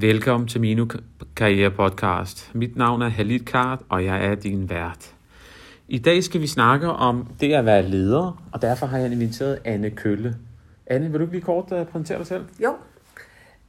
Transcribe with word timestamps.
Velkommen 0.00 0.48
til 0.48 0.60
Minu 0.60 0.86
Karriere 1.36 1.70
Podcast. 1.70 2.54
Mit 2.54 2.76
navn 2.76 3.02
er 3.02 3.08
Halid 3.08 3.40
Kart, 3.40 3.78
og 3.88 4.04
jeg 4.04 4.26
er 4.26 4.34
din 4.34 4.70
vært. 4.70 5.14
I 5.88 5.98
dag 5.98 6.24
skal 6.24 6.40
vi 6.40 6.46
snakke 6.46 6.88
om 6.88 7.28
det 7.40 7.52
at 7.52 7.64
være 7.64 7.82
leder, 7.82 8.44
og 8.52 8.62
derfor 8.62 8.86
har 8.86 8.98
jeg 8.98 9.12
inviteret 9.12 9.58
Anne 9.64 9.90
Kølle. 9.90 10.36
Anne, 10.86 11.10
vil 11.10 11.20
du 11.20 11.26
lige 11.26 11.40
kort 11.40 11.72
uh, 11.72 11.86
præsentere 11.86 12.18
dig 12.18 12.26
selv? 12.26 12.44
Jo. 12.62 12.76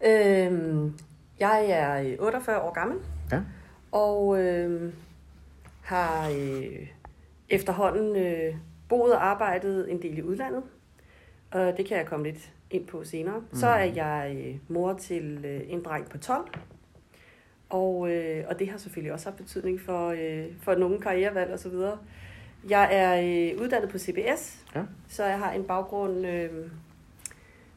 Øhm, 0.06 0.94
jeg 1.40 1.66
er 1.70 2.16
48 2.20 2.62
år 2.62 2.74
gammel, 2.74 2.98
Ja. 3.32 3.40
og 3.92 4.40
øhm, 4.42 4.92
har 5.82 6.30
øh, 6.30 6.88
efterhånden 7.50 8.16
øh, 8.16 8.56
boet 8.90 9.14
og 9.14 9.26
arbejdet 9.26 9.92
en 9.92 10.02
del 10.02 10.18
i 10.18 10.22
udlandet. 10.22 10.62
Og 11.52 11.74
det 11.78 11.86
kan 11.88 11.98
jeg 11.98 12.06
komme 12.06 12.26
lidt 12.26 12.50
ind 12.72 12.88
på 12.88 13.04
senere. 13.04 13.40
Mm. 13.40 13.46
Så 13.58 13.68
er 13.68 13.84
jeg 13.84 14.36
øh, 14.46 14.56
mor 14.68 14.94
til 14.94 15.46
øh, 15.46 15.62
en 15.68 15.84
dreng 15.84 16.10
på 16.10 16.18
12. 16.18 16.48
Og, 17.70 18.12
øh, 18.12 18.44
og 18.50 18.60
det 18.60 18.70
har 18.70 18.78
selvfølgelig 18.78 19.14
også 19.14 19.30
haft 19.30 19.38
betydning 19.38 19.82
for, 19.82 20.08
øh, 20.10 20.46
for 20.62 20.76
nogle 20.76 21.00
karrierevalg 21.02 21.54
osv. 21.54 21.74
Jeg 22.70 22.90
er 22.92 23.16
øh, 23.54 23.62
uddannet 23.62 23.90
på 23.90 23.98
CBS, 23.98 24.66
Ja. 24.76 24.82
så 25.08 25.26
jeg 25.26 25.40
har 25.40 25.52
en 25.52 25.64
baggrund 25.64 26.28
øh, 26.28 26.50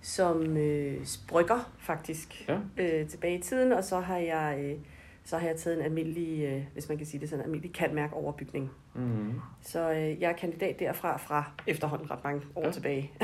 som 0.01 0.57
øh, 0.57 1.07
brygger 1.29 1.73
faktisk 1.79 2.49
Ja. 2.49 2.59
øh, 2.79 3.09
tilbage 3.09 3.39
i 3.39 3.43
tiden, 3.43 3.73
og 3.73 3.85
så 3.85 4.01
har 4.01 4.17
jeg 4.19 4.59
øh, 4.63 4.79
så 5.25 5.39
har 5.39 5.47
jeg 5.47 5.57
taget 5.57 5.79
en 5.79 5.85
almindelig, 5.85 6.45
øh, 6.45 6.63
hvis 6.73 6.89
man 6.89 6.99
kan 6.99 7.07
sige 7.07 7.21
det 7.21 7.29
sådan, 7.29 7.41
en 7.41 7.45
almindelig 7.45 7.73
kantmærk 7.75 8.11
overbygning. 8.13 8.71
Mm-hmm. 8.95 9.33
Så 9.63 9.91
øh, 9.91 10.21
jeg 10.21 10.31
er 10.31 10.37
kandidat 10.37 10.79
derfra 10.81 11.17
fra 11.17 11.45
efterhånden 11.67 12.11
ret 12.11 12.25
mange 12.25 12.43
år 12.57 12.61
Ja. 12.61 12.67
ja. 12.67 12.73
tilbage. 12.73 13.11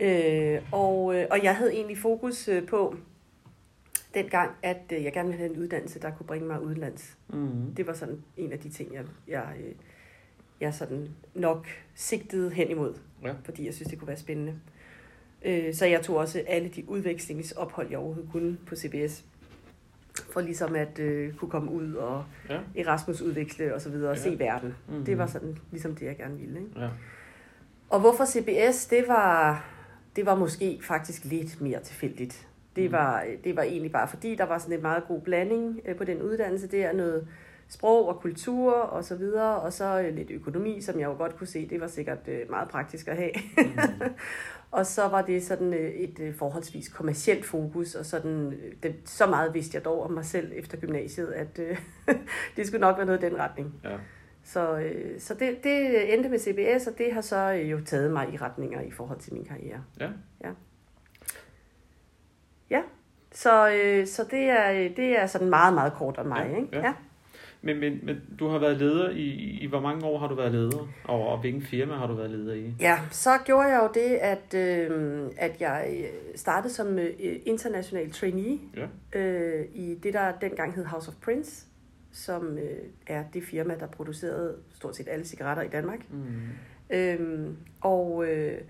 øh, 0.00 0.62
og, 0.72 1.14
øh, 1.16 1.26
og 1.30 1.42
jeg 1.44 1.56
havde 1.56 1.72
egentlig 1.74 1.98
fokus 1.98 2.48
øh, 2.48 2.66
på 2.66 2.96
dengang, 4.14 4.50
at 4.62 4.82
øh, 4.92 5.04
jeg 5.04 5.12
gerne 5.12 5.28
ville 5.28 5.38
have 5.38 5.54
en 5.54 5.58
uddannelse, 5.62 6.00
der 6.00 6.10
kunne 6.10 6.26
bringe 6.26 6.46
mig 6.48 6.62
udenlands. 6.62 7.16
Mm-hmm. 7.28 7.74
Det 7.74 7.86
var 7.86 7.92
sådan 7.92 8.22
en 8.36 8.52
af 8.52 8.58
de 8.58 8.68
ting, 8.68 8.94
jeg, 8.94 9.04
jeg, 9.28 9.44
jeg 10.60 10.74
sådan 10.74 11.08
nok 11.34 11.66
sigtede 11.94 12.50
hen 12.50 12.70
imod, 12.70 12.94
Ja. 13.22 13.32
fordi 13.44 13.66
jeg 13.66 13.74
synes, 13.74 13.88
det 13.88 13.98
kunne 13.98 14.08
være 14.08 14.16
spændende. 14.16 14.54
Øh, 15.44 15.74
så 15.74 15.86
jeg 15.86 16.02
tog 16.02 16.16
også 16.16 16.42
alle 16.46 16.68
de 16.68 16.88
udvekslingsophold, 16.88 17.90
jeg 17.90 17.98
overhovedet 17.98 18.32
kunne 18.32 18.58
på 18.66 18.76
CBS, 18.76 19.24
for 20.32 20.40
ligesom 20.40 20.74
at 20.74 20.98
øh, 20.98 21.34
kunne 21.34 21.50
komme 21.50 21.70
ud 21.70 21.94
og 21.94 22.24
Ja. 22.48 22.58
Erasmus 22.76 23.22
udveksle 23.22 23.74
og 23.74 23.80
så 23.80 23.90
videre 23.90 24.10
og 24.10 24.16
Ja. 24.16 24.22
se 24.22 24.38
verden. 24.38 24.74
Mhm. 24.88 25.04
Det 25.04 25.18
var 25.18 25.26
sådan 25.26 25.58
ligesom 25.70 25.94
det, 25.94 26.06
jeg 26.06 26.16
gerne 26.16 26.38
ville. 26.38 26.58
Ikke? 26.60 26.80
Ja. 26.80 26.88
Og 27.90 28.00
hvorfor 28.00 28.24
CBS? 28.24 28.86
Det 28.86 29.04
var, 29.08 29.64
det 30.16 30.26
var 30.26 30.34
måske 30.34 30.78
faktisk 30.82 31.24
lidt 31.24 31.60
mere 31.60 31.80
tilfældigt. 31.80 32.48
Det 32.76 32.84
Mm. 32.84 32.92
var, 32.92 33.24
det 33.44 33.56
var 33.56 33.62
egentlig 33.62 33.92
bare 33.92 34.08
fordi, 34.08 34.34
der 34.34 34.44
var 34.44 34.58
sådan 34.58 34.74
en 34.76 34.82
meget 34.82 35.04
god 35.08 35.20
blanding 35.20 35.80
øh, 35.84 35.96
på 35.96 36.04
den 36.04 36.22
uddannelse. 36.22 36.66
Det 36.68 36.84
er 36.84 36.92
noget 36.92 37.28
sprog 37.68 38.08
og 38.08 38.20
kultur 38.20 38.72
og 38.72 39.04
så 39.04 39.16
videre, 39.16 39.56
og 39.60 39.72
så 39.72 40.00
øh, 40.00 40.14
lidt 40.14 40.30
økonomi, 40.30 40.80
som 40.80 41.00
jeg 41.00 41.06
jo 41.06 41.12
godt 41.16 41.36
kunne 41.36 41.46
se, 41.46 41.68
det 41.68 41.80
var 41.80 41.86
sikkert 41.86 42.18
øh, 42.28 42.50
meget 42.50 42.68
praktisk 42.68 43.08
at 43.08 43.16
have. 43.16 43.30
Mm. 43.58 43.78
og 44.70 44.86
så 44.86 45.08
var 45.08 45.22
det 45.22 45.44
sådan 45.44 45.74
øh, 45.74 45.90
et 45.90 46.20
øh, 46.20 46.34
forholdsvis 46.34 46.88
kommercielt 46.88 47.44
fokus, 47.44 47.94
og 47.94 48.06
sådan, 48.06 48.52
øh, 48.52 48.72
det, 48.82 48.94
så 49.04 49.26
meget 49.26 49.54
vidste 49.54 49.74
jeg 49.76 49.84
dog 49.84 50.02
om 50.02 50.10
mig 50.10 50.24
selv 50.24 50.52
efter 50.54 50.76
gymnasiet, 50.78 51.26
at 51.28 51.58
øh, 51.58 51.78
det 52.56 52.66
skulle 52.66 52.80
nok 52.80 52.96
være 52.96 53.06
noget 53.06 53.22
i 53.22 53.26
den 53.26 53.38
retning. 53.38 53.74
Ja. 53.84 53.96
Så, 54.46 54.76
øh, 54.78 55.20
så 55.20 55.34
det, 55.34 55.64
det 55.64 56.14
endte 56.14 56.28
med 56.28 56.38
CBS, 56.38 56.86
og 56.86 56.98
det 56.98 57.12
har 57.12 57.20
så 57.20 57.52
øh, 57.52 57.70
jo 57.70 57.80
taget 57.84 58.10
mig 58.10 58.34
i 58.34 58.36
retninger 58.36 58.80
i 58.80 58.90
forhold 58.90 59.18
til 59.18 59.34
min 59.34 59.44
karriere. 59.44 59.84
Ja. 60.00 60.08
Ja. 60.44 60.50
Ja, 62.70 62.82
så, 63.32 63.70
øh, 63.70 64.06
så 64.06 64.24
det, 64.30 64.42
er, 64.42 64.88
det 64.96 65.18
er 65.18 65.26
sådan 65.26 65.50
meget, 65.50 65.74
meget 65.74 65.92
kort 65.92 66.18
om 66.18 66.26
mig. 66.26 66.48
Ja, 66.52 66.56
ikke? 66.56 66.68
ja. 66.72 66.86
Ja. 66.86 66.92
Men, 67.62 67.80
men, 67.80 68.00
men 68.02 68.16
du 68.38 68.48
har 68.48 68.58
været 68.58 68.76
leder 68.76 69.10
i, 69.10 69.58
i 69.60 69.66
hvor 69.66 69.80
mange 69.80 70.04
år 70.06 70.18
har 70.18 70.28
du 70.28 70.34
været 70.34 70.52
leder? 70.52 70.88
Og, 71.04 71.28
og 71.28 71.40
hvilken 71.40 71.62
firma 71.62 71.94
har 71.94 72.06
du 72.06 72.14
været 72.14 72.30
leder 72.30 72.54
i? 72.54 72.74
ja, 72.80 72.98
så 73.10 73.30
gjorde 73.44 73.68
jeg 73.68 73.80
jo 73.82 73.88
det, 73.94 74.14
at, 74.16 74.54
øh, 74.54 75.30
at 75.36 75.60
jeg 75.60 75.88
øh, 75.98 76.36
startede 76.36 76.72
som 76.74 76.98
øh, 76.98 77.10
international 77.46 78.12
trainee 78.12 78.58
Ja. 78.76 79.20
øh, 79.20 79.64
i 79.74 79.94
det, 80.02 80.14
der 80.14 80.32
dengang 80.40 80.74
hed 80.74 80.84
House 80.84 81.08
of 81.08 81.14
Prince, 81.24 81.66
som 82.16 82.58
øh, 82.58 82.78
er 83.06 83.24
det 83.34 83.42
firma, 83.44 83.74
der 83.80 83.86
producerede 83.86 84.56
stort 84.74 84.96
set 84.96 85.08
alle 85.10 85.24
cigaretter 85.24 85.62
i 85.62 85.68
Danmark. 85.68 85.98
Mm. 86.10 86.26
Øhm, 86.90 87.56
og, 87.80 88.24
øh, 88.28 88.60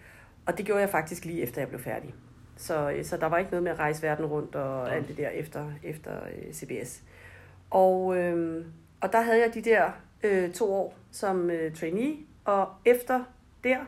og 0.46 0.58
det 0.58 0.66
gjorde 0.66 0.80
jeg 0.80 0.90
faktisk 0.90 1.24
lige 1.24 1.42
efter 1.42 1.60
jeg 1.60 1.68
blev 1.68 1.80
færdig. 1.80 2.14
Så, 2.56 2.90
øh, 2.90 3.04
så 3.04 3.16
der 3.16 3.26
var 3.26 3.38
ikke 3.38 3.50
noget 3.50 3.62
med 3.64 3.72
at 3.72 3.78
rejse 3.78 4.02
verden 4.02 4.24
rundt 4.26 4.54
og 4.54 4.86
Ja. 4.88 4.94
alt 4.94 5.08
det 5.08 5.16
der 5.16 5.28
efter, 5.28 5.72
efter 5.82 6.12
øh, 6.24 6.52
CBS. 6.52 7.02
Og, 7.70 8.16
øh, 8.18 8.64
og 9.00 9.12
der 9.12 9.20
havde 9.20 9.38
jeg 9.40 9.54
de 9.54 9.62
der 9.62 9.90
øh, 10.22 10.52
to 10.52 10.72
år 10.72 10.94
som 11.10 11.50
øh, 11.50 11.74
trainee, 11.74 12.16
og 12.44 12.68
efter 12.84 13.24
der 13.64 13.78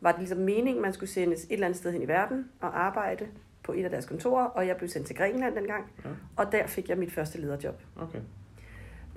var 0.00 0.10
det 0.10 0.18
ligesom 0.20 0.38
meningen, 0.38 0.82
man 0.82 0.92
skulle 0.92 1.10
sendes 1.10 1.44
et 1.44 1.52
eller 1.52 1.66
andet 1.66 1.78
sted 1.78 1.92
hen 1.92 2.02
i 2.02 2.08
verden 2.08 2.48
og 2.60 2.84
arbejde 2.84 3.26
på 3.62 3.72
et 3.72 3.84
af 3.84 3.90
deres 3.90 4.06
kontorer, 4.06 4.44
og 4.44 4.66
jeg 4.66 4.76
blev 4.76 4.88
sendt 4.88 5.06
til 5.06 5.16
Grækenland 5.16 5.54
dengang, 5.54 5.92
Ja. 6.04 6.10
og 6.36 6.52
der 6.52 6.66
fik 6.66 6.88
jeg 6.88 6.98
mit 6.98 7.12
første 7.12 7.40
lederjob. 7.40 7.80
Okay. 8.00 8.18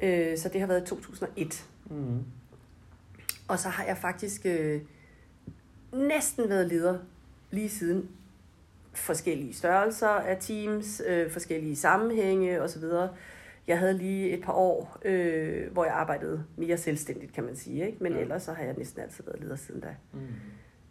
Øh, 0.03 0.37
så 0.37 0.49
det 0.49 0.59
har 0.61 0.67
været 0.67 0.81
i 0.83 0.85
2001. 0.85 1.65
Mm. 1.89 2.23
Og 3.47 3.59
så 3.59 3.69
har 3.69 3.83
jeg 3.85 3.97
faktisk 3.97 4.41
øh, 4.45 4.81
næsten 5.93 6.49
været 6.49 6.67
leder 6.67 6.99
lige 7.51 7.69
siden 7.69 8.09
forskellige 8.93 9.53
størrelser 9.53 10.07
af 10.07 10.37
teams, 10.39 11.01
øh, 11.07 11.31
forskellige 11.31 11.75
sammenhænge 11.75 12.61
osv. 12.61 12.83
Jeg 13.67 13.79
havde 13.79 13.97
lige 13.97 14.29
et 14.29 14.43
par 14.43 14.53
år, 14.53 14.97
øh, 15.05 15.71
hvor 15.71 15.85
jeg 15.85 15.93
arbejdede 15.93 16.43
mere 16.57 16.77
selvstændigt, 16.77 17.33
kan 17.33 17.43
man 17.43 17.55
sige. 17.55 17.85
Ikke? 17.85 17.97
Men 18.01 18.13
Ja. 18.13 18.19
ellers 18.19 18.43
så 18.43 18.53
har 18.53 18.63
jeg 18.63 18.73
næsten 18.77 19.01
altid 19.01 19.23
været 19.23 19.39
leder 19.41 19.55
siden 19.55 19.81
da. 19.81 19.95
Mm. 20.13 20.19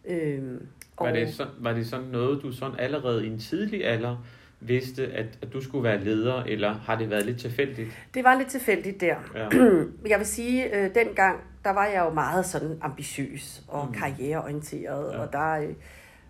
Øhm, 0.05 0.67
Var, 0.99 1.11
det 1.11 1.33
så, 1.33 1.47
var 1.59 1.73
det 1.73 1.87
sådan 1.87 2.05
noget, 2.07 2.41
du 2.41 2.51
sådan 2.51 2.79
allerede 2.79 3.25
i 3.25 3.29
en 3.29 3.39
tidlig 3.39 3.85
alder 3.85 4.25
vidste, 4.59 5.07
at, 5.07 5.25
at 5.41 5.53
du 5.53 5.61
skulle 5.63 5.83
være 5.83 6.03
leder, 6.03 6.43
eller 6.43 6.73
har 6.73 6.95
det 6.95 7.09
været 7.09 7.25
lidt 7.25 7.39
tilfældigt? 7.39 7.89
det 8.13 8.23
var 8.23 8.37
lidt 8.37 8.47
tilfældigt 8.47 9.01
der. 9.01 9.15
Ja. 9.35 9.47
Jeg 10.11 10.17
vil 10.19 10.25
sige, 10.27 10.75
øh, 10.75 10.95
dengang, 10.95 11.39
der 11.63 11.69
var 11.69 11.85
jeg 11.85 12.03
jo 12.09 12.13
meget 12.13 12.45
sådan 12.45 12.77
ambitiøs 12.81 13.63
og 13.67 13.87
Mm. 13.87 13.93
karriereorienteret, 13.93 15.11
Ja. 15.11 15.15
ja. 15.17 15.21
og 15.23 15.33
der... 15.33 15.51
Øh, 15.53 15.73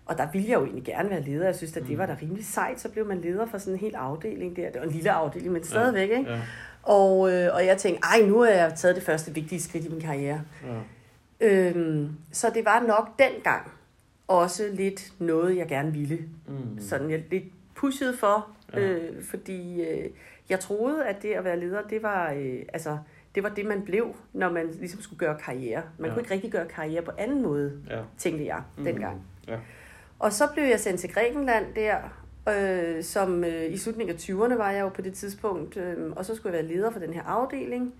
og 0.06 0.18
der 0.18 0.26
ville 0.32 0.48
jeg 0.48 0.54
jo 0.58 0.64
egentlig 0.64 0.84
gerne 0.84 1.10
være 1.10 1.22
leder. 1.22 1.44
Jeg 1.44 1.54
synes, 1.56 1.76
at 1.76 1.82
det 1.82 1.90
Mm. 1.92 1.98
var 1.98 2.06
da 2.06 2.16
rimelig 2.22 2.44
sejt. 2.44 2.80
Så 2.80 2.88
blev 2.88 3.06
man 3.06 3.20
leder 3.20 3.46
for 3.46 3.58
sådan 3.58 3.72
en 3.74 3.78
hel 3.80 3.94
afdeling 3.94 4.56
der. 4.56 4.70
Det 4.70 4.80
var 4.80 4.86
en 4.86 4.92
lille 4.92 5.10
afdeling, 5.10 5.52
men 5.52 5.64
stadigvæk, 5.64 6.10
ikke? 6.10 6.30
Ja. 6.30 6.40
Og, 6.82 7.32
øh, 7.32 7.54
og 7.54 7.66
jeg 7.66 7.76
tænkte, 7.78 8.02
ej, 8.04 8.26
nu 8.28 8.38
har 8.40 8.50
jeg 8.50 8.72
taget 8.76 8.96
det 8.96 9.04
første 9.04 9.34
vigtige 9.34 9.60
skridt 9.60 9.84
i 9.84 9.88
min 9.88 10.00
karriere. 10.00 10.40
Ja. 11.40 11.46
Øhm, 11.46 12.08
så 12.32 12.50
det 12.54 12.64
var 12.64 12.84
nok 12.86 13.18
dengang 13.18 13.70
også 14.28 14.62
lidt 14.72 15.12
noget, 15.18 15.56
jeg 15.56 15.66
gerne 15.68 15.92
ville. 15.92 16.18
Mm. 16.46 16.80
Sådan 16.80 17.10
jeg 17.10 17.22
lidt 17.30 17.44
pushede 17.78 18.16
for, 18.16 18.48
Ja. 18.74 18.80
øh, 18.80 19.22
fordi 19.24 19.82
øh, 19.82 20.10
jeg 20.50 20.60
troede, 20.60 21.04
at 21.06 21.22
det 21.22 21.28
at 21.32 21.44
være 21.44 21.60
leder, 21.60 21.82
det 21.82 22.02
var, 22.02 22.32
øh, 22.32 22.62
altså, 22.72 22.98
det 23.34 23.42
var 23.42 23.48
det, 23.48 23.66
man 23.66 23.82
blev, 23.82 24.14
når 24.32 24.50
man 24.52 24.66
ligesom 24.70 25.00
skulle 25.00 25.18
gøre 25.18 25.38
karriere. 25.38 25.82
Man 25.98 26.08
Ja. 26.10 26.14
kunne 26.14 26.22
ikke 26.22 26.34
rigtig 26.34 26.52
gøre 26.52 26.66
karriere 26.68 27.02
på 27.02 27.10
anden 27.18 27.42
måde, 27.42 27.72
Ja. 27.90 28.00
tænkte 28.18 28.46
jeg 28.46 28.62
Mm. 28.78 28.84
dengang. 28.84 29.22
Ja. 29.48 29.58
Og 30.18 30.32
så 30.32 30.44
blev 30.54 30.64
jeg 30.64 30.80
sendt 30.80 31.00
til 31.00 31.12
Grækenland 31.12 31.66
der, 31.74 31.98
øh, 32.48 33.02
som 33.04 33.44
øh, 33.44 33.72
i 33.72 33.76
slutningen 33.78 34.14
af 34.16 34.20
20'erne 34.20 34.54
var 34.58 34.70
jeg 34.70 34.80
jo 34.80 34.88
på 34.88 35.02
det 35.02 35.14
tidspunkt, 35.14 35.76
øh, 35.76 36.12
og 36.12 36.24
så 36.24 36.34
skulle 36.34 36.56
jeg 36.56 36.64
være 36.64 36.74
leder 36.76 36.90
for 36.90 36.98
den 37.00 37.12
her 37.14 37.22
afdeling. 37.22 37.94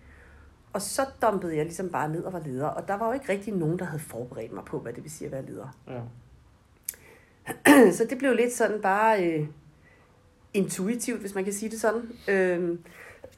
Og 0.72 0.82
så 0.82 1.02
dumpede 1.22 1.56
jeg 1.56 1.64
ligesom 1.64 1.90
bare 1.90 2.08
ned 2.08 2.22
og 2.24 2.32
var 2.32 2.40
leder, 2.46 2.66
og 2.66 2.88
der 2.88 2.94
var 2.98 3.06
jo 3.06 3.12
ikke 3.12 3.28
rigtig 3.32 3.54
nogen, 3.54 3.78
der 3.78 3.84
havde 3.84 4.02
forberedt 4.02 4.52
mig 4.52 4.64
på, 4.64 4.78
hvad 4.78 4.92
det 4.92 5.02
vil 5.02 5.10
sige 5.10 5.26
at 5.26 5.32
være 5.32 5.46
leder. 5.46 5.76
Ja. 5.88 6.00
så 7.96 8.06
det 8.10 8.18
blev 8.18 8.34
lidt 8.34 8.52
sådan 8.52 8.80
bare 8.82 9.26
øh, 9.32 9.46
intuitivt, 10.54 11.20
hvis 11.20 11.34
man 11.34 11.44
kan 11.44 11.52
sige 11.52 11.70
det 11.70 11.80
sådan. 11.80 12.02
Øh, 12.28 12.78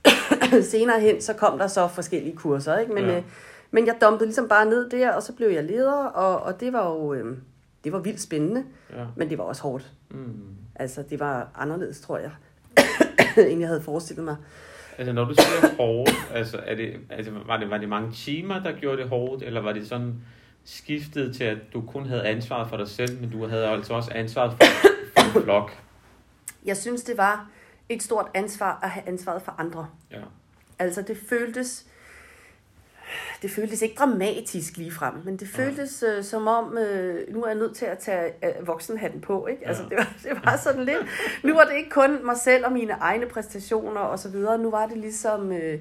senere 0.62 1.00
hen, 1.00 1.20
så 1.20 1.32
kom 1.32 1.58
der 1.58 1.66
så 1.66 1.88
forskellige 1.88 2.36
kurser, 2.36 2.78
ikke? 2.78 2.92
Men, 2.92 3.04
ja. 3.04 3.16
øh, 3.16 3.22
men 3.70 3.86
jeg 3.86 3.96
dumpede 4.00 4.26
ligesom 4.26 4.48
bare 4.48 4.66
ned 4.66 4.90
der, 4.90 5.12
og 5.12 5.22
så 5.22 5.32
blev 5.32 5.48
jeg 5.48 5.64
leder, 5.64 6.04
og, 6.04 6.42
og 6.42 6.60
det 6.60 6.72
var 6.72 6.90
jo 6.90 7.14
øh, 7.14 7.36
det 7.84 7.92
var 7.92 7.98
vildt 7.98 8.20
spændende, 8.20 8.64
Ja. 8.96 9.04
men 9.16 9.30
det 9.30 9.38
var 9.38 9.44
også 9.44 9.62
hårdt. 9.62 9.90
Mm. 10.10 10.34
Altså, 10.74 11.02
det 11.10 11.20
var 11.20 11.48
anderledes, 11.54 12.00
tror 12.00 12.18
jeg, 12.18 12.30
end 13.50 13.60
jeg 13.60 13.68
havde 13.68 13.82
forestillet 13.82 14.24
mig. 14.24 14.36
Altså, 14.98 15.12
når 15.12 15.24
du 15.24 15.34
siger 15.34 15.76
hårdt, 15.76 16.12
altså, 16.34 16.60
er 16.66 16.74
det, 16.74 16.92
altså 17.10 17.32
var, 17.46 17.56
det, 17.56 17.70
var 17.70 17.78
det 17.78 17.88
mange 17.88 18.12
timer, 18.12 18.62
der 18.62 18.72
gjorde 18.72 19.02
det 19.02 19.08
hårdt, 19.08 19.42
eller 19.42 19.60
var 19.60 19.72
det 19.72 19.88
sådan 19.88 20.14
skiftet 20.64 21.36
til, 21.36 21.44
at 21.44 21.58
du 21.72 21.80
kun 21.80 22.06
havde 22.06 22.22
ansvaret 22.26 22.68
for 22.68 22.76
dig 22.76 22.88
selv, 22.88 23.20
men 23.20 23.30
du 23.30 23.46
havde 23.46 23.66
altså 23.66 23.94
også 23.94 24.10
ansvaret 24.14 24.52
for, 24.52 24.66
for 25.16 25.38
en 25.38 25.44
flok? 25.44 25.72
Jeg 26.64 26.76
synes, 26.76 27.02
det 27.02 27.18
var 27.18 27.50
et 27.88 28.02
stort 28.02 28.30
ansvar 28.34 28.78
at 28.82 28.90
have 28.90 29.08
ansvaret 29.08 29.42
for 29.42 29.54
andre. 29.58 29.88
Ja. 30.10 30.20
Altså, 30.78 31.02
det 31.02 31.18
føltes 31.28 31.86
det 33.42 33.50
føltes 33.50 33.82
ikke 33.82 33.94
dramatisk 33.94 34.76
lige 34.76 34.92
frem, 34.92 35.14
men 35.24 35.36
det 35.36 35.48
føltes 35.48 36.02
øh, 36.02 36.24
som 36.24 36.46
om, 36.46 36.78
øh, 36.78 37.34
nu 37.34 37.42
er 37.42 37.48
jeg 37.48 37.56
nødt 37.56 37.76
til 37.76 37.84
at 37.84 37.98
tage 37.98 38.32
øh, 38.44 38.66
voksenhatten 38.66 39.20
på. 39.20 39.46
Ikke? 39.46 39.68
Altså, 39.68 39.82
det, 39.90 39.98
var, 39.98 40.14
det 40.22 40.44
var 40.44 40.56
sådan 40.56 40.84
lidt, 40.84 41.06
nu 41.44 41.54
var 41.54 41.64
det 41.64 41.76
ikke 41.76 41.90
kun 41.90 42.26
mig 42.26 42.36
selv 42.36 42.66
og 42.66 42.72
mine 42.72 42.92
egne 42.92 43.26
præstationer 43.26 44.00
og 44.00 44.18
så 44.18 44.28
videre, 44.28 44.58
nu 44.58 44.70
var 44.70 44.86
det 44.86 44.98
ligesom 44.98 45.52
øh, 45.52 45.78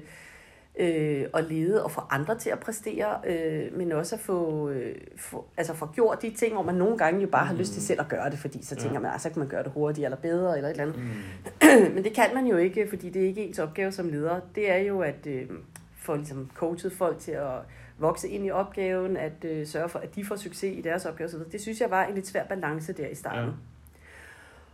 øh, 0.78 1.26
at 1.34 1.44
lede 1.44 1.84
og 1.84 1.90
få 1.90 2.00
andre 2.10 2.38
til 2.38 2.50
at 2.50 2.58
præstere, 2.58 3.16
øh, 3.26 3.78
men 3.78 3.92
også 3.92 4.14
at 4.16 4.20
få, 4.20 4.70
øh, 4.70 4.96
få, 5.16 5.44
altså 5.56 5.74
få 5.74 5.86
gjort 5.86 6.22
de 6.22 6.30
ting, 6.30 6.52
hvor 6.52 6.62
man 6.62 6.74
nogle 6.74 6.98
gange 6.98 7.20
jo 7.20 7.26
bare 7.26 7.46
har 7.46 7.54
lyst 7.54 7.72
til 7.72 7.82
selv 7.82 8.00
at 8.00 8.08
gøre 8.08 8.30
det, 8.30 8.38
fordi 8.38 8.64
så 8.64 8.76
tænker 8.76 9.00
man, 9.00 9.14
at 9.14 9.20
så 9.20 9.30
kan 9.30 9.38
man 9.38 9.48
gøre 9.48 9.62
det 9.62 9.72
hurtigere 9.72 10.06
eller 10.06 10.16
bedre 10.16 10.56
eller 10.56 10.68
et 10.68 10.80
eller 10.80 10.84
andet. 10.84 10.98
Mm. 11.02 11.92
men 11.94 12.04
det 12.04 12.14
kan 12.14 12.34
man 12.34 12.46
jo 12.46 12.56
ikke, 12.56 12.86
fordi 12.88 13.10
det 13.10 13.22
er 13.22 13.26
ikke 13.26 13.44
ens 13.44 13.58
opgave 13.58 13.92
som 13.92 14.08
leder. 14.08 14.40
Det 14.54 14.70
er 14.70 14.76
jo 14.76 15.00
at 15.00 15.26
øh, 15.26 15.48
få 15.96 16.16
ligesom 16.16 16.50
coachet 16.54 16.92
folk 16.92 17.18
til 17.18 17.32
at 17.32 17.52
vokse 17.98 18.28
ind 18.28 18.46
i 18.46 18.50
opgaven, 18.50 19.16
at 19.16 19.44
øh, 19.44 19.66
sørge 19.66 19.88
for, 19.88 19.98
at 19.98 20.14
de 20.14 20.24
får 20.24 20.36
succes 20.36 20.78
i 20.78 20.80
deres 20.80 21.06
opgave 21.06 21.28
osv. 21.28 21.38
Det 21.52 21.60
synes 21.60 21.80
jeg 21.80 21.90
var 21.90 22.04
en 22.04 22.14
lidt 22.14 22.26
svær 22.26 22.44
balance 22.44 22.92
der 22.92 23.08
i 23.08 23.14
starten. 23.14 23.44
Ja. 23.44 23.50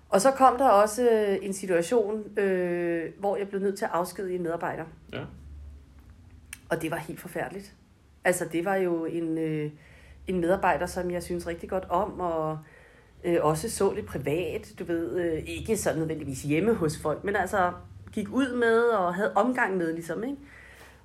Og 0.08 0.20
så 0.20 0.30
kom 0.30 0.58
der 0.58 0.68
også 0.68 1.10
øh, 1.10 1.38
en 1.42 1.52
situation, 1.52 2.38
øh, 2.38 3.12
hvor 3.18 3.36
jeg 3.36 3.48
blev 3.48 3.60
nødt 3.60 3.78
til 3.78 3.84
at 3.84 3.90
afskedige 3.94 4.36
en 4.36 4.42
medarbejder. 4.42 4.84
Ja. 5.12 5.20
Og 6.68 6.82
det 6.82 6.90
var 6.90 6.96
helt 6.96 7.20
forfærdeligt. 7.20 7.74
Altså, 8.24 8.44
det 8.52 8.64
var 8.64 8.74
jo 8.74 9.04
en, 9.04 9.38
øh, 9.38 9.70
en 10.26 10.40
medarbejder, 10.40 10.86
som 10.86 11.10
jeg 11.10 11.22
synes 11.22 11.46
rigtig 11.46 11.68
godt 11.68 11.84
om, 11.84 12.20
og 12.20 12.58
øh, 13.24 13.38
også 13.40 13.70
så 13.70 13.92
lidt 13.92 14.06
privat, 14.06 14.72
du 14.78 14.84
ved, 14.84 15.20
øh, 15.20 15.42
ikke 15.46 15.76
sådan 15.76 15.98
nødvendigvis 15.98 16.42
hjemme 16.42 16.74
hos 16.74 16.98
folk, 16.98 17.24
men 17.24 17.36
altså 17.36 17.72
gik 18.12 18.28
ud 18.32 18.54
med 18.54 18.82
og 18.82 19.14
havde 19.14 19.32
omgang 19.34 19.76
med, 19.76 19.92
ligesom, 19.92 20.24
ikke? 20.24 20.36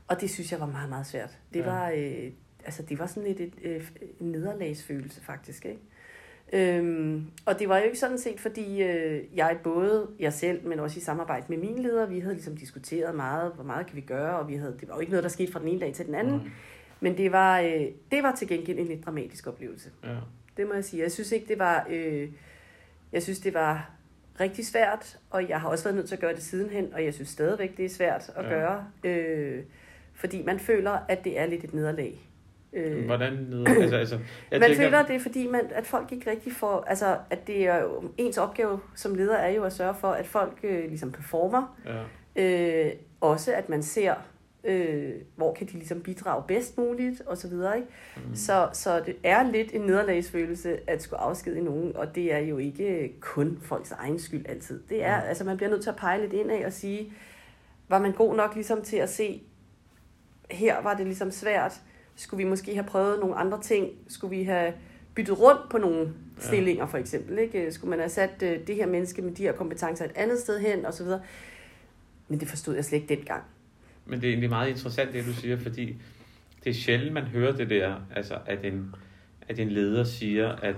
Og 0.08 0.22
det 0.22 0.30
synes 0.30 0.52
jeg 0.52 0.60
var 0.60 0.66
meget, 0.66 0.90
meget 0.90 1.08
svært. 1.08 1.38
Det 1.54 1.60
ja. 1.60 1.66
var, 1.66 1.90
øh, 1.90 2.32
altså, 2.66 2.84
det 2.84 3.00
var 3.00 3.06
sådan 3.06 3.24
lidt 3.24 3.40
et, 3.40 3.54
øh, 3.64 3.88
en 4.20 4.32
nederlagsfølelse, 4.32 5.22
faktisk, 5.22 5.66
ikke? 5.66 5.82
Øhm, 6.54 7.26
og 7.46 7.60
det 7.60 7.70
var 7.70 7.78
jo 7.78 7.84
ikke 7.84 8.00
sådan 8.00 8.18
set, 8.18 8.40
fordi 8.40 8.84
øh, 8.84 9.24
jeg 9.36 9.58
både, 9.64 10.08
jeg 10.20 10.34
selv, 10.34 10.68
men 10.68 10.80
også 10.80 10.98
i 10.98 11.02
samarbejde 11.02 11.46
med 11.50 11.58
mine 11.58 11.82
ledere, 11.82 12.10
vi 12.10 12.20
havde 12.20 12.34
ligesom 12.34 12.58
diskuteret 12.58 13.16
meget, 13.16 13.52
hvor 13.56 13.64
meget 13.64 13.88
kan 13.88 13.96
vi 13.96 14.02
gøre, 14.02 14.40
og 14.40 14.48
vi 14.48 14.56
havde, 14.56 14.78
det 14.80 14.90
var 14.90 14.96
jo 14.96 15.00
ikke 15.00 15.12
noget, 15.12 15.24
der 15.24 15.30
skete 15.30 15.52
fra 15.52 15.60
den 15.60 15.68
ene 15.68 15.80
dag 15.80 15.94
til 15.94 16.06
den 16.06 16.16
anden, 16.16 16.34
mm. 16.34 16.52
men 17.00 17.18
det 17.18 17.32
var, 17.32 17.60
øh, 17.60 17.86
det 18.12 18.24
var 18.24 18.36
til 18.36 18.48
gengæld 18.48 18.80
en 18.80 18.88
lidt 18.88 19.06
dramatisk 19.06 19.48
oplevelse. 19.48 19.90
Ja. 20.04 20.16
Det 20.58 20.68
må 20.68 20.74
jeg 20.74 20.86
sige. 20.86 21.04
Jeg 21.04 21.12
synes 21.12 21.32
ikke, 21.32 21.48
det 21.48 21.60
var, 21.60 21.88
øh, 21.90 22.30
jeg 23.12 23.24
synes, 23.24 23.40
det 23.40 23.54
var 23.54 23.92
rigtig 24.40 24.66
svært, 24.66 25.18
og 25.30 25.50
jeg 25.50 25.62
har 25.62 25.70
også 25.70 25.84
været 25.84 25.96
nødt 25.96 26.08
til 26.08 26.16
at 26.16 26.22
gøre 26.22 26.34
det 26.34 26.44
sidenhen, 26.44 26.94
og 26.94 27.04
jeg 27.06 27.14
synes 27.14 27.30
stadigvæk, 27.30 27.78
det 27.78 27.86
er 27.86 27.90
svært 27.90 28.32
at 28.36 28.46
ja. 28.46 28.50
gøre, 28.50 28.86
øh, 29.04 29.64
fordi 30.14 30.44
man 30.44 30.60
føler, 30.60 30.92
at 31.10 31.24
det 31.24 31.40
er 31.40 31.46
lidt 31.46 31.64
et 31.64 31.74
nederlag. 31.74 32.31
Øh, 32.74 33.06
Hvordan? 33.06 33.66
Altså, 33.82 33.96
altså, 33.96 34.20
jeg 34.52 34.60
man 34.60 34.70
tænker... 34.70 34.84
føler, 34.84 35.06
det 35.06 35.16
er 35.16 35.20
fordi, 35.20 35.48
man, 35.48 35.62
at 35.72 35.86
folk 35.86 36.12
ikke 36.12 36.32
rigtig 36.32 36.54
får... 36.54 36.84
Altså, 36.88 37.18
at 37.30 37.48
det 37.48 37.68
er 37.68 37.82
jo, 37.82 38.04
ens 38.18 38.38
opgave 38.38 38.80
som 38.96 39.16
leder 39.16 39.36
er 39.36 39.50
jo 39.50 39.64
at 39.64 39.74
sørge 39.74 39.96
for, 39.96 40.08
at 40.08 40.28
folk 40.28 40.60
øh, 40.64 40.90
ligesom 40.90 41.12
performer. 41.12 41.78
Ja. 41.86 42.04
Øh, 42.44 42.92
også 43.22 43.54
at 43.54 43.70
man 43.70 43.84
ser, 43.84 44.16
øh, 44.64 45.12
hvor 45.36 45.54
kan 45.54 45.68
de 45.68 45.72
ligesom 45.72 46.02
bidrage 46.02 46.44
bedst 46.48 46.78
muligt, 46.78 47.22
og 47.22 47.38
så 47.38 47.48
videre. 47.48 47.76
Ikke? 47.76 47.88
Mm. 48.16 48.36
Så, 48.36 48.70
så 48.74 49.02
det 49.06 49.16
er 49.24 49.52
lidt 49.52 49.74
en 49.74 49.82
nederlagsfølelse 49.82 50.90
at 50.90 51.02
skulle 51.02 51.20
afskedige 51.20 51.64
nogen, 51.64 51.96
og 51.96 52.16
det 52.16 52.34
er 52.34 52.40
jo 52.40 52.58
ikke 52.58 53.14
kun 53.20 53.60
folks 53.62 53.92
egen 53.92 54.20
skyld 54.20 54.46
altid. 54.50 54.84
Det 54.90 55.04
er, 55.04 55.22
mm. 55.22 55.28
altså 55.28 55.44
man 55.44 55.58
bliver 55.58 55.70
nødt 55.70 55.82
til 55.82 55.90
at 55.90 55.96
pege 55.96 56.22
lidt 56.22 56.34
ind 56.34 56.52
af 56.52 56.66
og 56.66 56.74
sige, 56.74 57.14
var 57.90 58.00
man 58.00 58.12
god 58.12 58.36
nok 58.36 58.56
ligesom 58.56 58.82
til 58.82 58.98
at 58.98 59.10
se, 59.10 59.42
her 60.52 60.82
var 60.82 60.94
det 60.94 61.06
ligesom 61.06 61.32
svært, 61.32 61.82
skulle 62.16 62.44
vi 62.44 62.50
måske 62.50 62.74
have 62.74 62.86
prøvet 62.86 63.20
nogle 63.20 63.36
andre 63.36 63.62
ting? 63.62 63.90
Skulle 64.08 64.38
vi 64.38 64.44
have 64.44 64.74
byttet 65.16 65.40
rundt 65.40 65.70
på 65.72 65.78
nogle 65.78 66.14
stillinger, 66.40 66.86
for 66.86 66.98
eksempel? 66.98 67.40
Ikke? 67.40 67.72
Skulle 67.72 67.90
man 67.90 68.00
have 68.00 68.10
sat 68.10 68.44
øh, 68.44 68.68
det 68.68 68.76
her 68.76 68.86
menneske 68.86 69.22
med 69.22 69.32
de 69.32 69.44
her 69.44 69.52
kompetencer 69.52 70.06
et 70.06 70.12
andet 70.16 70.40
sted 70.40 70.60
hen, 70.60 70.86
og 70.86 70.94
så 70.94 71.04
videre? 71.04 71.22
Men 72.28 72.40
det 72.40 72.48
forstod 72.48 72.76
jeg 72.76 72.86
slet 72.86 73.02
ikke 73.02 73.16
dengang. 73.16 73.44
Men 74.06 74.22
det 74.22 74.28
er 74.28 74.32
egentlig 74.32 74.50
meget 74.50 74.70
interessant, 74.70 75.14
det 75.14 75.26
du 75.26 75.34
siger, 75.34 75.58
fordi 75.58 75.96
det 76.64 76.70
er 76.70 76.74
sjældent, 76.74 77.14
man 77.14 77.24
hører 77.24 77.52
det 77.52 77.70
der, 77.70 77.96
altså 78.16 78.38
at 78.46 78.66
en, 78.66 78.96
at 79.48 79.60
en 79.60 79.70
leder 79.70 80.04
siger, 80.04 80.50
at, 80.50 80.76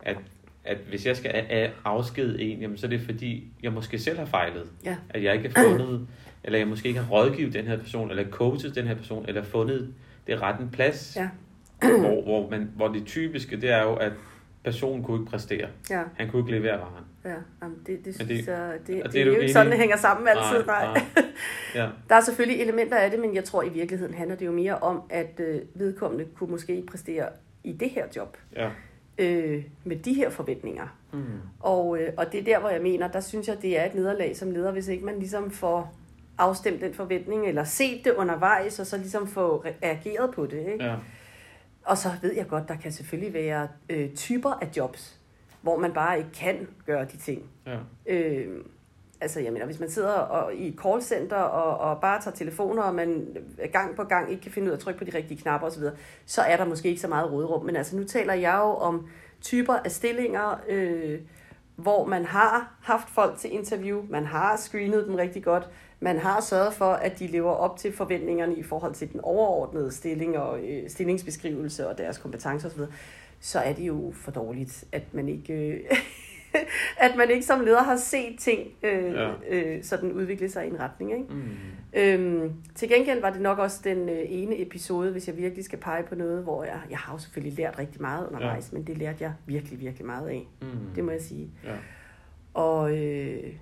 at, 0.00 0.16
at 0.64 0.78
hvis 0.88 1.06
jeg 1.06 1.16
skal 1.16 1.70
afskede 1.84 2.42
en, 2.42 2.60
jamen, 2.60 2.76
så 2.76 2.86
er 2.86 2.90
det 2.90 3.00
fordi, 3.00 3.52
jeg 3.62 3.72
måske 3.72 3.98
selv 3.98 4.18
har 4.18 4.26
fejlet. 4.26 4.66
Ja. 4.84 4.96
At 5.10 5.22
jeg 5.22 5.34
ikke 5.34 5.52
har 5.56 5.64
fundet, 5.64 6.08
eller 6.44 6.58
jeg 6.58 6.68
måske 6.68 6.88
ikke 6.88 7.00
har 7.00 7.10
rådgivet 7.10 7.52
den 7.52 7.66
her 7.66 7.78
person, 7.78 8.10
eller 8.10 8.30
coachet 8.30 8.74
den 8.74 8.86
her 8.86 8.94
person, 8.94 9.24
eller 9.28 9.42
fundet 9.42 9.94
det 10.26 10.34
er 10.34 10.68
plads, 10.72 11.16
ja. 11.16 11.28
hvor, 11.80 12.22
hvor, 12.22 12.50
man, 12.50 12.70
hvor 12.76 12.88
det 12.88 13.06
typiske, 13.06 13.60
det 13.60 13.70
er 13.70 13.82
jo, 13.82 13.94
at 13.94 14.12
personen 14.64 15.04
kunne 15.04 15.20
ikke 15.20 15.30
præstere. 15.30 15.68
Ja. 15.90 16.02
Han 16.14 16.30
kunne 16.30 16.40
ikke 16.40 16.50
levere 16.50 16.78
varen. 16.78 17.04
Ja, 17.24 17.34
jamen 17.62 17.78
det, 17.86 18.04
det, 18.04 18.14
synes 18.14 18.28
det, 18.28 18.46
jeg, 18.46 18.78
det, 18.86 19.04
det, 19.04 19.12
det, 19.12 19.20
er 19.20 19.26
jo 19.26 19.32
ikke 19.32 19.52
sådan, 19.52 19.70
det 19.70 19.78
hænger 19.78 19.96
sammen 19.96 20.28
altid. 20.28 20.66
Nej, 20.66 20.84
nej. 20.84 21.02
Ja. 21.74 21.88
Der 22.08 22.14
er 22.14 22.20
selvfølgelig 22.20 22.62
elementer 22.62 22.96
af 22.96 23.10
det, 23.10 23.20
men 23.20 23.34
jeg 23.34 23.44
tror 23.44 23.62
i 23.62 23.68
virkeligheden 23.68 24.14
handler 24.14 24.36
det 24.36 24.46
jo 24.46 24.52
mere 24.52 24.78
om, 24.78 25.02
at 25.10 25.40
øh, 25.40 25.60
vedkommende 25.74 26.24
kunne 26.24 26.50
måske 26.50 26.76
ikke 26.76 26.86
præstere 26.86 27.28
i 27.64 27.72
det 27.72 27.90
her 27.90 28.06
job. 28.16 28.36
Ja. 28.56 28.70
Øh, 29.18 29.64
med 29.84 29.96
de 29.96 30.14
her 30.14 30.30
forventninger. 30.30 30.98
Mm. 31.12 31.24
Og, 31.60 31.98
øh, 31.98 32.12
og 32.16 32.32
det 32.32 32.40
er 32.40 32.44
der, 32.44 32.60
hvor 32.60 32.68
jeg 32.68 32.82
mener, 32.82 33.08
der 33.08 33.20
synes 33.20 33.48
jeg, 33.48 33.62
det 33.62 33.80
er 33.80 33.84
et 33.84 33.94
nederlag 33.94 34.36
som 34.36 34.50
leder, 34.50 34.72
hvis 34.72 34.88
ikke 34.88 35.04
man 35.04 35.18
ligesom 35.18 35.50
får 35.50 35.94
afstemt 36.38 36.80
den 36.80 36.94
forventning, 36.94 37.46
eller 37.46 37.64
set 37.64 38.04
det 38.04 38.12
undervejs, 38.12 38.80
og 38.80 38.86
så 38.86 38.96
ligesom 38.96 39.26
få 39.26 39.64
reageret 39.64 40.34
på 40.34 40.46
det. 40.46 40.72
Ikke? 40.72 40.84
Ja. 40.84 40.96
Og 41.84 41.98
så 41.98 42.10
ved 42.22 42.34
jeg 42.34 42.48
godt, 42.48 42.68
der 42.68 42.76
kan 42.76 42.92
selvfølgelig 42.92 43.34
være 43.34 43.68
øh, 43.90 44.14
typer 44.14 44.50
af 44.50 44.68
jobs, 44.76 45.20
hvor 45.62 45.78
man 45.78 45.92
bare 45.92 46.18
ikke 46.18 46.30
kan 46.32 46.68
gøre 46.86 47.04
de 47.04 47.16
ting. 47.16 47.42
Ja. 47.66 47.78
Øh, 48.06 48.64
altså, 49.20 49.40
jeg 49.40 49.52
mener, 49.52 49.66
hvis 49.66 49.80
man 49.80 49.90
sidder 49.90 50.12
og, 50.12 50.54
i 50.54 50.68
et 50.68 50.74
callcenter 50.82 51.36
og, 51.36 51.90
og 51.90 52.00
bare 52.00 52.20
tager 52.20 52.34
telefoner, 52.34 52.82
og 52.82 52.94
man 52.94 53.36
gang 53.72 53.96
på 53.96 54.04
gang 54.04 54.30
ikke 54.30 54.42
kan 54.42 54.52
finde 54.52 54.66
ud 54.66 54.72
af 54.72 54.76
at 54.76 54.82
trykke 54.82 54.98
på 54.98 55.04
de 55.04 55.16
rigtige 55.16 55.40
knapper 55.40 55.66
osv., 55.66 55.82
så 56.26 56.42
er 56.42 56.56
der 56.56 56.64
måske 56.64 56.88
ikke 56.88 57.00
så 57.00 57.08
meget 57.08 57.32
rådrum. 57.32 57.64
Men 57.64 57.76
altså, 57.76 57.96
nu 57.96 58.04
taler 58.04 58.34
jeg 58.34 58.54
jo 58.58 58.74
om 58.74 59.08
typer 59.40 59.74
af 59.74 59.90
stillinger, 59.90 60.60
øh, 60.68 61.20
hvor 61.76 62.06
man 62.06 62.24
har 62.24 62.74
haft 62.82 63.10
folk 63.10 63.38
til 63.38 63.54
interview, 63.54 64.02
man 64.08 64.26
har 64.26 64.56
screenet 64.56 65.06
dem 65.06 65.14
rigtig 65.14 65.44
godt, 65.44 65.70
man 66.02 66.18
har 66.18 66.40
sørget 66.40 66.74
for, 66.74 66.92
at 66.92 67.18
de 67.18 67.26
lever 67.26 67.50
op 67.52 67.76
til 67.76 67.92
forventningerne 67.92 68.56
i 68.56 68.62
forhold 68.62 68.94
til 68.94 69.12
den 69.12 69.20
overordnede 69.20 69.92
stilling 69.92 70.38
og 70.38 70.60
øh, 70.60 70.90
stillingsbeskrivelse 70.90 71.88
og 71.88 71.98
deres 71.98 72.18
kompetencer 72.18 72.68
osv., 72.68 72.80
så 73.40 73.58
er 73.58 73.72
det 73.72 73.86
jo 73.86 74.12
for 74.14 74.30
dårligt, 74.30 74.84
at 74.92 75.14
man 75.14 75.28
ikke, 75.28 75.54
øh, 75.54 75.80
at 77.06 77.16
man 77.16 77.30
ikke 77.30 77.46
som 77.46 77.60
leder 77.60 77.82
har 77.82 77.96
set 77.96 78.38
ting 78.38 78.68
øh, 78.82 79.14
ja. 79.14 79.32
øh, 79.48 79.84
sådan 79.84 80.12
udvikle 80.12 80.48
sig 80.48 80.64
i 80.64 80.68
en 80.68 80.80
retning. 80.80 81.12
Ikke? 81.12 81.34
Mm. 81.34 81.44
Øhm, 81.92 82.52
til 82.74 82.88
gengæld 82.88 83.20
var 83.20 83.30
det 83.30 83.40
nok 83.40 83.58
også 83.58 83.80
den 83.84 84.08
øh, 84.08 84.22
ene 84.28 84.60
episode, 84.60 85.12
hvis 85.12 85.28
jeg 85.28 85.36
virkelig 85.36 85.64
skal 85.64 85.78
pege 85.78 86.02
på 86.02 86.14
noget, 86.14 86.42
hvor 86.42 86.64
jeg, 86.64 86.80
jeg 86.90 86.98
har 86.98 87.12
jo 87.12 87.18
selvfølgelig 87.18 87.58
lært 87.58 87.78
rigtig 87.78 88.00
meget 88.00 88.26
undervejs, 88.26 88.68
ja. 88.72 88.76
men 88.76 88.86
det 88.86 88.98
lærte 88.98 89.18
jeg 89.20 89.32
virkelig, 89.46 89.80
virkelig 89.80 90.06
meget 90.06 90.28
af. 90.28 90.46
Mm. 90.62 90.68
Det 90.94 91.04
må 91.04 91.10
jeg 91.10 91.22
sige. 91.22 91.50
Ja. 91.64 91.76
Og... 92.54 92.96
Øh, 92.98 93.52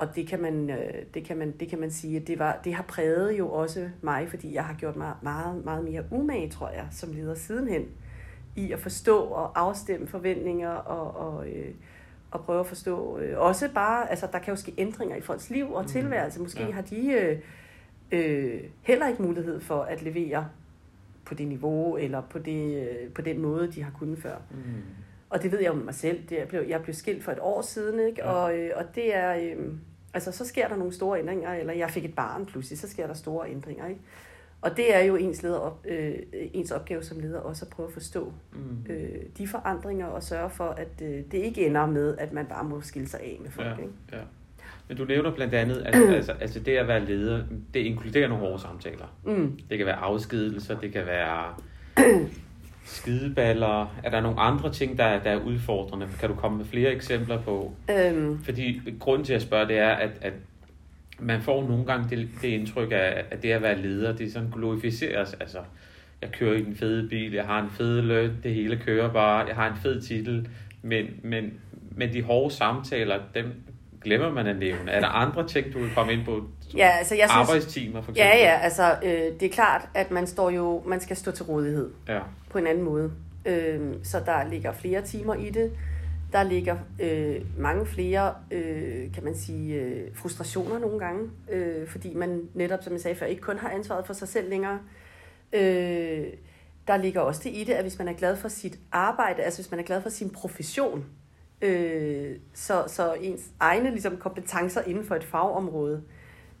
og 0.00 0.16
det 0.16 0.26
kan 0.26 0.42
man, 0.42 0.70
øh, 0.70 0.94
det 1.14 1.24
kan 1.24 1.36
man, 1.36 1.54
det 1.60 1.68
kan 1.68 1.80
man 1.80 1.90
sige, 1.90 2.16
at 2.16 2.26
det, 2.26 2.38
var, 2.38 2.60
det 2.64 2.74
har 2.74 2.82
præget 2.82 3.38
jo 3.38 3.50
også 3.50 3.88
mig, 4.02 4.28
fordi 4.28 4.54
jeg 4.54 4.64
har 4.64 4.74
gjort 4.74 4.96
mig 4.96 5.14
meget, 5.22 5.64
meget 5.64 5.84
mere 5.84 6.04
umage, 6.10 6.50
tror 6.50 6.68
jeg, 6.68 6.86
som 6.90 7.12
leder 7.12 7.34
sidenhen, 7.34 7.88
i 8.56 8.72
at 8.72 8.78
forstå 8.78 9.18
og 9.18 9.60
afstemme 9.60 10.06
forventninger 10.06 10.70
og, 10.70 11.28
og, 11.28 11.48
øh, 11.48 11.74
og 12.30 12.40
prøve 12.40 12.60
at 12.60 12.66
forstå. 12.66 13.18
Øh, 13.18 13.38
også 13.38 13.68
bare, 13.74 14.10
altså 14.10 14.28
der 14.32 14.38
kan 14.38 14.52
jo 14.54 14.56
ske 14.56 14.74
ændringer 14.78 15.16
i 15.16 15.20
folks 15.20 15.50
liv 15.50 15.72
og 15.72 15.82
mm. 15.82 15.88
tilværelse. 15.88 16.40
Måske 16.40 16.62
ja. 16.62 16.70
har 16.70 16.82
de 16.82 17.12
øh, 17.12 17.38
øh, 18.12 18.60
heller 18.82 19.08
ikke 19.08 19.22
mulighed 19.22 19.60
for 19.60 19.82
at 19.82 20.02
levere 20.02 20.48
på 21.24 21.34
det 21.34 21.48
niveau, 21.48 21.96
eller 21.96 22.20
på, 22.20 22.38
det, 22.38 22.88
øh, 22.88 23.12
på 23.12 23.22
den 23.22 23.40
måde, 23.40 23.72
de 23.72 23.82
har 23.82 23.92
kunnet 23.98 24.18
før. 24.18 24.36
Mm. 24.50 24.82
Og 25.30 25.42
det 25.42 25.52
ved 25.52 25.60
jeg 25.60 25.70
om 25.70 25.76
mig 25.76 25.94
selv. 25.94 26.20
Det, 26.28 26.36
jeg, 26.36 26.48
blev, 26.48 26.62
jeg 26.68 26.82
blev 26.82 26.94
skilt 26.94 27.24
for 27.24 27.32
et 27.32 27.38
år 27.40 27.62
siden, 27.62 28.00
ikke? 28.08 28.22
Ja. 28.24 28.32
Og, 28.32 28.58
øh, 28.58 28.70
og 28.76 28.84
det 28.94 29.14
er... 29.16 29.34
Øh, 29.34 29.72
Altså, 30.14 30.32
så 30.32 30.46
sker 30.46 30.68
der 30.68 30.76
nogle 30.76 30.92
store 30.92 31.18
ændringer, 31.18 31.52
eller 31.52 31.72
jeg 31.72 31.90
fik 31.90 32.04
et 32.04 32.14
barn 32.14 32.46
pludselig, 32.46 32.78
så 32.78 32.88
sker 32.88 33.06
der 33.06 33.14
store 33.14 33.50
ændringer, 33.50 33.86
ikke? 33.86 34.00
Og 34.62 34.76
det 34.76 34.96
er 34.96 35.00
jo 35.00 35.16
ens, 35.16 35.42
leder 35.42 35.58
op, 35.58 35.86
øh, 35.88 36.14
ens 36.32 36.70
opgave 36.70 37.02
som 37.02 37.20
leder 37.20 37.40
også 37.40 37.64
at 37.64 37.70
prøve 37.70 37.86
at 37.86 37.92
forstå 37.92 38.32
mm. 38.52 38.92
øh, 38.92 39.22
de 39.38 39.48
forandringer 39.48 40.06
og 40.06 40.22
sørge 40.22 40.50
for, 40.50 40.64
at 40.68 41.02
øh, 41.02 41.08
det 41.32 41.38
ikke 41.38 41.66
ender 41.66 41.86
med, 41.86 42.18
at 42.18 42.32
man 42.32 42.46
bare 42.46 42.64
må 42.64 42.80
skille 42.80 43.08
sig 43.08 43.20
af 43.20 43.38
med 43.42 43.50
folk. 43.50 43.66
Ja, 43.66 43.72
ikke? 43.72 43.92
Ja. 44.12 44.18
Men 44.88 44.96
du 44.96 45.04
nævner 45.04 45.34
blandt 45.34 45.54
andet, 45.54 45.76
at 45.76 45.94
altså, 46.16 46.32
altså 46.32 46.60
det 46.60 46.76
at 46.76 46.88
være 46.88 47.04
leder, 47.04 47.44
det 47.74 47.80
inkluderer 47.80 48.28
nogle 48.28 48.46
hårde 48.46 48.62
samtaler. 48.62 49.16
Mm. 49.24 49.58
Det 49.70 49.78
kan 49.78 49.86
være 49.86 49.96
afskedelser, 49.96 50.80
det 50.80 50.92
kan 50.92 51.06
være 51.06 51.54
skideballer? 52.90 53.94
Er 54.04 54.10
der 54.10 54.20
nogle 54.20 54.40
andre 54.40 54.72
ting, 54.72 54.98
der, 54.98 55.22
der 55.22 55.30
er 55.30 55.36
udfordrende? 55.36 56.08
Kan 56.20 56.28
du 56.28 56.34
komme 56.34 56.58
med 56.58 56.64
flere 56.64 56.92
eksempler 56.92 57.42
på? 57.42 57.72
Øhm. 57.90 58.44
Fordi 58.44 58.80
grunden 59.00 59.24
til 59.24 59.32
at 59.32 59.42
spørge, 59.42 59.68
det 59.68 59.78
er, 59.78 59.90
at, 59.90 60.10
at 60.20 60.32
man 61.18 61.42
får 61.42 61.68
nogle 61.68 61.84
gange 61.84 62.16
det, 62.16 62.28
det 62.42 62.48
indtryk 62.48 62.92
af, 62.92 63.24
at 63.30 63.42
det 63.42 63.52
at 63.52 63.62
være 63.62 63.78
leder, 63.78 64.16
det 64.16 64.32
sådan 64.32 64.50
glorificeres. 64.54 65.34
Altså, 65.40 65.58
jeg 66.22 66.32
kører 66.32 66.54
i 66.54 66.60
en 66.60 66.76
fed 66.76 67.08
bil, 67.08 67.32
jeg 67.32 67.44
har 67.44 67.62
en 67.62 67.70
fed 67.70 68.02
løn, 68.02 68.36
det 68.42 68.54
hele 68.54 68.76
kører 68.76 69.12
bare, 69.12 69.46
jeg 69.46 69.54
har 69.54 69.70
en 69.70 69.76
fed 69.82 70.00
titel, 70.00 70.48
men, 70.82 71.06
men, 71.22 71.52
men 71.90 72.12
de 72.12 72.22
hårde 72.22 72.54
samtaler, 72.54 73.18
dem 73.34 73.52
glemmer 74.02 74.30
man 74.30 74.46
at 74.46 74.56
nævne. 74.56 74.90
Er 74.90 75.00
der 75.00 75.08
andre 75.08 75.48
ting, 75.48 75.72
du 75.72 75.78
vil 75.78 75.90
komme 75.94 76.12
ind 76.12 76.24
på? 76.24 76.44
Ja, 76.76 76.88
altså 76.88 77.14
jeg 77.14 77.28
synes, 77.30 77.48
Arbejdstimer 77.48 78.02
for 78.02 78.12
eksempel? 78.12 78.38
Ja, 78.38 78.38
ja, 78.38 78.58
altså 78.58 78.94
øh, 79.02 79.40
det 79.40 79.42
er 79.42 79.52
klart, 79.52 79.88
at 79.94 80.10
man 80.10 80.26
står 80.26 80.50
jo, 80.50 80.82
man 80.86 81.00
skal 81.00 81.16
stå 81.16 81.30
til 81.30 81.44
rådighed 81.44 81.90
Ja, 82.08 82.20
på 82.50 82.58
en 82.58 82.66
anden 82.66 82.84
måde. 82.84 83.12
Øh, 83.46 83.94
så 84.02 84.22
der 84.26 84.48
ligger 84.48 84.72
flere 84.72 85.02
timer 85.02 85.34
i 85.34 85.50
det. 85.50 85.72
Der 86.32 86.42
ligger 86.42 86.76
øh, 87.00 87.40
mange 87.58 87.86
flere, 87.86 88.34
øh, 88.50 89.12
kan 89.12 89.24
man 89.24 89.34
sige, 89.36 89.74
øh, 89.74 90.16
frustrationer 90.16 90.78
nogle 90.78 90.98
gange, 90.98 91.30
øh, 91.50 91.88
fordi 91.88 92.14
man 92.14 92.42
netop, 92.54 92.82
som 92.82 92.92
jeg 92.92 93.00
sagde 93.00 93.16
før, 93.16 93.26
ikke 93.26 93.42
kun 93.42 93.58
har 93.58 93.70
ansvaret 93.70 94.06
for 94.06 94.12
sig 94.12 94.28
selv 94.28 94.50
længere. 94.50 94.78
Øh, 95.52 96.26
der 96.86 96.96
ligger 96.96 97.20
også 97.20 97.40
det 97.44 97.50
i 97.54 97.64
det, 97.64 97.72
at 97.72 97.84
hvis 97.84 97.98
man 97.98 98.08
er 98.08 98.12
glad 98.12 98.36
for 98.36 98.48
sit 98.48 98.78
arbejde, 98.92 99.42
altså 99.42 99.62
hvis 99.62 99.70
man 99.70 99.80
er 99.80 99.84
glad 99.84 100.02
for 100.02 100.08
sin 100.08 100.30
profession, 100.30 101.04
øh, 101.62 102.36
så, 102.54 102.84
så 102.86 103.12
ens 103.12 103.42
egne 103.60 103.90
ligesom, 103.90 104.16
kompetencer 104.16 104.82
inden 104.82 105.04
for 105.04 105.14
et 105.14 105.24
fagområde, 105.24 106.02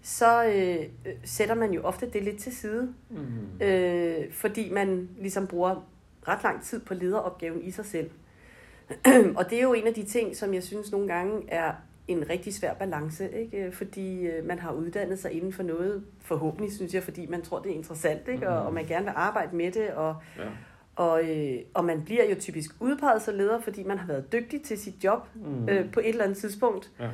så 0.02 0.44
øh, 0.44 0.76
øh, 1.06 1.12
sætter 1.24 1.54
man 1.54 1.72
jo 1.72 1.82
ofte 1.82 2.10
det 2.10 2.22
lidt 2.22 2.38
til 2.38 2.56
side, 2.56 2.94
mm. 3.10 3.66
øh, 3.66 4.32
fordi 4.32 4.70
man 4.72 5.08
ligesom 5.18 5.46
bruger 5.46 5.86
ret 6.28 6.42
lang 6.42 6.62
tid 6.62 6.80
på 6.80 6.94
lederopgaven 6.94 7.62
i 7.62 7.70
sig 7.70 7.86
selv. 7.86 8.10
og 9.38 9.50
det 9.50 9.58
er 9.58 9.62
jo 9.62 9.72
en 9.72 9.86
af 9.86 9.94
de 9.94 10.04
ting, 10.04 10.36
som 10.36 10.54
jeg 10.54 10.62
synes 10.62 10.92
nogle 10.92 11.08
gange 11.08 11.42
er 11.48 11.72
en 12.08 12.30
rigtig 12.30 12.54
svær 12.54 12.74
balance, 12.74 13.30
ikke? 13.30 13.72
fordi 13.72 14.26
øh, 14.26 14.46
man 14.46 14.58
har 14.58 14.72
uddannet 14.72 15.18
sig 15.18 15.32
inden 15.32 15.52
for 15.52 15.62
noget, 15.62 16.04
forhåbentlig 16.20 16.72
synes 16.72 16.94
jeg, 16.94 17.02
fordi 17.02 17.26
man 17.26 17.42
tror, 17.42 17.58
det 17.58 17.70
er 17.70 17.74
interessant, 17.74 18.28
ikke? 18.28 18.48
Og, 18.48 18.62
og 18.66 18.74
man 18.74 18.86
gerne 18.86 19.04
vil 19.04 19.12
arbejde 19.16 19.56
med 19.56 19.72
det, 19.72 19.90
og, 19.90 20.16
ja. 20.38 20.42
og, 20.96 21.28
øh, 21.30 21.58
og 21.74 21.84
man 21.84 22.02
bliver 22.04 22.30
jo 22.30 22.34
typisk 22.40 22.70
udpeget 22.80 23.22
som 23.22 23.34
leder, 23.34 23.60
fordi 23.60 23.82
man 23.82 23.98
har 23.98 24.06
været 24.06 24.32
dygtig 24.32 24.62
til 24.62 24.78
sit 24.78 25.04
job 25.04 25.28
Mm. 25.34 25.68
øh, 25.68 25.92
på 25.92 26.00
et 26.00 26.08
eller 26.08 26.24
andet 26.24 26.38
tidspunkt. 26.38 26.90
Ja. 27.00 27.08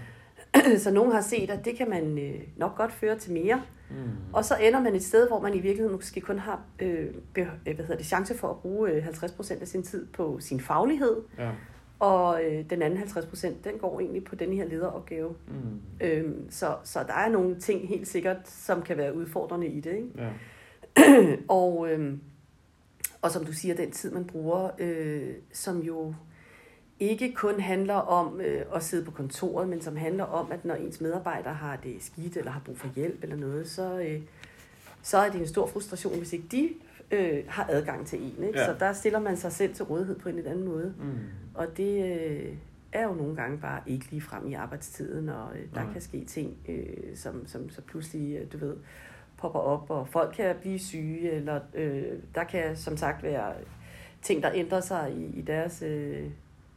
Så 0.84 0.90
nogen 0.90 1.12
har 1.12 1.20
set, 1.20 1.50
at 1.50 1.64
det 1.64 1.76
kan 1.76 1.90
man 1.90 2.18
øh, 2.18 2.40
nok 2.56 2.76
godt 2.76 2.92
føre 2.92 3.18
til 3.18 3.32
mere. 3.32 3.62
Mm. 3.90 3.96
Og 4.32 4.44
så 4.44 4.54
ender 4.56 4.80
man 4.80 4.94
et 4.94 5.04
sted, 5.04 5.28
hvor 5.28 5.40
man 5.40 5.54
i 5.54 5.58
virkeligheden 5.58 5.92
måske 5.96 6.20
kun 6.20 6.38
har 6.38 6.60
øh, 6.78 7.06
øh, 7.38 7.46
hvad 7.64 7.74
hedder 7.76 7.96
det, 7.96 8.06
chance 8.06 8.34
for 8.38 8.48
at 8.48 8.56
bruge 8.56 8.90
øh, 8.90 9.06
50% 9.06 9.60
af 9.60 9.68
sin 9.68 9.82
tid 9.82 10.06
på 10.06 10.36
sin 10.40 10.60
faglighed, 10.60 11.16
Ja. 11.38 11.50
og 11.98 12.44
øh, 12.44 12.64
den 12.70 12.82
anden 12.82 12.98
50% 13.00 13.48
den 13.64 13.78
går 13.80 14.00
egentlig 14.00 14.24
på 14.24 14.34
den 14.34 14.52
her 14.52 14.64
lederopgave. 14.64 15.34
Mm. 15.48 16.06
Øhm, 16.06 16.50
så, 16.50 16.74
så 16.84 16.98
der 17.06 17.14
er 17.14 17.28
nogle 17.28 17.60
ting 17.60 17.88
helt 17.88 18.08
sikkert, 18.08 18.36
som 18.44 18.82
kan 18.82 18.96
være 18.96 19.14
udfordrende 19.16 19.66
i 19.66 19.80
det. 19.80 19.92
Ikke? 19.94 20.08
Ja. 20.16 20.28
Og, 21.48 21.88
øhm, 21.92 22.20
og 23.22 23.30
som 23.30 23.44
du 23.44 23.52
siger, 23.52 23.74
den 23.74 23.90
tid, 23.90 24.10
man 24.10 24.24
bruger, 24.24 24.70
øh, 24.78 25.28
som 25.52 25.80
jo 25.82 26.14
ikke 27.00 27.32
kun 27.32 27.60
handler 27.60 27.94
om 27.94 28.40
øh, 28.40 28.64
at 28.74 28.82
sidde 28.84 29.04
på 29.04 29.10
kontoret, 29.10 29.68
men 29.68 29.82
som 29.82 29.96
handler 29.96 30.24
om, 30.24 30.52
at 30.52 30.64
når 30.64 30.74
ens 30.74 31.00
medarbejdere 31.00 31.54
har 31.54 31.76
det 31.76 31.96
skidt, 32.00 32.36
eller 32.36 32.50
har 32.50 32.60
brug 32.64 32.78
for 32.78 32.88
hjælp 32.94 33.22
eller 33.22 33.36
noget, 33.36 33.68
så, 33.68 33.98
øh, 33.98 34.20
så 35.02 35.18
er 35.18 35.30
det 35.30 35.40
en 35.40 35.46
stor 35.46 35.66
frustration, 35.66 36.18
hvis 36.18 36.32
ikke 36.32 36.46
de 36.50 36.68
øh, 37.10 37.44
har 37.48 37.66
adgang 37.70 38.06
til 38.06 38.22
en. 38.22 38.44
Ikke? 38.44 38.58
Ja. 38.58 38.66
Så 38.66 38.74
der 38.78 38.92
stiller 38.92 39.20
man 39.20 39.36
sig 39.36 39.52
selv 39.52 39.74
til 39.74 39.84
rådighed 39.84 40.18
på 40.18 40.28
en 40.28 40.34
lidt 40.34 40.46
anden 40.46 40.64
måde. 40.64 40.94
Mm. 40.98 41.18
Og 41.54 41.76
det 41.76 42.04
øh, 42.04 42.54
er 42.92 43.04
jo 43.04 43.14
nogle 43.14 43.36
gange 43.36 43.58
bare 43.58 43.80
ikke 43.86 44.10
lige 44.10 44.20
frem 44.20 44.48
i 44.48 44.54
arbejdstiden, 44.54 45.28
og 45.28 45.48
øh, 45.56 45.62
der 45.74 45.82
Nej. 45.82 45.92
kan 45.92 46.00
ske 46.00 46.24
ting, 46.24 46.56
øh, 46.68 47.16
som, 47.16 47.46
som 47.46 47.70
så 47.70 47.82
pludselig, 47.82 48.36
øh, 48.36 48.52
du 48.52 48.58
ved, 48.58 48.76
popper 49.36 49.60
op, 49.60 49.90
og 49.90 50.08
folk 50.08 50.34
kan 50.36 50.56
blive 50.60 50.78
syge, 50.78 51.30
eller 51.30 51.60
øh, 51.74 52.02
der 52.34 52.44
kan 52.44 52.76
som 52.76 52.96
sagt 52.96 53.22
være 53.22 53.52
ting, 54.22 54.42
der 54.42 54.50
ændrer 54.54 54.80
sig 54.80 55.12
i, 55.16 55.38
i 55.38 55.42
deres 55.42 55.82
øh, 55.82 56.24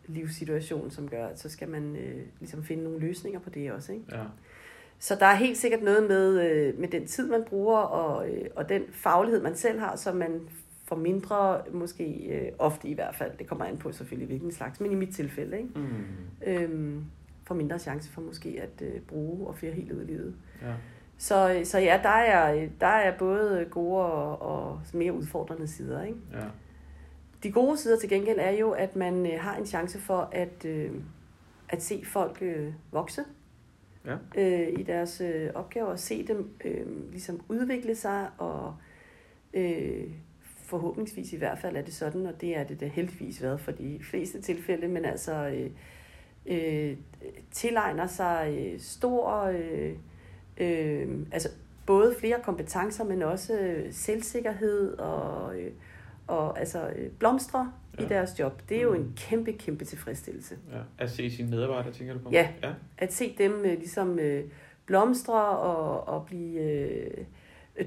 livssituation, 0.09 0.91
som 0.91 1.09
gør, 1.09 1.27
at 1.27 1.39
så 1.39 1.49
skal 1.49 1.69
man 1.69 1.95
øh, 1.95 2.21
ligesom 2.39 2.63
finde 2.63 2.83
nogle 2.83 2.99
løsninger 2.99 3.39
på 3.39 3.49
det 3.49 3.71
også. 3.71 3.93
Ikke? 3.93 4.05
Ja. 4.11 4.23
Så 4.99 5.15
der 5.19 5.25
er 5.25 5.35
helt 5.35 5.57
sikkert 5.57 5.83
noget 5.83 6.07
med, 6.07 6.51
øh, 6.51 6.79
med 6.79 6.87
den 6.87 7.07
tid, 7.07 7.29
man 7.29 7.43
bruger, 7.43 7.77
og, 7.77 8.29
øh, 8.29 8.45
og 8.55 8.69
den 8.69 8.83
faglighed, 8.91 9.41
man 9.41 9.55
selv 9.55 9.79
har, 9.79 9.95
som 9.95 10.15
man 10.15 10.41
får 10.85 10.95
mindre, 10.95 11.61
måske 11.71 12.13
øh, 12.13 12.51
ofte 12.59 12.87
i 12.87 12.93
hvert 12.93 13.15
fald, 13.15 13.31
det 13.39 13.47
kommer 13.47 13.65
an 13.65 13.77
på 13.77 13.91
selvfølgelig 13.91 14.27
hvilken 14.27 14.51
slags, 14.51 14.79
men 14.79 14.91
i 14.91 14.95
mit 14.95 15.15
tilfælde, 15.15 15.57
ikke? 15.57 15.69
Mm. 15.75 15.87
Øhm, 16.47 17.05
får 17.43 17.55
mindre 17.55 17.79
chance 17.79 18.11
for 18.11 18.21
måske 18.21 18.61
at 18.61 18.87
øh, 18.87 19.01
bruge 19.01 19.47
og 19.47 19.55
føre 19.55 19.71
helt 19.71 19.91
ud 19.91 20.01
i 20.01 20.05
livet. 20.05 20.35
Ja. 20.61 20.73
Så, 21.17 21.61
så 21.63 21.79
ja, 21.79 21.99
der 22.03 22.09
er, 22.09 22.67
der 22.81 22.87
er 22.87 23.17
både 23.17 23.67
gode 23.71 24.05
og, 24.05 24.41
og 24.41 24.81
mere 24.93 25.13
udfordrende 25.13 25.67
sider. 25.67 26.03
Ikke? 26.03 26.19
Ja. 26.33 26.45
De 27.43 27.51
gode 27.51 27.77
sider 27.77 27.99
til 27.99 28.09
gengæld 28.09 28.39
er 28.39 28.51
jo, 28.51 28.71
at 28.71 28.95
man 28.95 29.25
øh, 29.25 29.39
har 29.39 29.55
en 29.55 29.65
chance 29.65 29.99
for 29.99 30.29
at, 30.31 30.65
øh, 30.65 30.91
at 31.69 31.83
se 31.83 32.03
folk 32.05 32.37
øh, 32.41 32.73
vokse 32.91 33.21
Ja. 34.05 34.15
øh, 34.37 34.79
i 34.79 34.83
deres 34.83 35.21
øh, 35.21 35.49
opgaver, 35.55 35.87
og 35.87 35.99
se 35.99 36.27
dem 36.27 36.49
øh, 36.65 37.11
ligesom 37.11 37.41
udvikle 37.47 37.95
sig, 37.95 38.29
og 38.37 38.75
øh, 39.53 40.03
forhåbentligvis 40.65 41.33
i 41.33 41.37
hvert 41.37 41.59
fald 41.59 41.75
er 41.75 41.81
det 41.81 41.93
sådan, 41.93 42.25
og 42.25 42.41
det 42.41 42.57
er 42.57 42.63
det 42.63 42.79
da 42.79 42.87
heldigvis 42.87 43.41
været 43.41 43.59
for 43.59 43.71
de 43.71 43.99
fleste 44.03 44.41
tilfælde, 44.41 44.87
men 44.87 45.05
altså 45.05 45.33
øh, 45.47 45.71
øh, 46.45 46.97
tilegner 47.51 48.07
sig 48.07 48.57
øh, 48.59 48.79
stor, 48.79 49.43
øh, 49.43 49.93
øh, 50.57 51.07
altså 51.31 51.49
både 51.85 52.15
flere 52.19 52.39
kompetencer, 52.43 53.03
men 53.03 53.21
også 53.21 53.59
øh, 53.59 53.93
selvsikkerhed 53.93 54.97
og, 54.97 55.59
øh, 55.59 55.71
og 56.29 56.59
altså 56.59 56.89
øh, 56.95 57.09
blomstre 57.11 57.71
ja. 57.99 58.03
I 58.03 58.07
deres 58.07 58.39
job. 58.39 58.61
Det 58.69 58.77
er 58.77 58.81
jo 58.81 58.89
Mm. 58.95 59.01
en 59.01 59.13
kæmpe, 59.17 59.51
kæmpe 59.51 59.85
tilfredsstillelse. 59.85 60.55
ja. 60.71 60.79
At 60.97 61.11
se 61.11 61.29
sine 61.31 61.49
medarbejdere, 61.49 61.93
tænker 61.93 62.13
du 62.13 62.19
på? 62.19 62.29
Ja. 62.31 62.49
ja. 62.63 62.73
At 62.97 63.13
se 63.13 63.35
dem 63.37 63.51
øh, 63.65 63.77
ligesom 63.77 64.19
øh, 64.19 64.43
blomstre 64.85 65.49
og, 65.49 66.07
og 66.07 66.25
blive 66.25 66.61
øh, 66.61 67.25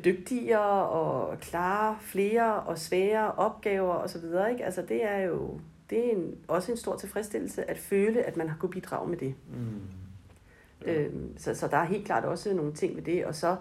dygtigere 0.05 0.89
og 0.89 1.41
klare 1.41 1.97
flere 2.01 2.61
og 2.61 2.79
svære 2.79 3.33
opgaver 3.33 3.95
osv. 3.95 4.25
Ikke? 4.51 4.65
Altså 4.65 4.83
det 4.89 5.05
er 5.05 5.19
jo 5.19 5.61
det 5.91 6.07
er 6.07 6.11
en, 6.17 6.35
også 6.49 6.73
en 6.73 6.79
stor 6.79 6.97
tilfredsstillelse 6.97 7.71
at 7.71 7.79
føle, 7.79 8.23
at 8.23 8.37
man 8.37 8.49
har 8.49 8.57
kunnet 8.61 8.73
bidrage 8.73 9.09
med 9.09 9.17
det. 9.19 9.35
Mm. 9.49 9.81
Ja. 10.87 10.93
Øhm, 11.03 11.39
så, 11.39 11.55
så 11.55 11.69
der 11.69 11.77
er 11.77 11.85
helt 11.85 12.07
klart 12.07 12.25
også 12.25 12.55
nogle 12.55 12.73
ting 12.73 12.97
ved 12.97 13.03
det. 13.03 13.25
Og 13.25 13.35
så 13.35 13.57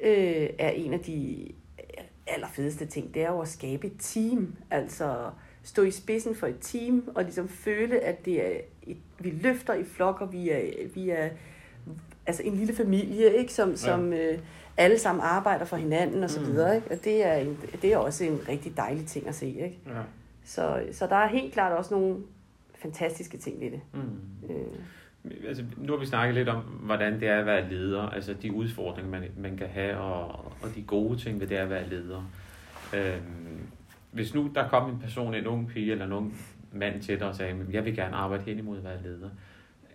øh, 0.00 0.48
er 0.58 0.68
en 0.70 0.92
af 0.94 1.00
de 1.00 1.48
allerfedeste 2.26 2.86
ting, 2.86 3.14
det 3.14 3.22
er 3.22 3.30
jo 3.30 3.40
at 3.40 3.48
skabe 3.48 3.86
et 3.86 3.92
team. 3.98 4.54
Altså 4.70 5.30
stå 5.62 5.82
i 5.82 5.90
spidsen 5.90 6.34
for 6.34 6.46
et 6.46 6.56
team, 6.60 7.10
og 7.14 7.24
ligesom 7.24 7.48
føle, 7.48 8.00
at 8.00 8.24
det 8.24 8.46
er 8.46 8.60
et, 8.82 8.96
vi 9.18 9.30
løfter 9.30 9.74
i 9.74 9.84
flok, 9.84 10.20
og 10.20 10.32
vi 10.32 10.50
er, 10.50 10.60
vi 10.94 11.10
er 11.10 11.28
altså 12.26 12.42
en 12.42 12.54
lille 12.54 12.74
familie, 12.74 13.36
ikke? 13.36 13.52
som, 13.52 13.76
som 13.76 14.12
øh, 14.12 14.38
alle 14.76 14.98
sammen 14.98 15.22
arbejder 15.24 15.64
for 15.64 15.76
hinanden 15.76 16.24
og 16.24 16.30
så 16.30 16.40
Mm. 16.40 16.46
videre. 16.46 16.76
Ikke? 16.76 16.90
Og 16.90 17.04
det 17.04 17.26
er, 17.26 17.34
en, 17.34 17.58
det 17.82 17.92
er 17.92 17.96
også 17.96 18.24
en 18.24 18.40
rigtig 18.48 18.76
dejlig 18.76 19.06
ting 19.06 19.28
at 19.28 19.34
se. 19.34 19.46
Ikke? 19.46 19.78
Ja. 19.86 19.92
Så, 20.44 20.82
så 20.92 21.06
der 21.06 21.16
er 21.16 21.28
helt 21.28 21.52
klart 21.52 21.72
også 21.78 21.94
nogle 21.94 22.16
fantastiske 22.74 23.38
ting 23.38 23.60
ved 23.60 23.70
det. 23.70 23.80
Mm. 23.94 24.00
Øh, 24.50 24.66
Altså, 25.48 25.64
nu 25.76 25.92
har 25.92 26.00
vi 26.00 26.06
snakket 26.06 26.34
lidt 26.34 26.48
om, 26.48 26.60
hvordan 26.60 27.20
det 27.20 27.28
er 27.28 27.38
at 27.38 27.46
være 27.46 27.70
leder, 27.70 28.02
altså 28.02 28.34
de 28.34 28.52
udfordringer, 28.52 29.10
man, 29.10 29.30
man 29.36 29.56
kan 29.56 29.68
have, 29.68 29.96
og, 29.96 30.52
og 30.62 30.74
de 30.74 30.82
gode 30.82 31.18
ting 31.18 31.40
ved 31.40 31.46
det 31.46 31.56
at 31.56 31.70
være 31.70 31.88
leder. 31.88 32.30
Øhm, 32.94 33.66
hvis 34.10 34.34
nu 34.34 34.50
der 34.54 34.68
kom 34.68 34.90
en 34.90 34.98
person, 34.98 35.34
en 35.34 35.46
ung 35.46 35.68
pige 35.68 35.92
eller 35.92 36.06
en 36.06 36.12
ung 36.12 36.36
mand 36.72 37.02
til 37.02 37.18
dig 37.18 37.28
og 37.28 37.34
sagde, 37.34 37.52
at 37.52 37.74
jeg 37.74 37.84
vil 37.84 37.96
gerne 37.96 38.16
arbejde 38.16 38.44
hen 38.44 38.58
imod 38.58 38.78
at 38.78 38.84
være 38.84 39.02
leder. 39.02 39.28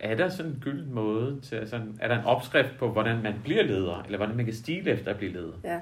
Er 0.00 0.14
der 0.14 0.28
sådan 0.28 0.52
en 0.52 0.58
gylden 0.60 0.94
måde 0.94 1.40
til, 1.40 1.56
altså, 1.56 1.80
er 2.00 2.08
der 2.08 2.18
en 2.18 2.24
opskrift 2.24 2.78
på, 2.78 2.88
hvordan 2.88 3.22
man 3.22 3.34
bliver 3.44 3.62
leder, 3.62 4.02
eller 4.02 4.16
hvordan 4.16 4.36
man 4.36 4.44
kan 4.44 4.54
stile 4.54 4.90
efter 4.90 5.10
at 5.10 5.16
blive 5.16 5.32
leder? 5.32 5.52
Ja. 5.64 5.80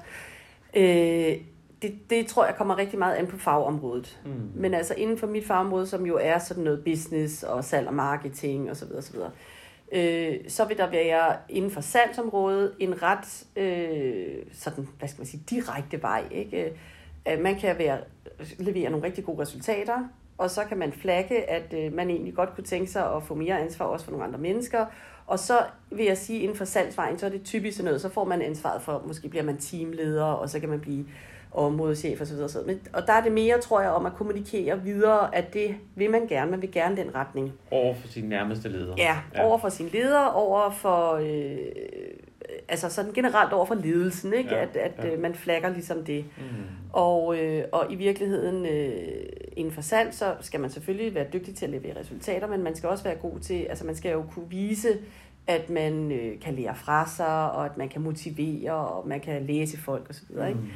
øh, 1.31 1.37
det, 1.81 2.09
det 2.09 2.27
tror 2.27 2.45
jeg 2.45 2.55
kommer 2.55 2.77
rigtig 2.77 2.99
meget 2.99 3.15
an 3.15 3.27
på 3.27 3.37
fagområdet. 3.37 4.19
Mm. 4.25 4.31
Men 4.55 4.73
altså 4.73 4.93
inden 4.93 5.17
for 5.17 5.27
mit 5.27 5.45
fagområde, 5.45 5.87
som 5.87 6.05
jo 6.05 6.17
er 6.21 6.37
sådan 6.37 6.63
noget 6.63 6.83
business 6.83 7.43
og 7.43 7.63
salg 7.63 7.87
og 7.87 7.93
marketing 7.93 8.71
osv., 8.71 8.87
osv., 8.97 9.15
øh, 9.91 10.35
så 10.47 10.65
vil 10.65 10.77
der 10.77 10.89
være 10.89 11.35
inden 11.49 11.71
for 11.71 11.81
salgsområdet 11.81 12.73
en 12.79 13.03
ret 13.03 13.45
øh, 13.55 14.45
sådan, 14.53 14.87
hvad 14.99 15.07
skal 15.09 15.19
man 15.19 15.27
sige, 15.27 15.43
direkte 15.49 16.01
vej. 16.01 16.23
Ikke? 16.31 16.73
Øh, 17.29 17.41
Man 17.41 17.55
kan 17.55 17.77
være, 17.77 17.97
levere 18.59 18.89
nogle 18.89 19.05
rigtig 19.05 19.25
gode 19.25 19.41
resultater, 19.41 20.09
og 20.37 20.49
så 20.49 20.63
kan 20.63 20.77
man 20.77 20.91
flagge, 20.91 21.49
at 21.49 21.73
øh, 21.73 21.93
man 21.93 22.09
egentlig 22.09 22.33
godt 22.35 22.55
kunne 22.55 22.63
tænke 22.63 22.91
sig 22.91 23.15
at 23.15 23.23
få 23.23 23.35
mere 23.35 23.59
ansvar 23.59 23.85
også 23.85 24.05
for 24.05 24.11
nogle 24.11 24.25
andre 24.25 24.39
mennesker. 24.39 24.85
Og 25.27 25.39
så 25.39 25.59
vil 25.91 26.05
jeg 26.05 26.17
sige, 26.17 26.39
inden 26.39 26.57
for 26.57 26.65
salgsvejen, 26.65 27.19
så 27.19 27.25
er 27.25 27.29
det 27.29 27.43
typisk 27.43 27.77
sådan 27.77 27.85
noget, 27.85 28.01
så 28.01 28.09
får 28.09 28.23
man 28.23 28.41
ansvaret 28.41 28.81
for, 28.81 29.03
måske 29.07 29.29
bliver 29.29 29.43
man 29.43 29.57
teamleder, 29.57 30.23
og 30.23 30.49
så 30.49 30.59
kan 30.59 30.69
man 30.69 30.79
blive 30.79 31.05
osv. 31.51 32.43
osv. 32.43 32.59
Men, 32.65 32.79
og 32.93 33.07
der 33.07 33.13
er 33.13 33.23
det 33.23 33.31
mere, 33.31 33.61
tror 33.61 33.81
jeg, 33.81 33.89
om 33.89 34.05
at 34.05 34.13
kommunikere 34.13 34.83
videre, 34.83 35.35
at 35.35 35.53
det 35.53 35.75
vil 35.95 36.11
man 36.11 36.27
gerne, 36.27 36.51
man 36.51 36.61
vil 36.61 36.71
gerne 36.71 36.97
den 36.97 37.15
retning. 37.15 37.53
Over 37.71 37.95
for 37.95 38.07
sin 38.07 38.23
nærmeste 38.23 38.69
leder. 38.69 38.95
Ja, 38.97 39.17
over 39.39 39.57
for 39.57 39.69
sin 39.69 39.89
leder, 39.93 40.25
over 40.25 40.69
for 40.69 41.13
øh, 41.13 41.57
altså 42.67 42.89
sådan 42.89 43.13
generelt 43.13 43.53
over 43.53 43.65
for 43.65 43.75
ledelsen, 43.75 44.33
ikke? 44.33 44.55
Ja, 44.55 44.61
at, 44.61 44.75
at 44.75 44.91
ja. 44.97 45.11
øh, 45.11 45.21
man 45.21 45.35
flagger 45.35 45.69
ligesom 45.69 46.03
det. 46.03 46.25
Mm. 46.37 46.43
Og, 46.93 47.37
øh, 47.37 47.63
og 47.71 47.85
i 47.89 47.95
virkeligheden 47.95 48.65
øh, 48.65 49.23
inden 49.51 49.73
for 49.73 49.81
salg, 49.81 50.13
så 50.13 50.35
skal 50.41 50.59
man 50.59 50.69
selvfølgelig 50.69 51.15
være 51.15 51.25
dygtig 51.33 51.55
til 51.55 51.65
at 51.65 51.71
levere 51.71 51.99
resultater, 51.99 52.47
men 52.47 52.63
man 52.63 52.75
skal 52.75 52.89
også 52.89 53.03
være 53.03 53.15
god 53.15 53.39
til, 53.39 53.63
altså 53.69 53.85
man 53.85 53.95
skal 53.95 54.11
jo 54.11 54.23
kunne 54.33 54.49
vise, 54.49 54.97
at 55.47 55.69
man 55.69 56.11
øh, 56.11 56.39
kan 56.39 56.53
lære 56.53 56.75
fra 56.75 57.09
sig, 57.09 57.51
og 57.51 57.65
at 57.65 57.77
man 57.77 57.89
kan 57.89 58.01
motivere, 58.01 58.73
og 58.73 59.07
man 59.07 59.19
kan 59.19 59.45
læse 59.45 59.77
folk 59.77 60.09
osv. 60.09 60.47
Ikke? 60.47 60.59
Mm. 60.59 60.69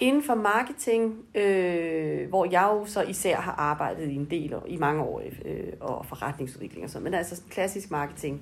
Inden 0.00 0.22
for 0.22 0.34
marketing, 0.34 1.24
øh, 1.34 2.28
hvor 2.28 2.44
jeg 2.50 2.68
jo 2.72 2.86
så 2.86 3.02
især 3.02 3.36
har 3.36 3.52
arbejdet 3.52 4.08
i 4.08 4.14
en 4.14 4.24
del 4.30 4.54
år, 4.54 4.64
i 4.68 4.76
mange 4.76 5.02
år, 5.02 5.22
øh, 5.44 5.72
og 5.80 6.06
forretningsudvikling 6.06 6.84
og 6.84 6.90
sådan, 6.90 7.04
men 7.04 7.14
altså 7.14 7.42
klassisk 7.50 7.90
marketing. 7.90 8.40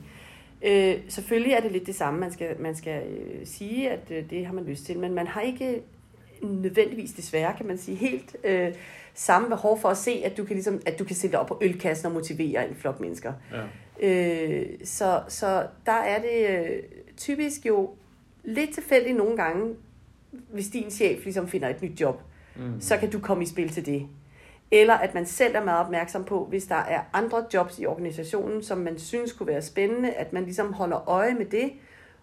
Øh, 0.62 0.94
selvfølgelig 1.08 1.52
er 1.52 1.60
det 1.60 1.72
lidt 1.72 1.86
det 1.86 1.94
samme, 1.94 2.20
man 2.20 2.32
skal, 2.32 2.60
man 2.60 2.76
skal 2.76 3.02
øh, 3.06 3.46
sige, 3.46 3.90
at 3.90 4.10
øh, 4.10 4.30
det 4.30 4.46
har 4.46 4.52
man 4.52 4.64
lyst 4.64 4.86
til, 4.86 4.98
men 4.98 5.14
man 5.14 5.26
har 5.26 5.40
ikke 5.40 5.82
nødvendigvis 6.42 7.12
desværre, 7.12 7.54
kan 7.56 7.66
man 7.66 7.78
sige, 7.78 7.96
helt 7.96 8.36
øh, 8.44 8.74
samme 9.14 9.48
behov 9.48 9.80
for 9.80 9.88
at 9.88 9.96
se, 9.96 10.22
at 10.24 10.36
du 10.36 10.44
kan, 10.44 10.56
ligesom, 10.56 10.80
at 10.86 10.98
du 10.98 11.04
kan 11.04 11.16
sætte 11.16 11.38
op 11.38 11.46
på 11.46 11.58
ølkassen 11.62 12.06
og 12.06 12.12
motivere 12.12 12.68
en 12.68 12.74
flok 12.74 13.00
mennesker. 13.00 13.32
Ja. 13.52 13.64
Øh, 14.08 14.66
så, 14.84 15.22
så 15.28 15.66
der 15.86 15.92
er 15.92 16.22
det 16.22 16.66
øh, 16.66 16.82
typisk 17.16 17.66
jo 17.66 17.90
lidt 18.44 18.74
tilfældigt 18.74 19.16
nogle 19.16 19.36
gange, 19.36 19.74
hvis 20.30 20.68
din 20.68 20.90
chef 20.90 21.24
ligesom 21.24 21.48
finder 21.48 21.68
et 21.68 21.82
nyt 21.82 22.00
job, 22.00 22.22
Mm. 22.56 22.80
så 22.80 22.96
kan 22.96 23.10
du 23.10 23.18
komme 23.20 23.42
i 23.42 23.46
spil 23.46 23.68
til 23.68 23.86
det. 23.86 24.06
Eller 24.70 24.94
at 24.94 25.14
man 25.14 25.26
selv 25.26 25.56
er 25.56 25.64
meget 25.64 25.84
opmærksom 25.84 26.24
på, 26.24 26.44
hvis 26.44 26.64
der 26.66 26.74
er 26.74 27.00
andre 27.12 27.44
jobs 27.54 27.78
i 27.78 27.86
organisationen, 27.86 28.62
som 28.62 28.78
man 28.78 28.98
synes 28.98 29.32
kunne 29.32 29.46
være 29.46 29.62
spændende, 29.62 30.12
at 30.12 30.32
man 30.32 30.44
ligesom 30.44 30.72
holder 30.72 31.08
øje 31.08 31.34
med 31.34 31.46
det, 31.46 31.70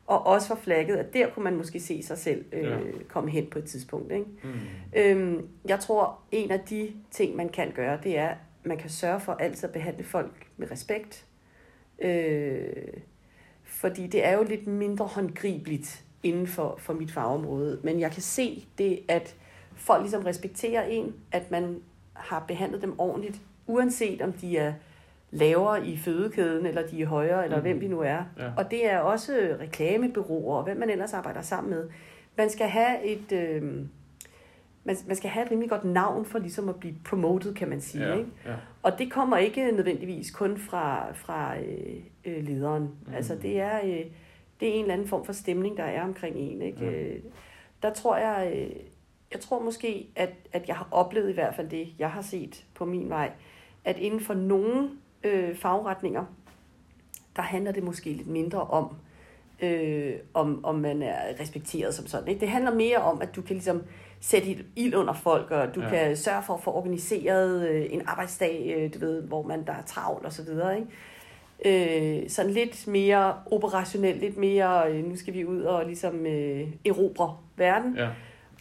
og 0.08 0.28
også 0.28 0.48
får 0.48 0.56
flagget, 0.56 0.98
at 0.98 1.14
der 1.14 1.30
kunne 1.30 1.44
man 1.44 1.56
måske 1.58 1.80
se 1.80 2.04
sig 2.04 2.18
selv 2.18 2.46
øh, 2.54 2.64
Ja. 2.64 2.78
komme 3.08 3.30
hen 3.32 3.46
på 3.48 3.60
et 3.60 3.66
tidspunkt. 3.66 4.12
Ikke? 4.12 4.26
Mm. 4.44 4.52
Øhm, 4.96 5.48
jeg 5.68 5.80
tror, 5.80 6.20
en 6.32 6.52
af 6.52 6.60
de 6.60 6.92
ting, 7.12 7.36
man 7.36 7.50
kan 7.50 7.72
gøre, 7.72 8.00
det 8.04 8.18
er, 8.18 8.28
at 8.30 8.38
man 8.64 8.78
kan 8.78 8.90
sørge 8.90 9.20
for 9.20 9.34
altid 9.34 9.64
at 9.70 9.74
behandle 9.74 10.04
folk 10.04 10.48
med 10.58 10.72
respekt. 10.72 11.26
Øh, 12.00 12.68
fordi 13.64 14.08
det 14.08 14.26
er 14.26 14.38
jo 14.38 14.44
lidt 14.44 14.68
mindre 14.68 15.06
håndgribeligt 15.06 16.05
inden 16.26 16.48
for, 16.48 16.76
for 16.80 16.94
mit 16.94 17.12
fagområde. 17.12 17.80
Men 17.84 18.00
jeg 18.00 18.12
kan 18.12 18.22
se 18.22 18.68
det, 18.78 19.00
at 19.08 19.36
folk 19.76 20.02
ligesom 20.02 20.24
respekterer 20.24 20.84
en, 20.84 21.14
at 21.32 21.52
man 21.52 21.80
har 22.14 22.46
behandlet 22.48 22.82
dem 22.82 23.00
ordentligt, 23.00 23.42
uanset 23.68 24.22
om 24.22 24.34
de 24.34 24.58
er 24.58 24.74
lavere 25.32 25.88
i 25.88 25.98
fødekæden, 25.98 26.66
eller 26.66 26.88
de 26.88 27.02
er 27.02 27.06
højere, 27.06 27.44
eller 27.44 27.58
Mhm. 27.58 27.64
hvem 27.66 27.80
de 27.80 27.88
nu 27.88 28.00
er. 28.00 28.24
Ja. 28.40 28.50
Og 28.58 28.72
det 28.72 28.92
er 28.92 29.00
også 29.00 29.58
reklamebyråer, 29.60 30.58
og 30.58 30.64
hvem 30.64 30.78
man 30.78 30.90
ellers 30.90 31.14
arbejder 31.14 31.42
sammen 31.42 31.74
med. 31.74 31.90
Man 32.38 32.50
skal 32.50 32.68
have 32.68 33.04
et... 33.04 33.32
Øh, 33.32 33.64
man, 34.84 34.96
man 35.08 35.16
skal 35.16 35.30
have 35.30 35.46
et 35.46 35.52
rimelig 35.52 35.70
godt 35.70 35.84
navn 35.86 36.26
for 36.26 36.40
ligesom 36.40 36.70
at 36.70 36.76
blive 36.76 36.96
promoted, 37.06 37.54
kan 37.54 37.70
man 37.70 37.82
sige. 37.82 38.08
Ja. 38.08 38.18
Ikke? 38.18 38.30
Ja. 38.46 38.54
Og 38.84 39.00
det 39.00 39.12
kommer 39.12 39.38
ikke 39.38 39.72
nødvendigvis 39.72 40.32
kun 40.32 40.58
fra, 40.58 41.14
fra 41.14 41.58
øh, 41.58 41.96
øh, 42.26 42.44
lederen. 42.48 42.84
Mm. 42.84 43.14
Altså 43.14 43.36
det 43.42 43.60
er, 43.60 43.80
øh, 43.86 44.06
det 44.60 44.70
er 44.70 44.74
en 44.74 44.82
eller 44.82 44.94
anden 44.94 45.08
form 45.08 45.26
for 45.26 45.34
stemning, 45.34 45.78
der 45.78 45.84
er 45.84 46.04
omkring 46.04 46.36
en. 46.36 46.62
Ikke? 46.62 46.86
Ja. 46.86 46.92
Øh, 46.92 47.20
der 47.84 47.94
tror 47.94 48.18
jeg, 48.18 48.52
øh, 48.56 48.76
jeg 49.32 49.40
tror 49.40 49.60
måske, 49.60 50.08
at, 50.16 50.30
at 50.54 50.68
jeg 50.68 50.76
har 50.76 50.88
oplevet 50.92 51.30
i 51.30 51.34
hvert 51.34 51.56
fald 51.56 51.70
det, 51.70 51.88
jeg 52.00 52.12
har 52.12 52.22
set 52.22 52.66
på 52.74 52.86
min 52.86 53.10
vej, 53.10 53.32
at 53.86 53.98
inden 53.98 54.20
for 54.20 54.34
nogle 54.34 54.90
øh, 55.24 55.56
fagretninger, 55.56 56.26
der 57.36 57.42
handler 57.42 57.72
det 57.72 57.84
måske 57.84 58.10
lidt 58.10 58.28
mindre 58.28 58.62
om, 58.62 58.96
øh, 59.60 60.14
om, 60.34 60.66
om 60.66 60.76
man 60.76 61.02
er 61.02 61.40
respekteret 61.40 61.96
som 61.96 62.08
sådan. 62.08 62.28
Ikke? 62.28 62.40
Det 62.40 62.50
handler 62.50 62.76
mere 62.76 62.98
om, 62.98 63.22
at 63.22 63.36
du 63.36 63.42
kan 63.42 63.56
ligesom 63.56 63.84
sætte 64.20 64.66
ild 64.76 64.96
under 64.96 65.14
folk, 65.14 65.52
og 65.52 65.76
du 65.76 65.82
ja. 65.82 65.90
kan 65.90 66.18
sørge 66.18 66.44
for 66.44 66.54
at 66.54 66.62
få 66.62 66.72
organiseret 66.72 67.70
øh, 67.70 67.86
en 67.90 68.02
arbejdsdag, 68.06 68.74
øh, 68.78 68.94
du 68.94 69.00
ved, 69.00 69.22
hvor 69.22 69.42
man 69.42 69.66
der 69.66 69.74
er 69.74 69.84
travlt 69.86 70.26
og 70.26 70.34
så 70.34 70.44
videre. 70.44 70.76
Ikke? 70.76 70.88
Øh, 71.66 72.30
sådan 72.30 72.52
lidt 72.52 72.88
mere 72.88 73.34
operationelt, 73.52 74.20
lidt 74.20 74.38
mere, 74.38 74.92
øh, 74.92 75.06
nu 75.06 75.16
skal 75.16 75.34
vi 75.34 75.46
ud 75.46 75.62
og 75.62 75.86
ligesom 75.86 76.26
øh, 76.26 76.68
erobre 76.86 77.38
verden. 77.56 77.96
ja. 77.98 78.08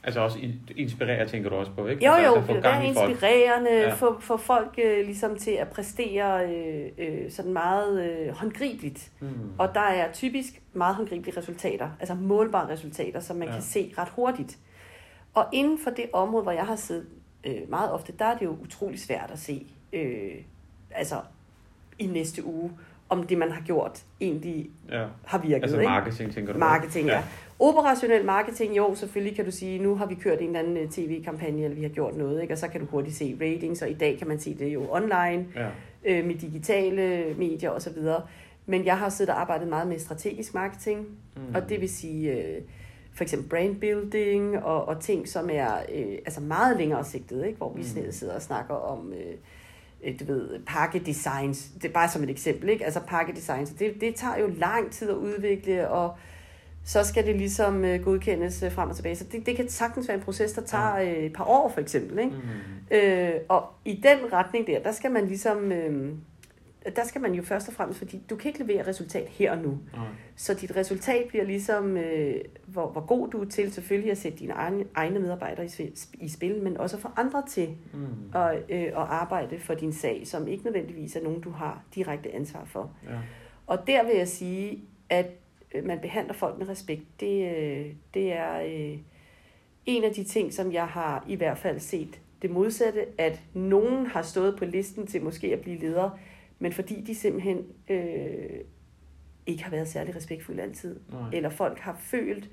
Altså 0.06 0.20
også 0.20 0.38
in- 0.38 0.68
inspirere, 0.76 1.28
tænker 1.28 1.50
du 1.50 1.56
også 1.56 1.72
på, 1.72 1.86
ikke? 1.86 2.06
Jo, 2.06 2.12
altså, 2.12 2.28
jo, 2.30 2.34
altså, 2.34 2.46
få 2.46 2.56
det 2.56 2.64
er 2.66 2.70
gang 2.70 2.88
i 2.88 2.94
folk. 2.94 3.10
inspirerende, 3.10 3.70
Ja. 3.70 3.94
få, 3.94 4.20
få 4.20 4.36
folk 4.36 4.78
øh, 4.84 5.04
ligesom 5.06 5.38
til 5.38 5.50
at 5.50 5.68
præstere 5.68 6.50
øh, 6.54 6.86
øh, 6.98 7.30
sådan 7.30 7.52
meget 7.52 8.10
øh, 8.10 8.28
håndgribeligt. 8.34 9.12
Mm. 9.20 9.28
Og 9.58 9.74
der 9.74 9.80
er 9.80 10.12
typisk 10.12 10.62
meget 10.72 10.94
håndgribelige 10.96 11.38
resultater, 11.38 11.90
altså 12.00 12.14
målbare 12.14 12.68
resultater, 12.68 13.20
som 13.20 13.36
man 13.36 13.48
ja. 13.48 13.54
kan 13.54 13.62
se 13.62 13.92
ret 13.98 14.08
hurtigt. 14.08 14.58
Og 15.34 15.46
inden 15.52 15.78
for 15.78 15.90
det 15.90 16.04
område, 16.12 16.42
hvor 16.42 16.52
jeg 16.52 16.64
har 16.66 16.76
siddet 16.76 17.06
øh, 17.44 17.70
meget 17.70 17.92
ofte, 17.92 18.12
der 18.18 18.24
er 18.24 18.38
det 18.38 18.44
jo 18.44 18.56
utrolig 18.62 18.98
svært 19.00 19.30
at 19.32 19.38
se, 19.38 19.66
øh, 19.92 20.34
altså 20.90 21.16
i 21.98 22.06
næste 22.06 22.44
uge, 22.46 22.70
om 23.08 23.22
det, 23.26 23.38
man 23.38 23.50
har 23.50 23.60
gjort, 23.60 24.02
egentlig 24.20 24.70
Ja. 24.90 25.04
har 25.24 25.38
virket. 25.38 25.62
Altså 25.62 25.76
ikke? 25.80 25.88
marketing, 25.90 26.34
tænker 26.34 26.52
du? 26.52 26.58
Marketing, 26.58 27.06
ja. 27.08 27.22
Operationel 27.58 28.24
marketing, 28.24 28.76
jo, 28.76 28.94
selvfølgelig 28.94 29.36
kan 29.36 29.44
du 29.44 29.50
sige, 29.50 29.78
nu 29.82 29.94
har 29.96 30.06
vi 30.06 30.14
kørt 30.14 30.38
en 30.40 30.46
eller 30.46 30.58
anden 30.58 30.76
øh, 30.76 30.88
tv-kampagne, 30.90 31.64
eller 31.64 31.76
vi 31.76 31.82
har 31.82 31.88
gjort 31.88 32.16
noget, 32.16 32.42
ikke? 32.42 32.54
og 32.54 32.58
så 32.58 32.68
kan 32.68 32.80
du 32.80 32.86
hurtigt 32.86 33.16
se 33.16 33.36
ratings, 33.40 33.82
og 33.82 33.90
i 33.90 33.94
dag 33.94 34.18
kan 34.18 34.28
man 34.28 34.40
se 34.40 34.54
det 34.58 34.68
jo 34.74 34.86
online, 34.90 35.46
Ja. 35.56 35.68
øh, 36.04 36.24
med 36.26 36.34
digitale 36.34 37.34
medier 37.38 37.70
osv. 37.70 37.96
Men 38.66 38.84
jeg 38.84 38.98
har 38.98 39.08
siddet 39.08 39.34
og 39.34 39.40
arbejdet 39.40 39.68
meget 39.68 39.88
med 39.88 39.98
strategisk 39.98 40.54
marketing, 40.54 41.06
Mm. 41.36 41.54
og 41.54 41.68
det 41.68 41.80
vil 41.80 41.88
sige 41.88 42.32
øh, 42.32 42.62
for 43.14 43.24
eksempel 43.24 43.48
brand 43.48 43.76
building 43.76 44.64
og, 44.64 44.88
og 44.88 45.00
ting, 45.00 45.28
som 45.28 45.48
er 45.52 45.72
øh, 45.94 46.04
altså 46.26 46.40
meget 46.40 46.76
længere 46.78 47.04
sigtet, 47.04 47.46
ikke? 47.46 47.58
hvor 47.58 47.72
vi 47.72 47.82
Mm. 47.96 48.12
sidder 48.12 48.34
og 48.34 48.42
snakker 48.42 48.74
om 48.74 49.12
øh, 49.12 49.34
du 50.20 50.24
ved, 50.24 50.60
pakkedesigns. 50.66 51.68
Det 51.74 51.84
er 51.84 51.92
bare 51.92 52.08
som 52.08 52.22
et 52.22 52.30
eksempel, 52.30 52.68
ikke? 52.68 52.84
Altså 52.84 53.00
pakkedesigns, 53.00 53.70
det, 53.70 54.00
det 54.00 54.14
tager 54.14 54.38
jo 54.38 54.50
lang 54.56 54.90
tid 54.90 55.10
at 55.10 55.16
udvikle, 55.16 55.88
og 55.88 56.16
så 56.84 57.04
skal 57.04 57.26
det 57.26 57.36
ligesom 57.36 57.84
øh, 57.84 58.04
godkendes 58.04 58.62
øh, 58.62 58.72
frem 58.72 58.90
og 58.90 58.96
tilbage. 58.96 59.16
Så 59.16 59.24
det, 59.32 59.46
det 59.46 59.56
kan 59.56 59.68
sagtens 59.68 60.08
være 60.08 60.16
en 60.16 60.22
proces, 60.22 60.52
der 60.52 60.62
tager 60.62 60.96
øh, 60.96 61.12
et 61.12 61.32
par 61.32 61.44
år 61.44 61.68
for 61.68 61.80
eksempel. 61.80 62.18
Ikke? 62.18 62.32
Mm. 62.90 62.96
Øh, 62.96 63.34
og 63.48 63.64
i 63.84 64.00
den 64.02 64.32
retning 64.32 64.66
der, 64.66 64.82
der 64.82 64.92
skal 64.92 65.10
man 65.10 65.26
ligesom, 65.26 65.72
øh, 65.72 66.12
der 66.96 67.04
skal 67.04 67.20
man 67.20 67.34
jo 67.34 67.42
først 67.42 67.68
og 67.68 67.74
fremmest, 67.74 67.98
fordi 67.98 68.22
du 68.30 68.36
kan 68.36 68.48
ikke 68.48 68.64
levere 68.64 68.86
resultat 68.86 69.28
her 69.28 69.52
og 69.52 69.58
nu. 69.58 69.78
Nej. 69.96 70.06
Så 70.36 70.54
dit 70.54 70.76
resultat 70.76 71.28
bliver 71.28 71.44
ligesom, 71.44 71.96
øh, 71.96 72.34
hvor, 72.66 72.90
hvor 72.90 73.06
god 73.06 73.28
du 73.30 73.40
er 73.40 73.44
til 73.48 73.72
selvfølgelig 73.72 74.10
at 74.10 74.18
sætte 74.18 74.38
dine 74.38 74.52
egne, 74.52 74.84
egne 74.94 75.18
medarbejdere 75.18 75.66
i, 75.66 75.90
i 76.20 76.28
spil, 76.28 76.62
men 76.62 76.76
også 76.76 76.98
få 76.98 77.08
andre 77.16 77.42
til 77.48 77.68
Mm. 77.92 78.38
at, 78.38 78.56
øh, 78.68 78.82
at 78.82 78.94
arbejde 78.94 79.58
for 79.58 79.74
din 79.74 79.92
sag, 79.92 80.26
som 80.26 80.48
ikke 80.48 80.64
nødvendigvis 80.64 81.16
er 81.16 81.22
nogen, 81.22 81.40
du 81.40 81.50
har 81.50 81.82
direkte 81.94 82.34
ansvar 82.34 82.64
for. 82.64 82.90
Ja. 83.08 83.18
Og 83.66 83.86
der 83.86 84.04
vil 84.06 84.16
jeg 84.16 84.28
sige, 84.28 84.82
at 85.10 85.26
øh, 85.74 85.86
man 85.86 85.98
behandler 86.00 86.34
folk 86.34 86.58
med 86.58 86.68
respekt. 86.68 87.20
Det, 87.20 87.56
øh, 87.56 87.86
det 88.14 88.32
er 88.32 88.60
øh, 88.60 88.98
en 89.86 90.04
af 90.04 90.12
de 90.12 90.24
ting, 90.24 90.52
som 90.52 90.72
jeg 90.72 90.86
har 90.86 91.24
i 91.28 91.34
hvert 91.34 91.58
fald 91.58 91.80
set 91.80 92.20
det 92.42 92.50
modsatte, 92.50 93.04
at 93.18 93.40
nogen 93.54 94.06
har 94.06 94.22
stået 94.22 94.56
på 94.58 94.64
listen 94.64 95.06
til 95.06 95.22
måske 95.22 95.46
at 95.52 95.60
blive 95.60 95.78
leder, 95.78 96.10
men 96.58 96.72
fordi 96.72 97.00
de 97.06 97.14
simpelthen 97.14 97.58
øh, 97.90 98.60
ikke 99.46 99.64
har 99.64 99.70
været 99.70 99.88
særlig 99.88 100.16
respektfulde 100.16 100.62
altid, 100.62 101.00
Nej. 101.12 101.30
eller 101.32 101.48
folk 101.50 101.78
har 101.78 101.96
følt, 102.00 102.50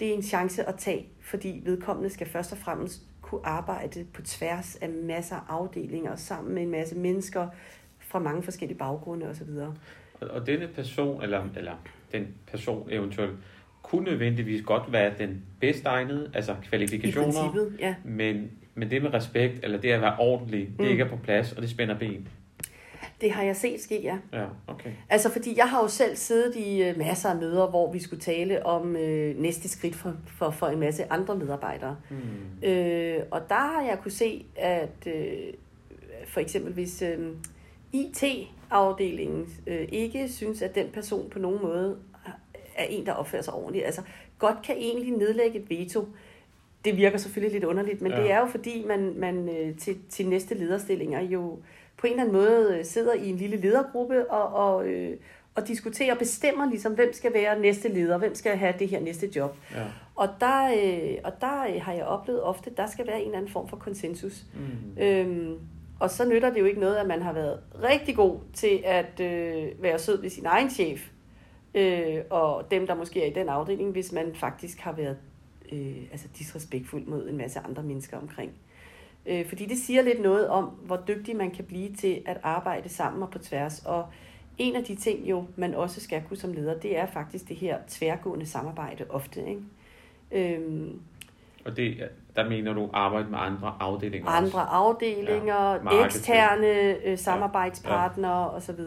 det 0.00 0.08
er 0.10 0.14
en 0.14 0.22
chance 0.22 0.68
at 0.68 0.74
tage, 0.74 1.06
fordi 1.20 1.62
vedkommende 1.64 2.10
skal 2.10 2.26
først 2.26 2.52
og 2.52 2.58
fremmest 2.58 3.02
kunne 3.20 3.46
arbejde 3.46 4.06
på 4.12 4.22
tværs 4.22 4.76
af 4.76 4.88
masser 4.88 5.36
af 5.36 5.40
afdelinger, 5.48 6.16
sammen 6.16 6.54
med 6.54 6.62
en 6.62 6.70
masse 6.70 6.96
mennesker 6.96 7.48
fra 7.98 8.18
mange 8.18 8.42
forskellige 8.42 8.78
baggrunde 8.78 9.28
osv. 9.28 9.48
Og, 10.20 10.28
og 10.30 10.46
denne 10.46 10.68
person, 10.68 11.22
eller, 11.22 11.44
eller 11.56 11.72
den 12.12 12.26
person 12.50 12.88
eventuelt, 12.90 13.32
kunne 13.82 14.04
nødvendigvis 14.04 14.62
godt 14.62 14.92
være 14.92 15.12
den 15.18 15.42
bedst 15.60 15.84
egnede, 15.86 16.30
altså 16.34 16.56
kvalifikationer, 16.62 17.70
ja. 17.78 17.94
men, 18.04 18.50
men 18.74 18.90
det 18.90 19.02
med 19.02 19.14
respekt, 19.14 19.64
eller 19.64 19.80
det 19.80 19.90
at 19.90 20.00
være 20.00 20.16
ordentlig, 20.18 20.66
det 20.66 20.78
Mm. 20.78 20.84
ikke 20.90 21.02
er 21.02 21.08
på 21.08 21.16
plads, 21.16 21.52
og 21.52 21.62
det 21.62 21.70
spænder 21.70 21.98
ben. 21.98 22.28
Det 23.20 23.30
har 23.30 23.42
jeg 23.42 23.56
set 23.56 23.80
ske, 23.80 24.02
ja. 24.02 24.18
Ja, 24.32 24.44
okay. 24.66 24.90
Altså, 25.08 25.30
fordi 25.32 25.54
jeg 25.58 25.68
har 25.70 25.82
jo 25.82 25.88
selv 25.88 26.16
siddet 26.16 26.56
i 26.56 26.82
øh, 26.82 26.98
masser 26.98 27.28
af 27.28 27.36
møder, 27.36 27.66
hvor 27.70 27.92
vi 27.92 27.98
skulle 27.98 28.20
tale 28.20 28.66
om 28.66 28.96
øh, 28.96 29.38
næste 29.40 29.68
skridt 29.68 29.94
for, 29.94 30.14
for, 30.26 30.50
for 30.50 30.66
en 30.66 30.80
masse 30.80 31.12
andre 31.12 31.36
medarbejdere. 31.36 31.96
Mm. 32.10 32.68
Øh, 32.68 33.22
og 33.30 33.40
der 33.48 33.54
har 33.54 33.82
jeg 33.82 33.98
kunne 34.02 34.10
se, 34.12 34.44
at 34.56 35.06
øh, 35.06 35.52
for 36.26 36.40
eksempel 36.40 36.72
hvis 36.72 37.02
øh, 37.02 37.18
IT-afdelingen 37.92 39.46
øh, 39.66 39.88
ikke 39.92 40.28
synes, 40.28 40.62
at 40.62 40.74
den 40.74 40.86
person 40.92 41.30
på 41.30 41.38
nogen 41.38 41.58
måde 41.62 41.96
er 42.76 42.84
en, 42.84 43.06
der 43.06 43.12
opfører 43.12 43.42
sig 43.42 43.54
ordentligt, 43.54 43.84
altså 43.86 44.02
godt 44.38 44.56
kan 44.64 44.76
egentlig 44.78 45.10
nedlægge 45.12 45.58
et 45.58 45.70
veto. 45.70 46.08
Det 46.84 46.96
virker 46.96 47.18
selvfølgelig 47.18 47.52
lidt 47.52 47.64
underligt, 47.64 48.02
men 48.02 48.12
Ja. 48.12 48.20
det 48.22 48.30
er 48.30 48.40
jo 48.40 48.46
fordi, 48.46 48.84
man, 48.86 49.14
man 49.16 49.48
øh, 49.48 49.76
til, 49.78 49.96
til 50.08 50.28
næste 50.28 50.54
lederstillinger 50.54 51.20
jo 51.20 51.58
på 51.96 52.06
en 52.06 52.12
eller 52.12 52.24
anden 52.24 52.36
måde 52.36 52.76
øh, 52.78 52.84
sidder 52.84 53.12
i 53.14 53.28
en 53.28 53.36
lille 53.36 53.56
ledergruppe 53.56 54.30
og, 54.30 54.74
og, 54.74 54.86
øh, 54.86 55.16
og 55.54 55.68
diskuterer 55.68 56.12
og 56.12 56.18
bestemmer 56.18 56.70
ligesom, 56.70 56.94
hvem 56.94 57.12
skal 57.12 57.34
være 57.34 57.60
næste 57.60 57.88
leder, 57.88 58.18
hvem 58.18 58.34
skal 58.34 58.56
have 58.56 58.74
det 58.78 58.88
her 58.88 59.00
næste 59.00 59.30
job. 59.36 59.56
Ja. 59.74 59.84
Og 60.14 60.28
der, 60.40 60.66
øh, 60.66 61.14
og 61.24 61.32
der 61.40 61.66
øh, 61.74 61.82
har 61.82 61.92
jeg 61.92 62.04
oplevet 62.04 62.42
ofte, 62.42 62.70
der 62.76 62.86
skal 62.86 63.06
være 63.06 63.20
en 63.20 63.24
eller 63.24 63.38
anden 63.38 63.52
form 63.52 63.68
for 63.68 63.76
konsensus. 63.76 64.44
Mm. 64.54 65.02
Øhm, 65.02 65.58
og 66.00 66.10
så 66.10 66.28
nytter 66.28 66.52
det 66.52 66.60
jo 66.60 66.64
ikke 66.64 66.80
noget, 66.80 66.96
at 66.96 67.06
man 67.06 67.22
har 67.22 67.32
været 67.32 67.60
rigtig 67.82 68.16
god 68.16 68.38
til 68.54 68.80
at 68.84 69.20
øh, 69.20 69.82
være 69.82 69.98
sød 69.98 70.20
ved 70.20 70.30
sin 70.30 70.46
egen 70.46 70.70
chef, 70.70 71.10
øh, 71.74 72.18
og 72.30 72.70
dem, 72.70 72.86
der 72.86 72.94
måske 72.94 73.22
er 73.22 73.26
i 73.26 73.32
den 73.32 73.48
afdeling, 73.48 73.92
hvis 73.92 74.12
man 74.12 74.34
faktisk 74.34 74.80
har 74.80 74.92
været 74.92 75.16
øh, 75.72 75.96
altså 76.10 76.28
disrespektfuld 76.38 77.06
mod 77.06 77.28
en 77.28 77.36
masse 77.36 77.60
andre 77.60 77.82
mennesker 77.82 78.18
omkring. 78.18 78.52
Øh, 79.26 79.48
fordi 79.48 79.66
det 79.66 79.78
siger 79.78 80.02
lidt 80.02 80.22
noget 80.22 80.48
om, 80.48 80.64
hvor 80.64 80.96
dygtig 81.08 81.36
man 81.36 81.50
kan 81.50 81.64
blive 81.64 81.94
til 81.94 82.22
at 82.26 82.36
arbejde 82.42 82.88
sammen 82.88 83.22
og 83.22 83.30
på 83.30 83.38
tværs. 83.38 83.82
Og 83.86 84.06
en 84.58 84.76
af 84.76 84.84
de 84.84 84.94
ting, 84.94 85.28
jo 85.30 85.44
man 85.56 85.74
også 85.74 86.00
skal 86.00 86.22
kunne 86.28 86.36
som 86.36 86.52
leder, 86.52 86.78
det 86.78 86.98
er 86.98 87.06
faktisk 87.06 87.48
det 87.48 87.56
her 87.56 87.78
tværgående 87.88 88.46
samarbejde 88.46 89.04
ofte. 89.10 89.40
Ikke? 89.48 89.60
Øhm, 90.30 91.00
Og 91.64 91.76
det, 91.76 92.08
der 92.36 92.48
mener 92.48 92.72
du 92.72 92.90
arbejde 92.92 93.30
med 93.30 93.38
andre 93.38 93.74
afdelinger 93.80 94.28
andre 94.30 94.46
også? 94.46 94.58
afdelinger, 94.70 95.72
Ja, 95.72 95.96
ja, 95.96 96.04
eksterne 96.04 97.04
øh, 97.04 97.18
samarbejdspartnere 97.18 98.42
ja. 98.42 98.48
osv. 98.56 98.80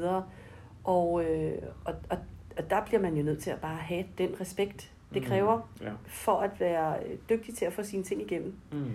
Og, 0.83 1.23
øh, 1.23 1.51
og, 1.85 1.93
og, 2.09 2.17
og 2.57 2.69
der 2.69 2.85
bliver 2.85 3.01
man 3.01 3.15
jo 3.17 3.23
nødt 3.23 3.39
til 3.43 3.49
at 3.49 3.59
bare 3.59 3.77
have 3.77 4.03
den 4.17 4.29
respekt, 4.41 4.91
det 5.13 5.21
Mm. 5.21 5.27
kræver, 5.27 5.69
Ja. 5.81 5.89
for 6.07 6.35
at 6.39 6.59
være 6.59 6.95
dygtig 7.29 7.55
til 7.55 7.65
at 7.65 7.73
få 7.73 7.83
sine 7.83 8.03
ting 8.03 8.21
igennem. 8.21 8.53
Mm. 8.71 8.91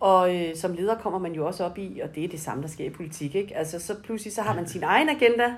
Og 0.00 0.36
øh, 0.36 0.56
som 0.56 0.74
leder 0.74 0.94
kommer 0.94 1.18
man 1.18 1.32
jo 1.32 1.46
også 1.46 1.64
op 1.64 1.78
i, 1.78 2.00
og 2.04 2.14
det 2.14 2.24
er 2.24 2.28
det 2.28 2.40
samme, 2.40 2.62
der 2.62 2.68
sker 2.68 2.84
i 2.84 2.90
politik, 2.90 3.34
ikke? 3.34 3.56
Altså, 3.56 3.80
så 3.80 3.94
pludselig 4.04 4.32
så 4.32 4.42
har 4.42 4.54
man 4.54 4.68
sin 4.68 4.82
egen 4.82 5.08
agenda, 5.08 5.54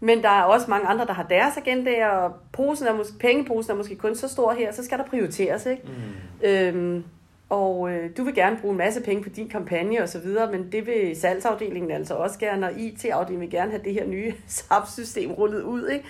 men 0.00 0.22
der 0.22 0.28
er 0.28 0.42
også 0.42 0.70
mange 0.70 0.86
andre, 0.86 1.06
der 1.06 1.12
har 1.12 1.22
deres 1.22 1.56
agendaer, 1.56 2.08
og 2.08 2.34
posen 2.52 2.86
er 2.86 2.96
måske, 2.96 3.18
pengeposen 3.18 3.72
er 3.72 3.76
måske 3.76 3.96
kun 3.96 4.14
så 4.14 4.28
stor 4.28 4.52
her, 4.52 4.72
så 4.72 4.84
skal 4.84 4.98
der 4.98 5.04
prioriteres, 5.04 5.66
ikke? 5.66 5.82
Mm. 5.84 6.48
Øhm, 6.48 7.04
og 7.48 7.90
øh, 7.92 8.10
du 8.16 8.24
vil 8.24 8.34
gerne 8.34 8.56
bruge 8.60 8.72
en 8.72 8.78
masse 8.78 9.02
penge 9.02 9.22
på 9.22 9.28
din 9.28 9.48
kampagne 9.48 10.02
og 10.02 10.08
så 10.08 10.18
videre, 10.18 10.52
men 10.52 10.72
det 10.72 10.86
vil 10.86 11.16
salgsafdelingen 11.16 11.90
altså 11.90 12.14
også 12.14 12.38
gerne, 12.38 12.66
og 12.66 12.80
IT-afdelingen 12.80 13.40
vil 13.40 13.50
gerne 13.50 13.70
have 13.70 13.84
det 13.84 13.92
her 13.92 14.06
nye 14.06 14.34
SAP-system 14.46 15.32
rullet 15.32 15.62
ud, 15.62 15.88
ikke? 15.88 16.04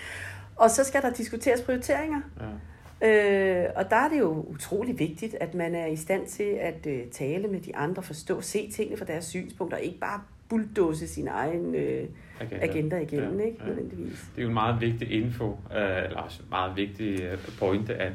Og 0.57 0.71
så 0.71 0.85
skal 0.85 1.03
der 1.03 1.11
diskuteres 1.11 1.61
prioriteringer. 1.61 2.21
Ja. 2.41 2.45
Øh, 3.05 3.65
og 3.77 3.91
der 3.91 3.97
er 3.97 4.09
det 4.09 4.19
jo 4.19 4.45
utrolig 4.49 4.99
vigtigt, 4.99 5.37
at 5.41 5.55
man 5.55 5.75
er 5.75 5.87
i 5.87 5.97
stand 5.97 6.27
til 6.27 6.57
at 6.61 6.87
øh, 6.87 7.01
tale 7.13 7.49
med 7.49 7.61
de 7.61 7.77
andre, 7.77 8.03
forstå, 8.03 8.41
se 8.41 8.71
tingene 8.71 8.97
fra 8.97 9.05
deres 9.05 9.25
synspunkter, 9.25 9.77
ikke 9.77 9.99
bare 9.99 10.21
bulldose 10.49 11.09
sin 11.09 11.29
egen 11.29 11.75
øh, 11.75 12.05
Agenda. 12.41 12.67
agenda 12.67 12.99
igennem, 12.99 13.39
Ja, 13.41 13.45
ikke? 13.47 13.59
ja. 13.63 13.67
Nødvendigvis. 13.69 14.27
Det 14.35 14.39
er 14.39 14.43
jo 14.43 14.49
en 14.49 14.55
meget 14.55 14.81
vigtig 14.81 15.11
info, 15.13 15.49
øh, 15.77 16.05
eller 16.05 16.19
også 16.19 16.43
en 16.43 16.47
meget 16.51 16.77
vigtig 16.77 17.21
øh, 17.23 17.39
pointe, 17.59 17.95
at, 17.95 18.13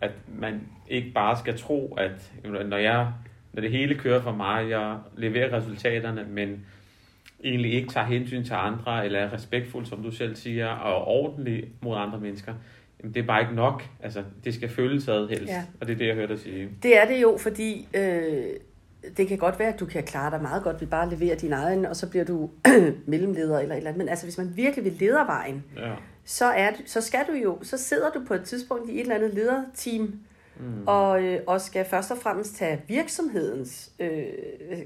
at 0.00 0.12
man 0.38 0.60
ikke 0.88 1.10
bare 1.14 1.38
skal 1.38 1.58
tro, 1.58 1.94
at 1.98 2.32
når, 2.44 2.76
jeg, 2.76 3.08
når 3.52 3.60
det 3.62 3.70
hele 3.70 3.94
kører 3.94 4.22
for 4.22 4.32
mig, 4.32 4.70
jeg 4.70 4.96
leverer 5.16 5.56
resultaterne, 5.56 6.26
men 6.30 6.66
egentlig 7.44 7.72
ikke 7.72 7.88
tager 7.88 8.06
hensyn 8.06 8.44
til 8.44 8.54
andre, 8.54 9.04
eller 9.04 9.18
er 9.18 9.32
respektfuld, 9.32 9.86
som 9.86 10.02
du 10.02 10.10
selv 10.10 10.36
siger, 10.36 10.66
og 10.68 11.04
ordentlig 11.08 11.64
mod 11.82 11.96
andre 11.98 12.20
mennesker, 12.20 12.54
jamen 13.00 13.14
det 13.14 13.22
er 13.22 13.26
bare 13.26 13.40
ikke 13.42 13.54
nok. 13.54 13.82
Altså, 14.02 14.22
det 14.44 14.54
skal 14.54 14.68
føles 14.68 15.08
ad 15.08 15.28
helst, 15.28 15.46
Ja. 15.48 15.64
og 15.80 15.86
det 15.86 15.92
er 15.94 15.98
det, 15.98 16.06
jeg 16.06 16.14
hørte 16.14 16.32
dig 16.32 16.42
sige. 16.42 16.68
Det 16.82 16.96
er 16.98 17.04
det 17.06 17.22
jo, 17.22 17.36
fordi 17.40 17.88
øh, 17.94 18.44
det 19.16 19.28
kan 19.28 19.38
godt 19.38 19.58
være, 19.58 19.68
at 19.74 19.80
du 19.80 19.86
kan 19.86 20.02
klare 20.02 20.30
dig 20.30 20.42
meget 20.42 20.62
godt 20.62 20.80
ved 20.80 20.88
bare 20.88 21.12
at 21.12 21.18
levere 21.18 21.34
din 21.34 21.52
egen, 21.52 21.86
og 21.86 21.96
så 21.96 22.10
bliver 22.10 22.24
du 22.24 22.50
mellemleder 23.06 23.58
eller 23.58 23.74
et 23.74 23.78
eller 23.78 23.90
andet. 23.90 23.98
Men 23.98 24.08
altså, 24.08 24.26
hvis 24.26 24.38
man 24.38 24.52
virkelig 24.56 24.84
vil 24.84 24.92
ledervejen, 25.00 25.64
Ja. 25.76 25.92
så, 26.24 26.44
er, 26.44 26.70
du- 26.70 26.82
så 26.86 27.00
skal 27.00 27.20
du 27.28 27.32
jo, 27.32 27.58
så 27.62 27.78
sidder 27.78 28.10
du 28.10 28.20
på 28.28 28.34
et 28.34 28.42
tidspunkt 28.44 28.90
i 28.90 28.94
et 28.94 29.00
eller 29.00 29.14
andet 29.14 29.34
lederteam, 29.34 30.14
Mm. 30.60 30.82
og, 30.86 31.22
øh, 31.22 31.40
og 31.46 31.60
skal 31.60 31.84
først 31.84 32.10
og 32.10 32.18
fremmest 32.18 32.56
tage 32.56 32.82
virksomhedens, 32.88 33.92
øh, 33.98 34.22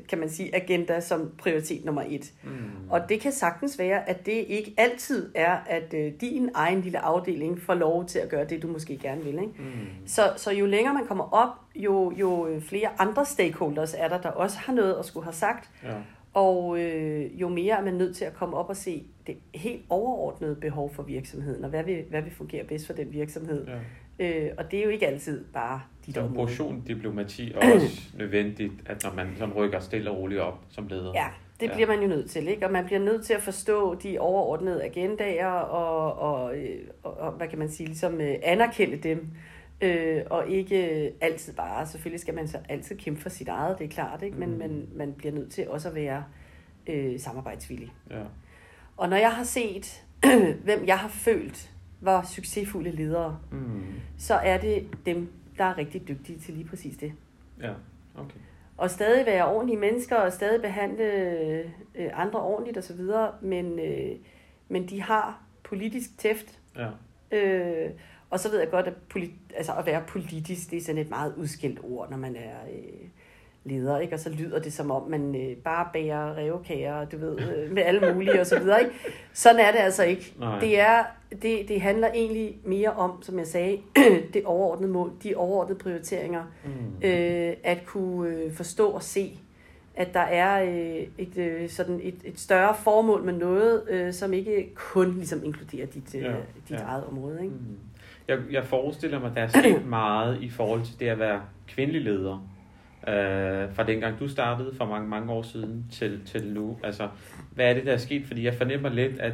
kan 0.08 0.18
man 0.18 0.30
sige, 0.30 0.54
agenda 0.54 1.00
som 1.00 1.30
prioritet 1.38 1.84
nummer 1.84 2.02
et. 2.08 2.32
Mm. 2.42 2.50
Og 2.90 3.08
det 3.08 3.20
kan 3.20 3.32
sagtens 3.32 3.78
være, 3.78 4.08
at 4.08 4.26
det 4.26 4.32
ikke 4.32 4.74
altid 4.76 5.30
er, 5.34 5.56
at 5.66 5.94
øh, 5.94 6.12
din 6.20 6.50
egen 6.54 6.80
lille 6.80 6.98
afdeling 6.98 7.60
får 7.60 7.74
lov 7.74 8.06
til 8.06 8.18
at 8.18 8.28
gøre 8.28 8.44
det, 8.44 8.62
du 8.62 8.68
måske 8.68 8.98
gerne 8.98 9.24
vil. 9.24 9.34
Ikke? 9.34 9.52
Mm. 9.58 10.06
Så, 10.06 10.32
så 10.36 10.52
jo 10.52 10.66
længere 10.66 10.94
man 10.94 11.06
kommer 11.06 11.34
op, 11.34 11.48
jo, 11.76 12.12
jo 12.16 12.46
øh, 12.46 12.62
flere 12.62 12.88
andre 12.98 13.24
stakeholders 13.26 13.94
er 13.98 14.08
der, 14.08 14.20
der 14.20 14.28
også 14.28 14.58
har 14.58 14.72
noget 14.72 14.94
at 14.98 15.04
skulle 15.04 15.24
have 15.24 15.34
sagt. 15.34 15.70
Ja. 15.82 15.94
Og 16.34 16.78
øh, 16.78 17.40
jo 17.40 17.48
mere 17.48 17.78
er 17.78 17.84
man 17.84 17.94
nødt 17.94 18.16
til 18.16 18.24
at 18.24 18.34
komme 18.34 18.56
op 18.56 18.68
og 18.68 18.76
se 18.76 19.04
det 19.26 19.36
helt 19.54 19.82
overordnede 19.88 20.56
behov 20.56 20.94
for 20.94 21.02
virksomheden, 21.02 21.64
og 21.64 21.70
hvad 21.70 21.84
vil, 21.84 22.04
hvad 22.10 22.22
vil 22.22 22.32
fungere 22.32 22.64
bedst 22.64 22.86
for 22.86 22.92
den 22.92 23.12
virksomhed. 23.12 23.66
ja. 23.66 23.78
Øh, 24.18 24.50
og 24.58 24.70
det 24.70 24.78
er 24.80 24.84
jo 24.84 24.90
ikke 24.90 25.06
altid 25.06 25.44
bare 25.44 25.80
dit 26.06 26.14
Så 26.14 26.20
område. 26.20 26.34
portion 26.34 26.80
diplomati 26.86 27.52
er 27.52 27.58
også 27.74 28.00
nødvendigt, 28.18 28.72
at 28.86 29.02
når 29.04 29.12
man 29.14 29.28
sådan 29.38 29.54
rykker 29.54 29.80
stille 29.80 30.10
og 30.10 30.16
roligt 30.16 30.40
op 30.40 30.58
som 30.70 30.86
leder. 30.86 31.12
Ja, 31.14 31.26
det 31.60 31.66
Ja. 31.68 31.74
bliver 31.74 31.86
man 31.88 32.00
jo 32.00 32.06
nødt 32.08 32.30
til, 32.30 32.48
ikke? 32.48 32.66
Og 32.66 32.72
man 32.72 32.84
bliver 32.84 33.00
nødt 33.00 33.26
til 33.26 33.34
at 33.34 33.42
forstå 33.42 33.94
de 33.94 34.18
overordnede 34.18 34.84
agendaer 34.84 35.46
og, 35.48 36.12
og, 36.32 36.56
øh, 36.56 36.80
og, 37.02 37.16
og 37.16 37.32
hvad 37.32 37.48
kan 37.48 37.58
man 37.58 37.68
sige, 37.70 37.86
ligesom 37.86 38.20
øh, 38.20 38.34
anerkende 38.42 38.96
dem. 38.96 39.28
Øh, 39.80 40.22
og 40.30 40.48
ikke 40.48 41.12
altid 41.20 41.52
bare, 41.52 41.86
selvfølgelig 41.86 42.20
skal 42.20 42.34
man 42.34 42.48
så 42.48 42.58
altid 42.68 42.96
kæmpe 42.96 43.20
for 43.20 43.28
sit 43.28 43.48
eget, 43.48 43.78
det 43.78 43.84
er 43.84 43.88
klart, 43.88 44.22
ikke? 44.22 44.36
Men 44.36 44.50
Mm. 44.52 44.58
man, 44.58 44.86
man 44.94 45.12
bliver 45.12 45.34
nødt 45.34 45.50
til 45.52 45.68
også 45.68 45.88
at 45.88 45.94
være 45.94 46.24
øh, 46.86 47.20
samarbejdsvillig. 47.20 47.92
ja. 48.10 48.22
Og 48.96 49.08
når 49.08 49.16
jeg 49.16 49.30
har 49.32 49.44
set, 49.44 50.02
hvem 50.64 50.84
jeg 50.86 50.98
har 50.98 51.08
følt 51.08 51.70
var 52.00 52.22
succesfulde 52.22 52.90
ledere, 52.90 53.38
Mm. 53.50 53.82
så 54.18 54.34
er 54.34 54.58
det 54.58 54.88
dem, 55.06 55.32
der 55.58 55.64
er 55.64 55.78
rigtig 55.78 56.08
dygtige 56.08 56.38
til 56.38 56.54
lige 56.54 56.66
præcis 56.68 56.96
det. 56.96 57.12
Ja, 57.62 57.72
okay. 58.14 58.38
Og 58.76 58.90
stadig 58.90 59.26
være 59.26 59.46
ordentlige 59.46 59.78
mennesker, 59.78 60.16
og 60.16 60.32
stadig 60.32 60.62
behandle 60.62 61.04
øh, 61.94 62.10
andre 62.14 62.40
ordentligt 62.40 62.78
osv., 62.78 63.00
men, 63.42 63.78
øh, 63.78 64.16
men 64.68 64.88
de 64.88 65.02
har 65.02 65.42
politisk 65.62 66.18
tæft. 66.18 66.58
Ja. 66.76 66.88
Øh, 67.38 67.90
og 68.30 68.40
så 68.40 68.50
ved 68.50 68.58
jeg 68.58 68.70
godt, 68.70 68.86
at, 68.86 68.94
poli- 69.16 69.54
altså 69.56 69.72
at 69.74 69.86
være 69.86 70.02
politisk, 70.08 70.70
det 70.70 70.76
er 70.76 70.80
sådan 70.82 71.00
et 71.00 71.10
meget 71.10 71.34
udskilt 71.36 71.78
ord, 71.82 72.10
når 72.10 72.16
man 72.16 72.36
er 72.36 72.56
øh, 72.74 73.08
leder, 73.64 73.98
ikke? 73.98 74.14
Og 74.14 74.20
så 74.20 74.30
lyder 74.30 74.58
det 74.58 74.72
som 74.72 74.90
om, 74.90 75.10
man 75.10 75.34
øh, 75.34 75.56
bare 75.56 75.88
bager 75.92 76.36
revkager, 76.36 77.04
du 77.04 77.18
ved, 77.18 77.38
øh, 77.40 77.72
med 77.72 77.82
alle 77.82 78.12
mulige 78.14 78.40
og 78.40 78.46
så 78.46 78.58
videre, 78.58 78.80
ikke? 78.82 78.92
Sådan 79.32 79.60
er 79.60 79.70
det 79.72 79.78
altså 79.78 80.04
ikke. 80.04 80.34
Nej. 80.38 80.58
Det, 80.60 80.80
er, 80.80 81.04
det, 81.42 81.68
det 81.68 81.80
handler 81.80 82.08
egentlig 82.14 82.56
mere 82.64 82.90
om, 82.92 83.22
som 83.22 83.38
jeg 83.38 83.46
sagde, 83.46 83.78
det 84.34 84.42
overordnede 84.44 84.92
mål, 84.92 85.12
de 85.22 85.34
overordnede 85.36 85.78
prioriteringer, 85.78 86.42
Mm. 86.64 87.08
øh, 87.08 87.52
at 87.64 87.86
kunne 87.86 88.28
øh, 88.36 88.52
forstå 88.52 88.88
og 88.88 89.02
se, 89.02 89.38
at 89.96 90.14
der 90.14 90.20
er 90.20 90.64
øh, 90.64 91.06
et, 91.18 91.38
øh, 91.38 91.68
sådan 91.68 92.00
et, 92.02 92.14
et 92.24 92.40
større 92.40 92.74
formål 92.74 93.22
med 93.24 93.32
noget, 93.32 93.82
øh, 93.90 94.12
som 94.12 94.32
ikke 94.32 94.74
kun 94.74 95.14
ligesom 95.14 95.44
inkluderer 95.44 95.86
dit, 95.86 96.14
øh, 96.14 96.22
Ja, 96.22 96.28
dit 96.68 96.70
ja. 96.70 96.76
eget 96.84 97.04
område. 97.04 97.38
Ikke? 97.42 97.54
Mm. 97.54 97.78
Jeg, 98.28 98.38
jeg 98.50 98.64
forestiller 98.64 99.20
mig, 99.20 99.30
at 99.30 99.36
der 99.36 99.42
er 99.42 99.48
sket 99.48 99.86
meget 99.86 100.38
i 100.42 100.50
forhold 100.50 100.82
til 100.82 101.00
det 101.00 101.06
at 101.08 101.18
være 101.18 101.40
kvindelig 101.68 102.00
leder. 102.02 102.48
Øh, 103.08 103.74
fra 103.74 103.82
dengang 103.82 104.18
du 104.18 104.28
startede 104.28 104.74
for 104.76 104.84
mange, 104.84 105.08
mange 105.08 105.32
år 105.32 105.42
siden 105.42 105.86
til, 105.92 106.20
til 106.26 106.52
nu. 106.52 106.78
Altså, 106.82 107.08
hvad 107.54 107.70
er 107.70 107.74
det, 107.74 107.86
der 107.86 107.92
er 107.92 107.96
sket? 107.96 108.26
Fordi 108.26 108.44
jeg 108.44 108.54
fornemmer 108.54 108.88
lidt, 108.88 109.20
at 109.20 109.32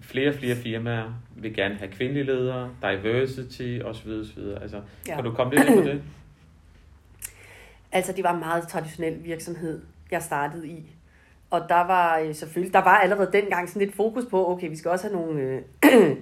flere 0.00 0.28
og 0.28 0.34
flere 0.34 0.56
firmaer 0.56 1.14
vil 1.36 1.54
gerne 1.54 1.74
have 1.74 1.90
kvindelige 1.90 2.24
ledere, 2.24 2.70
diversity 2.82 3.78
osv. 3.84 4.10
osv. 4.10 4.42
Altså, 4.62 4.80
ja. 5.08 5.14
Kan 5.14 5.24
du 5.24 5.32
komme 5.32 5.54
lidt 5.54 5.68
ind 5.68 5.82
på 5.82 5.88
det? 5.88 6.02
Altså, 7.94 8.12
det 8.12 8.24
var 8.24 8.34
en 8.34 8.40
meget 8.40 8.68
traditionel 8.68 9.24
virksomhed, 9.24 9.80
jeg 10.10 10.22
startede 10.22 10.68
i. 10.68 10.86
Og 11.50 11.60
der 11.68 11.86
var 11.86 12.18
øh, 12.18 12.34
selvfølgelig, 12.34 12.74
der 12.74 12.82
var 12.84 12.98
allerede 12.98 13.30
dengang 13.32 13.68
sådan 13.68 13.82
lidt 13.82 13.96
fokus 13.96 14.24
på, 14.30 14.50
okay, 14.50 14.68
vi 14.68 14.76
skal 14.76 14.90
også 14.90 15.08
have 15.08 15.22
nogle 15.22 15.40
øh, 15.40 15.62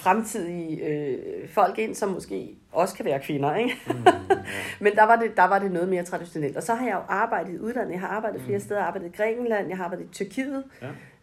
fremtidige 0.00 0.86
øh, 0.86 1.48
folk 1.48 1.78
ind, 1.78 1.94
som 1.94 2.08
måske 2.08 2.54
også 2.72 2.94
kan 2.94 3.04
være 3.04 3.20
kvinder, 3.20 3.54
ikke? 3.54 3.74
Mm, 3.86 3.92
ja. 4.06 4.12
Men 4.84 4.92
der 4.94 5.02
var, 5.02 5.16
det, 5.16 5.36
der 5.36 5.44
var 5.44 5.58
det 5.58 5.72
noget 5.72 5.88
mere 5.88 6.02
traditionelt. 6.04 6.56
Og 6.56 6.62
så 6.62 6.74
har 6.74 6.86
jeg 6.86 6.94
jo 6.94 7.00
arbejdet 7.08 7.54
i 7.54 7.58
udlandet. 7.58 7.92
Jeg 7.92 8.00
har 8.00 8.08
arbejdet 8.08 8.40
flere 8.42 8.58
Mm. 8.58 8.64
steder. 8.64 8.76
Jeg 8.80 8.84
har 8.84 8.88
arbejdet 8.88 9.08
i 9.14 9.16
Grækenland, 9.16 9.68
jeg 9.68 9.76
har 9.76 9.84
arbejdet 9.84 10.04
i 10.04 10.08
Tyrkiet 10.12 10.64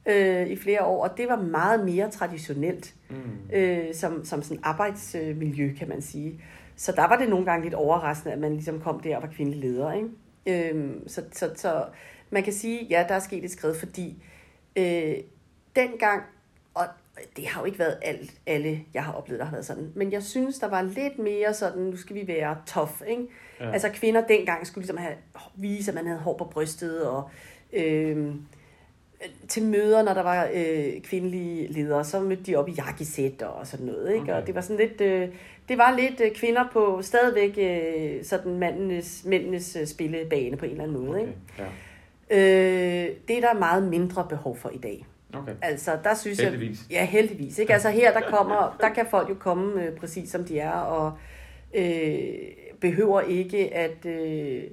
Ja. 0.06 0.42
øh, 0.42 0.48
i 0.48 0.56
flere 0.56 0.84
år. 0.86 1.04
Og 1.04 1.18
det 1.18 1.28
var 1.30 1.36
meget 1.42 1.86
mere 1.86 2.10
traditionelt 2.12 2.94
Mm. 3.10 3.16
øh, 3.54 3.94
som, 3.94 4.26
som 4.26 4.42
sådan 4.42 4.60
arbejdsmiljø, 4.64 5.74
kan 5.80 5.90
man 5.90 6.02
sige. 6.02 6.42
Så 6.76 6.92
der 6.92 7.08
var 7.08 7.18
det 7.18 7.30
nogle 7.30 7.46
gange 7.46 7.64
lidt 7.64 7.74
overraskende, 7.74 8.34
at 8.34 8.40
man 8.40 8.54
ligesom 8.54 8.80
kom 8.82 9.00
der 9.00 9.16
og 9.16 9.22
var 9.22 9.30
kvindelig 9.30 9.60
leder. 9.60 9.92
Ikke? 9.94 10.70
Øhm, 10.72 11.08
så, 11.08 11.24
så, 11.32 11.50
så 11.56 11.84
man 12.30 12.44
kan 12.44 12.54
sige, 12.54 12.88
ja, 12.90 13.06
der 13.08 13.16
er 13.16 13.20
sket 13.20 13.44
et 13.46 13.52
skridt, 13.52 13.78
fordi 13.80 14.24
øh, 14.76 15.14
dengang, 15.76 16.24
og 16.74 16.84
det 17.38 17.48
har 17.48 17.62
jo 17.62 17.66
ikke 17.66 17.80
været 17.80 17.98
alt, 18.02 18.32
alle, 18.46 18.80
jeg 18.94 19.04
har 19.04 19.14
oplevet, 19.14 19.40
der 19.40 19.46
har 19.46 19.52
været 19.52 19.66
sådan, 19.66 19.92
men 19.96 20.12
jeg 20.12 20.24
synes, 20.24 20.60
der 20.60 20.68
var 20.68 20.82
lidt 20.82 21.20
mere 21.20 21.54
sådan, 21.54 21.82
nu 21.82 21.98
skal 21.98 22.16
vi 22.16 22.28
være 22.28 22.58
tough, 22.66 22.92
ikke? 23.08 23.28
Ja. 23.60 23.72
Altså 23.72 23.90
kvinder 23.94 24.28
dengang 24.28 24.68
skulle 24.68 24.82
ligesom 24.82 24.98
have, 24.98 25.16
vise, 25.56 25.92
at 25.92 25.96
man 25.96 26.06
havde 26.08 26.20
hår 26.20 26.38
på 26.38 26.46
brystet, 26.46 27.08
og 27.08 27.30
øh, 27.74 28.36
til 29.48 29.64
møder, 29.64 30.04
når 30.04 30.14
der 30.14 30.24
var 30.24 30.50
øh, 30.54 31.02
kvindelige 31.02 31.68
ledere, 31.74 32.04
så 32.04 32.20
mødte 32.20 32.44
de 32.44 32.56
op 32.56 32.70
i 32.70 32.72
jakkesæt 32.72 33.42
og 33.42 33.68
sådan 33.68 33.86
noget. 33.86 34.14
Ikke? 34.14 34.24
Okay. 34.24 34.34
Og 34.34 34.48
det 34.48 34.56
var 34.56 34.62
sådan 34.62 34.88
lidt, 34.88 35.02
øh, 35.02 35.30
det 35.70 35.78
var 35.78 35.98
lidt 35.98 36.22
øh, 36.22 36.32
kvinder 36.32 36.64
på 36.74 37.02
stadigvæk 37.02 37.58
øh, 37.58 38.24
sådan 38.24 38.60
mandenes, 38.60 39.26
mændenes 39.26 39.76
øh, 39.76 39.88
spillebane 39.88 40.58
på 40.58 40.66
en 40.66 40.72
eller 40.72 40.84
anden 40.84 41.06
måde. 41.06 41.20
Okay. 41.20 41.28
Ikke? 41.28 41.40
Ja. 42.30 43.08
Øh, 43.10 43.16
det 43.28 43.38
er 43.38 43.42
der 43.42 43.60
meget 43.60 43.84
mindre 43.84 44.26
behov 44.30 44.58
for 44.58 44.70
i 44.70 44.78
dag. 44.78 45.06
Okay. 45.34 45.56
Altså, 45.62 45.98
der 46.04 46.16
synes 46.16 46.40
Heldigvis. 46.40 46.80
jeg... 46.90 46.98
Ja, 46.98 47.06
heldigvis. 47.06 47.60
Ikke? 47.60 47.74
Altså 47.74 47.90
her, 47.90 48.14
der, 48.14 48.22
kommer, 48.22 48.78
der 48.82 48.90
kan 48.90 49.06
folk 49.10 49.30
jo 49.30 49.36
komme 49.36 49.84
øh, 49.84 49.96
præcis 49.96 50.30
som 50.32 50.44
de 50.44 50.60
er, 50.60 50.72
og 50.72 51.18
øh, 51.74 52.20
behøver 52.82 53.22
ikke 53.22 53.74
at 53.74 54.06
øh, 54.06 54.64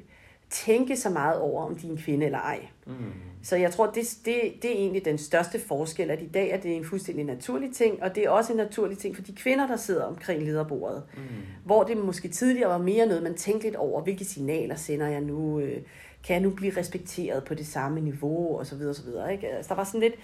tænke 0.50 0.96
så 0.96 1.10
meget 1.10 1.40
over, 1.40 1.66
om 1.66 1.74
de 1.76 1.86
er 1.86 1.90
en 1.90 1.98
kvinde 1.98 2.26
eller 2.26 2.38
ej. 2.38 2.60
Mm. 2.86 2.94
Så 3.42 3.56
jeg 3.56 3.70
tror, 3.70 3.86
det, 3.86 4.18
det, 4.24 4.34
det 4.62 4.70
er 4.70 4.74
egentlig 4.74 5.04
den 5.04 5.18
største 5.18 5.60
forskel, 5.60 6.10
at 6.10 6.22
i 6.22 6.26
dag 6.26 6.50
er 6.50 6.56
det 6.56 6.76
en 6.76 6.84
fuldstændig 6.84 7.24
naturlig 7.24 7.74
ting, 7.74 8.02
og 8.02 8.14
det 8.14 8.24
er 8.24 8.30
også 8.30 8.52
en 8.52 8.56
naturlig 8.56 8.98
ting 8.98 9.16
for 9.16 9.22
de 9.22 9.32
kvinder, 9.32 9.66
der 9.66 9.76
sidder 9.76 10.04
omkring 10.04 10.42
lederbordet. 10.42 11.02
Mm. 11.16 11.22
Hvor 11.64 11.82
det 11.82 11.96
måske 11.96 12.28
tidligere 12.28 12.70
var 12.70 12.78
mere 12.78 13.06
noget, 13.06 13.22
man 13.22 13.34
tænkte 13.34 13.66
lidt 13.66 13.76
over, 13.76 14.02
hvilke 14.02 14.24
signaler 14.24 14.74
sender 14.76 15.06
jeg 15.06 15.20
nu, 15.20 15.60
øh, 15.60 15.82
kan 16.26 16.34
jeg 16.34 16.42
nu 16.42 16.50
blive 16.50 16.76
respekteret 16.76 17.44
på 17.44 17.54
det 17.54 17.66
samme 17.66 18.00
niveau, 18.00 18.58
og 18.58 18.66
så 18.66 18.76
videre, 18.76 18.90
og 18.90 18.96
så 18.96 19.04
videre. 19.04 19.32
Ikke? 19.32 19.48
Altså, 19.48 19.68
der 19.68 19.74
var 19.74 19.84
sådan 19.84 20.00
lidt, 20.00 20.14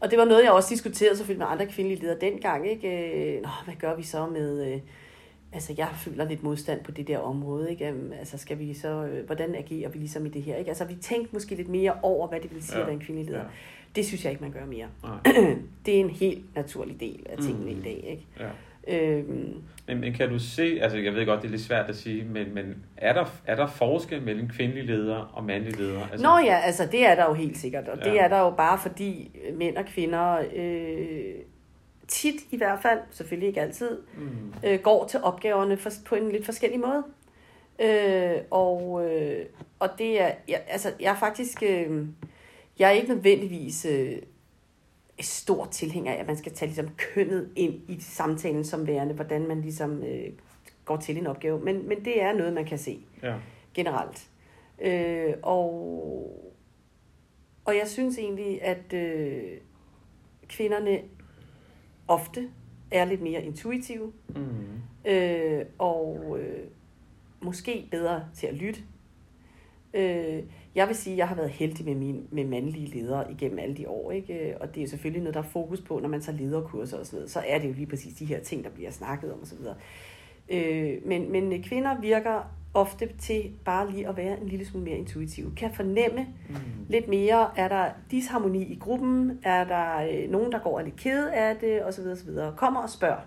og 0.00 0.10
det 0.10 0.18
var 0.18 0.24
noget, 0.24 0.42
jeg 0.44 0.52
også 0.52 0.68
diskuterede 0.70 1.16
selvfølgelig 1.16 1.46
med 1.46 1.52
andre 1.52 1.66
kvindelige 1.66 2.00
ledere 2.00 2.18
dengang. 2.20 2.70
Ikke? 2.70 3.34
Øh, 3.36 3.42
Nå, 3.42 3.48
hvad 3.64 3.74
gør 3.74 3.96
vi 3.96 4.02
så 4.02 4.26
med... 4.26 4.72
Øh, 4.72 4.80
altså, 5.52 5.74
jeg 5.78 5.88
føler 5.96 6.28
lidt 6.28 6.42
modstand 6.42 6.84
på 6.84 6.90
det 6.90 7.06
der 7.08 7.18
område. 7.18 7.70
Ikke? 7.70 7.88
Øhm, 7.88 8.12
Altså, 8.18 8.38
skal 8.38 8.58
vi 8.58 8.74
så... 8.74 8.88
Øh, 8.88 9.26
hvordan 9.26 9.54
agerer 9.54 9.88
vi 9.88 9.98
ligesom 9.98 10.26
i 10.26 10.28
det 10.28 10.42
her? 10.42 10.56
Ikke? 10.56 10.68
Altså, 10.68 10.84
vi 10.84 10.94
tænkte 10.94 11.28
måske 11.32 11.54
lidt 11.54 11.68
mere 11.68 11.92
over, 12.02 12.28
hvad 12.28 12.40
det 12.40 12.54
vil 12.54 12.62
sige 12.62 12.76
Ja. 12.76 12.80
at 12.80 12.86
være 12.86 12.94
en 12.94 13.00
kvindelig 13.00 13.30
leder. 13.30 13.42
Ja. 13.42 13.48
Det 13.96 14.06
synes 14.06 14.24
jeg 14.24 14.32
ikke, 14.32 14.42
man 14.44 14.52
gør 14.52 14.66
mere. 14.66 14.86
Nej. 15.02 15.34
det 15.86 15.96
er 15.96 16.00
en 16.00 16.10
helt 16.10 16.54
naturlig 16.54 17.00
del 17.00 17.26
af 17.30 17.36
tingene 17.38 17.72
Mm. 17.72 17.78
i 17.80 17.82
dag. 17.82 18.04
Ikke? 18.10 18.26
Ja. 18.40 18.48
Øhm, 18.88 19.54
Men, 19.88 20.00
men 20.00 20.12
kan 20.12 20.28
du 20.28 20.38
se, 20.38 20.78
altså 20.82 20.98
jeg 20.98 21.14
ved 21.14 21.26
godt, 21.26 21.40
det 21.42 21.46
er 21.46 21.50
lidt 21.50 21.62
svært 21.62 21.90
at 21.90 21.96
sige, 21.96 22.24
men, 22.24 22.54
men 22.54 22.84
er, 22.96 23.12
der, 23.12 23.24
er 23.46 23.56
der 23.56 23.66
forskel 23.66 24.22
mellem 24.22 24.48
kvindelige 24.48 24.86
ledere 24.86 25.28
og 25.32 25.44
mandlige 25.44 25.76
ledere? 25.76 26.02
Altså, 26.12 26.26
Nå 26.26 26.38
ja, 26.44 26.58
altså 26.64 26.88
det 26.92 27.06
er 27.06 27.14
der 27.14 27.24
jo 27.24 27.32
helt 27.32 27.56
sikkert, 27.58 27.88
og 27.88 27.98
det 27.98 28.14
Ja. 28.14 28.24
er 28.24 28.28
der 28.28 28.38
jo 28.40 28.50
bare 28.50 28.78
fordi 28.78 29.30
mænd 29.54 29.76
og 29.76 29.84
kvinder 29.84 30.38
øh, 30.56 31.34
tit 32.08 32.34
i 32.50 32.56
hvert 32.56 32.78
fald, 32.82 32.98
selvfølgelig 33.10 33.48
ikke 33.48 33.60
altid, 33.60 33.98
Mm. 34.16 34.54
øh, 34.64 34.78
går 34.78 35.06
til 35.06 35.20
opgaverne 35.22 35.76
for, 35.76 35.90
på 36.06 36.14
en 36.14 36.32
lidt 36.32 36.44
forskellig 36.44 36.80
måde. 36.80 37.02
Øh, 37.82 38.36
og, 38.50 39.08
øh, 39.10 39.44
og 39.78 39.88
det 39.98 40.20
er, 40.22 40.30
jeg, 40.48 40.60
altså 40.68 40.92
jeg 41.00 41.10
er 41.12 41.16
faktisk, 41.18 41.62
øh, 41.62 42.06
jeg 42.78 42.88
er 42.88 42.92
ikke 42.92 43.08
nødvendigvis 43.08 43.86
øh, 43.90 44.12
stor 45.24 45.66
tilhænger 45.66 46.12
af, 46.12 46.16
at 46.20 46.26
man 46.26 46.36
skal 46.36 46.52
tage 46.52 46.66
ligesom 46.66 46.88
kønnet 46.96 47.50
ind 47.56 47.74
i 47.88 48.00
samtalen 48.00 48.64
som 48.64 48.86
værende, 48.86 49.14
hvordan 49.14 49.46
man 49.48 49.60
ligesom 49.60 50.02
øh, 50.02 50.32
går 50.84 50.96
til 50.96 51.18
en 51.18 51.26
opgave. 51.26 51.60
Men, 51.60 51.88
men 51.88 52.04
det 52.04 52.22
er 52.22 52.32
noget, 52.32 52.52
man 52.52 52.64
kan 52.64 52.78
se 52.78 53.00
Ja. 53.22 53.36
generelt. 53.74 54.28
Øh, 54.80 55.34
og, 55.42 55.72
og 57.64 57.76
jeg 57.76 57.88
synes 57.88 58.18
egentlig, 58.18 58.62
at 58.62 58.92
øh, 58.92 59.42
kvinderne 60.48 61.00
ofte 62.08 62.48
er 62.90 63.04
lidt 63.04 63.22
mere 63.22 63.42
intuitive, 63.42 64.12
Mm. 64.28 65.10
øh, 65.10 65.64
og 65.78 66.36
øh, 66.40 66.64
måske 67.40 67.88
bedre 67.90 68.24
til 68.34 68.46
at 68.46 68.54
lytte. 68.54 68.80
Øh, 69.94 70.42
jeg 70.74 70.88
vil 70.88 70.96
sige, 70.96 71.12
at 71.14 71.18
jeg 71.18 71.28
har 71.28 71.34
været 71.34 71.50
heldig 71.50 71.86
med, 71.86 71.94
min, 71.94 72.26
med 72.30 72.44
mandlige 72.44 72.86
ledere 72.86 73.32
igennem 73.32 73.58
alle 73.58 73.76
de 73.76 73.88
år, 73.88 74.10
ikke? 74.10 74.56
og 74.60 74.68
det 74.68 74.76
er 74.76 74.84
jo 74.84 74.90
selvfølgelig 74.90 75.22
noget, 75.22 75.34
der 75.34 75.40
er 75.40 75.44
fokus 75.44 75.80
på, 75.80 75.98
når 75.98 76.08
man 76.08 76.20
tager 76.20 76.38
lederkurser 76.38 76.98
og 76.98 77.06
sådan 77.06 77.16
noget, 77.16 77.30
så 77.30 77.42
er 77.46 77.58
det 77.58 77.68
jo 77.68 77.72
lige 77.72 77.86
præcis 77.86 78.14
de 78.18 78.24
her 78.24 78.40
ting, 78.40 78.64
der 78.64 78.70
bliver 78.70 78.90
snakket 78.90 79.32
om 79.32 79.42
osv. 79.42 79.58
Øh, 80.48 80.92
men, 81.06 81.32
men 81.32 81.62
kvinder 81.62 82.00
virker 82.00 82.50
ofte 82.74 83.08
til 83.18 83.50
bare 83.64 83.90
lige 83.90 84.08
at 84.08 84.16
være 84.16 84.40
en 84.40 84.48
lille 84.48 84.66
smule 84.66 84.84
mere 84.84 84.96
intuitive. 84.96 85.52
Kan 85.56 85.74
fornemme 85.74 86.26
Mm. 86.48 86.56
lidt 86.88 87.08
mere, 87.08 87.50
er 87.56 87.68
der 87.68 87.90
disharmoni 88.10 88.62
i 88.62 88.78
gruppen, 88.80 89.38
er 89.42 89.64
der 89.64 89.96
øh, 89.96 90.30
nogen, 90.30 90.52
der 90.52 90.58
går 90.58 90.80
lidt 90.80 90.96
ked 90.96 91.28
af 91.28 91.56
det, 91.56 91.84
osv. 91.84 92.02
osv. 92.12 92.30
Kommer 92.56 92.80
og 92.80 92.90
spørger. 92.90 93.20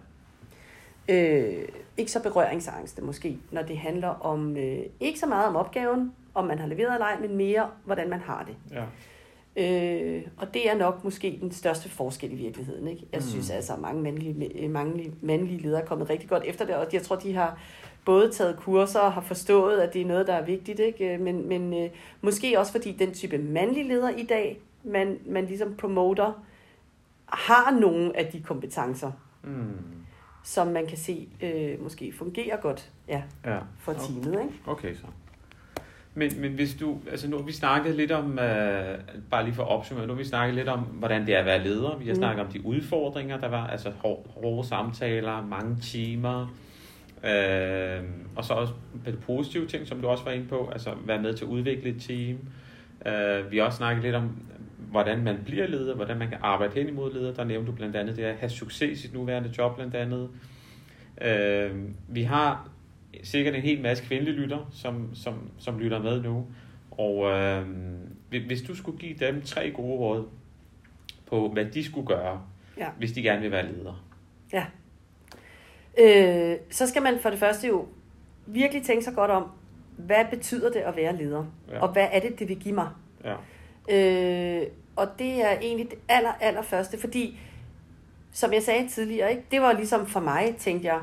Øh, 1.10 1.67
ikke 1.97 2.12
så 2.12 2.23
berøringsangste 2.23 3.01
måske, 3.01 3.38
når 3.51 3.62
det 3.62 3.77
handler 3.77 4.08
om, 4.08 4.58
øh, 4.58 4.79
ikke 4.99 5.19
så 5.19 5.25
meget 5.25 5.47
om 5.47 5.56
opgaven, 5.56 6.12
om 6.34 6.46
man 6.48 6.60
har 6.60 6.67
leveret 6.67 6.93
eller 6.93 7.06
ej, 7.06 7.19
men 7.19 7.36
mere, 7.38 7.69
hvordan 7.86 8.10
man 8.10 8.19
har 8.19 8.43
det. 8.43 8.56
Ja. 8.78 8.84
Øh, 9.58 10.24
og 10.38 10.54
det 10.54 10.69
er 10.69 10.78
nok 10.78 11.04
måske 11.04 11.38
den 11.41 11.52
største 11.52 11.89
forskel 11.89 12.32
i 12.32 12.36
virkeligheden. 12.36 12.88
Ikke? 12.88 13.06
Jeg 13.12 13.19
Mm. 13.19 13.28
synes 13.28 13.50
altså, 13.50 13.74
at 13.74 13.80
mange 13.80 14.02
mandlige, 14.02 14.67
mange 14.69 15.13
mandlige 15.22 15.62
ledere 15.62 15.82
er 15.82 15.86
kommet 15.86 16.10
rigtig 16.10 16.30
godt 16.30 16.43
efter 16.46 16.65
det, 16.65 16.76
og 16.76 16.88
jeg 16.93 17.02
tror, 17.02 17.15
de 17.15 17.34
har 17.34 17.60
både 18.06 18.32
taget 18.32 18.58
kurser 18.58 19.00
og 19.00 19.13
har 19.13 19.22
forstået, 19.22 19.80
at 19.80 19.93
det 19.93 20.02
er 20.02 20.06
noget, 20.06 20.28
der 20.28 20.34
er 20.34 20.46
vigtigt. 20.46 20.80
Ikke? 20.80 21.17
Men, 21.17 21.48
men 21.48 21.74
øh, 21.84 21.89
måske 22.22 22.60
også 22.60 22.72
fordi 22.72 22.91
den 22.91 23.13
type 23.13 23.38
mandlige 23.38 23.88
leder 23.88 24.10
i 24.10 24.24
dag, 24.24 24.60
man, 24.84 25.19
man 25.26 25.46
ligesom 25.46 25.76
promoter, 25.76 26.43
har 27.26 27.80
nogle 27.80 28.17
af 28.17 28.26
de 28.32 28.41
kompetencer, 28.41 29.12
Mm. 29.43 29.72
som 30.43 30.67
man 30.67 30.86
kan 30.88 30.98
se 30.98 31.28
øh, 31.41 31.84
måske 31.84 32.13
fungerer 32.17 32.58
godt 32.58 32.91
ja, 33.08 33.22
Ja. 33.46 33.58
for 33.80 33.91
Okay. 33.91 34.02
teamet. 34.02 34.41
Ikke? 34.43 34.54
Okay, 34.67 34.96
så. 34.96 35.04
Men, 36.15 36.32
men 36.41 36.52
hvis 36.52 36.76
du, 36.80 36.97
altså 37.12 37.30
nu 37.30 37.38
har 37.38 37.43
vi 37.43 37.52
snakket 37.52 37.95
lidt 37.95 38.12
om, 38.12 38.39
øh, 38.39 38.99
bare 39.32 39.43
lige 39.43 39.54
for 39.54 39.63
at 39.63 39.69
opsummere, 39.69 40.08
nu 40.08 40.13
har 40.13 40.17
vi 40.17 40.26
snakket 40.26 40.56
lidt 40.56 40.67
om, 40.67 40.80
hvordan 40.80 41.26
det 41.26 41.36
er 41.36 41.39
at 41.39 41.45
være 41.45 41.63
leder. 41.63 41.97
Vi 41.97 42.06
har 42.06 42.12
Mm. 42.13 42.17
snakket 42.17 42.45
om 42.45 42.52
de 42.52 42.65
udfordringer, 42.65 43.38
der 43.39 43.47
var, 43.49 43.67
altså 43.67 43.89
hår, 43.97 44.28
hårde 44.41 44.67
samtaler, 44.67 45.45
mange 45.45 45.78
timer, 45.82 46.56
øh, 47.23 48.04
og 48.36 48.45
så 48.45 48.54
også 48.54 48.73
det 49.06 49.19
positive 49.19 49.65
ting, 49.67 49.88
som 49.88 50.02
du 50.02 50.08
også 50.08 50.23
var 50.23 50.32
inde 50.32 50.47
på, 50.47 50.69
altså 50.73 50.89
være 51.06 51.21
med 51.21 51.34
til 51.34 51.45
at 51.45 51.49
udvikle 51.49 51.89
et 51.89 52.02
team. 52.02 52.38
Øh, 53.06 53.52
vi 53.52 53.58
har 53.58 53.65
også 53.65 53.78
snakket 53.78 54.04
lidt 54.04 54.15
om, 54.15 54.30
hvordan 54.78 55.23
man 55.23 55.38
bliver 55.45 55.67
leder, 55.67 55.95
hvordan 55.95 56.17
man 56.17 56.28
kan 56.30 56.38
arbejde 56.41 56.73
hen 56.73 56.88
imod 56.88 57.13
leder. 57.13 57.34
Der 57.34 57.43
nævnte 57.43 57.71
du 57.71 57.76
blandt 57.76 57.95
andet 57.95 58.15
det 58.17 58.23
at 58.23 58.36
have 58.36 58.49
succes 58.49 58.99
i 58.99 59.02
sit 59.02 59.13
nuværende 59.13 59.54
job 59.58 59.76
blandt 59.76 59.95
andet. 59.95 60.30
Øh, 61.21 61.71
vi 62.08 62.23
har 62.23 62.69
sikkert 63.23 63.56
en 63.56 63.62
hel 63.62 63.82
masse 63.82 64.04
kvindelige 64.06 64.36
lytter, 64.36 64.69
som, 64.71 65.15
som, 65.15 65.49
som 65.58 65.80
lytter 65.80 66.02
med 66.04 66.21
nu. 66.21 66.45
Og 66.91 67.26
øh, 67.32 67.65
hvis- 68.30 68.62
du 68.62 68.76
skulle 68.76 68.97
give 68.99 69.13
dem 69.19 69.41
tre 69.41 69.71
gode 69.71 69.97
råd 69.97 70.28
på, 71.28 71.49
hvad 71.49 71.65
de 71.65 71.84
skulle 71.84 72.08
gøre, 72.08 72.41
Ja. 72.78 72.88
hvis 72.97 73.12
de 73.12 73.21
gerne 73.21 73.41
vil 73.41 73.52
være 73.52 73.71
ledere. 73.71 73.95
Ja. 74.54 74.65
Øh, 75.99 76.58
så 76.69 76.88
skal 76.88 77.02
man 77.02 77.19
for 77.21 77.30
det 77.30 77.39
første 77.39 77.67
jo 77.67 77.86
virkelig 78.45 78.84
tænke 78.84 79.04
sig 79.04 79.13
godt 79.15 79.32
om, 79.32 79.43
hvad 79.97 80.26
betyder 80.30 80.71
det 80.71 80.80
at 80.80 80.95
være 80.95 81.17
leder? 81.17 81.45
Ja. 81.71 81.80
Og 81.80 81.89
hvad 81.93 82.08
er 82.12 82.19
det, 82.19 82.39
det 82.39 82.49
vil 82.49 82.60
give 82.60 82.76
mig? 82.76 82.88
Ja. 83.23 83.36
Øh, 83.89 84.67
og 84.95 85.08
det 85.19 85.45
er 85.45 85.52
egentlig 85.62 85.89
det 85.91 85.99
aller, 86.10 86.32
aller 86.41 86.62
første, 86.62 86.99
fordi 86.99 87.39
som 88.32 88.54
jeg 88.54 88.63
sagde 88.63 88.88
tidligere, 88.88 89.30
ikke, 89.32 89.43
det 89.52 89.62
var 89.62 89.73
ligesom 89.73 90.06
for 90.08 90.19
mig, 90.19 90.56
tænkte 90.58 90.88
jeg, 90.88 90.99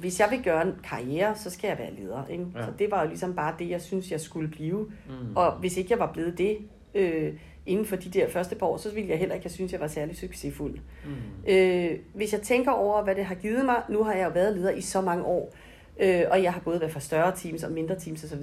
hvis 0.00 0.20
jeg 0.20 0.28
vil 0.30 0.42
gøre 0.42 0.66
en 0.66 0.74
karriere, 0.84 1.36
så 1.36 1.50
skal 1.50 1.68
jeg 1.68 1.78
være 1.78 1.94
leder. 1.94 2.26
Ikke? 2.26 2.46
Ja. 2.56 2.62
Så 2.64 2.68
det 2.78 2.90
var 2.90 3.02
jo 3.02 3.08
ligesom 3.08 3.34
bare 3.34 3.54
det, 3.58 3.70
jeg 3.70 3.82
synes, 3.82 4.10
jeg 4.10 4.20
skulle 4.20 4.48
blive. 4.48 4.90
Mm. 5.08 5.36
Og 5.36 5.52
hvis 5.52 5.76
ikke 5.76 5.90
jeg 5.90 5.98
var 5.98 6.12
blevet 6.12 6.38
det 6.38 6.58
øh, 6.94 7.32
inden 7.66 7.86
for 7.86 7.96
de 7.96 8.10
der 8.10 8.28
første 8.28 8.54
par 8.56 8.66
år, 8.66 8.76
så 8.76 8.94
ville 8.94 9.10
jeg 9.10 9.18
heller 9.18 9.34
ikke 9.34 9.44
have 9.44 9.50
synes, 9.52 9.72
jeg 9.72 9.80
var 9.80 9.86
særlig 9.86 10.16
succesfuld. 10.16 10.78
Mm. 11.04 11.52
Øh, 11.52 11.98
hvis 12.14 12.32
jeg 12.32 12.40
tænker 12.42 12.70
over, 12.70 13.02
hvad 13.04 13.14
det 13.14 13.24
har 13.24 13.34
givet 13.34 13.64
mig, 13.64 13.82
nu 13.88 14.04
har 14.04 14.12
jeg 14.14 14.24
jo 14.24 14.30
været 14.30 14.56
leder 14.56 14.70
i 14.70 14.80
så 14.80 15.00
mange 15.00 15.24
år, 15.24 15.54
øh, 16.00 16.22
og 16.30 16.42
jeg 16.42 16.52
har 16.52 16.60
både 16.60 16.80
været 16.80 16.92
for 16.92 17.00
større 17.00 17.32
teams 17.36 17.64
og 17.64 17.72
mindre 17.72 17.98
teams 17.98 18.24
osv., 18.24 18.42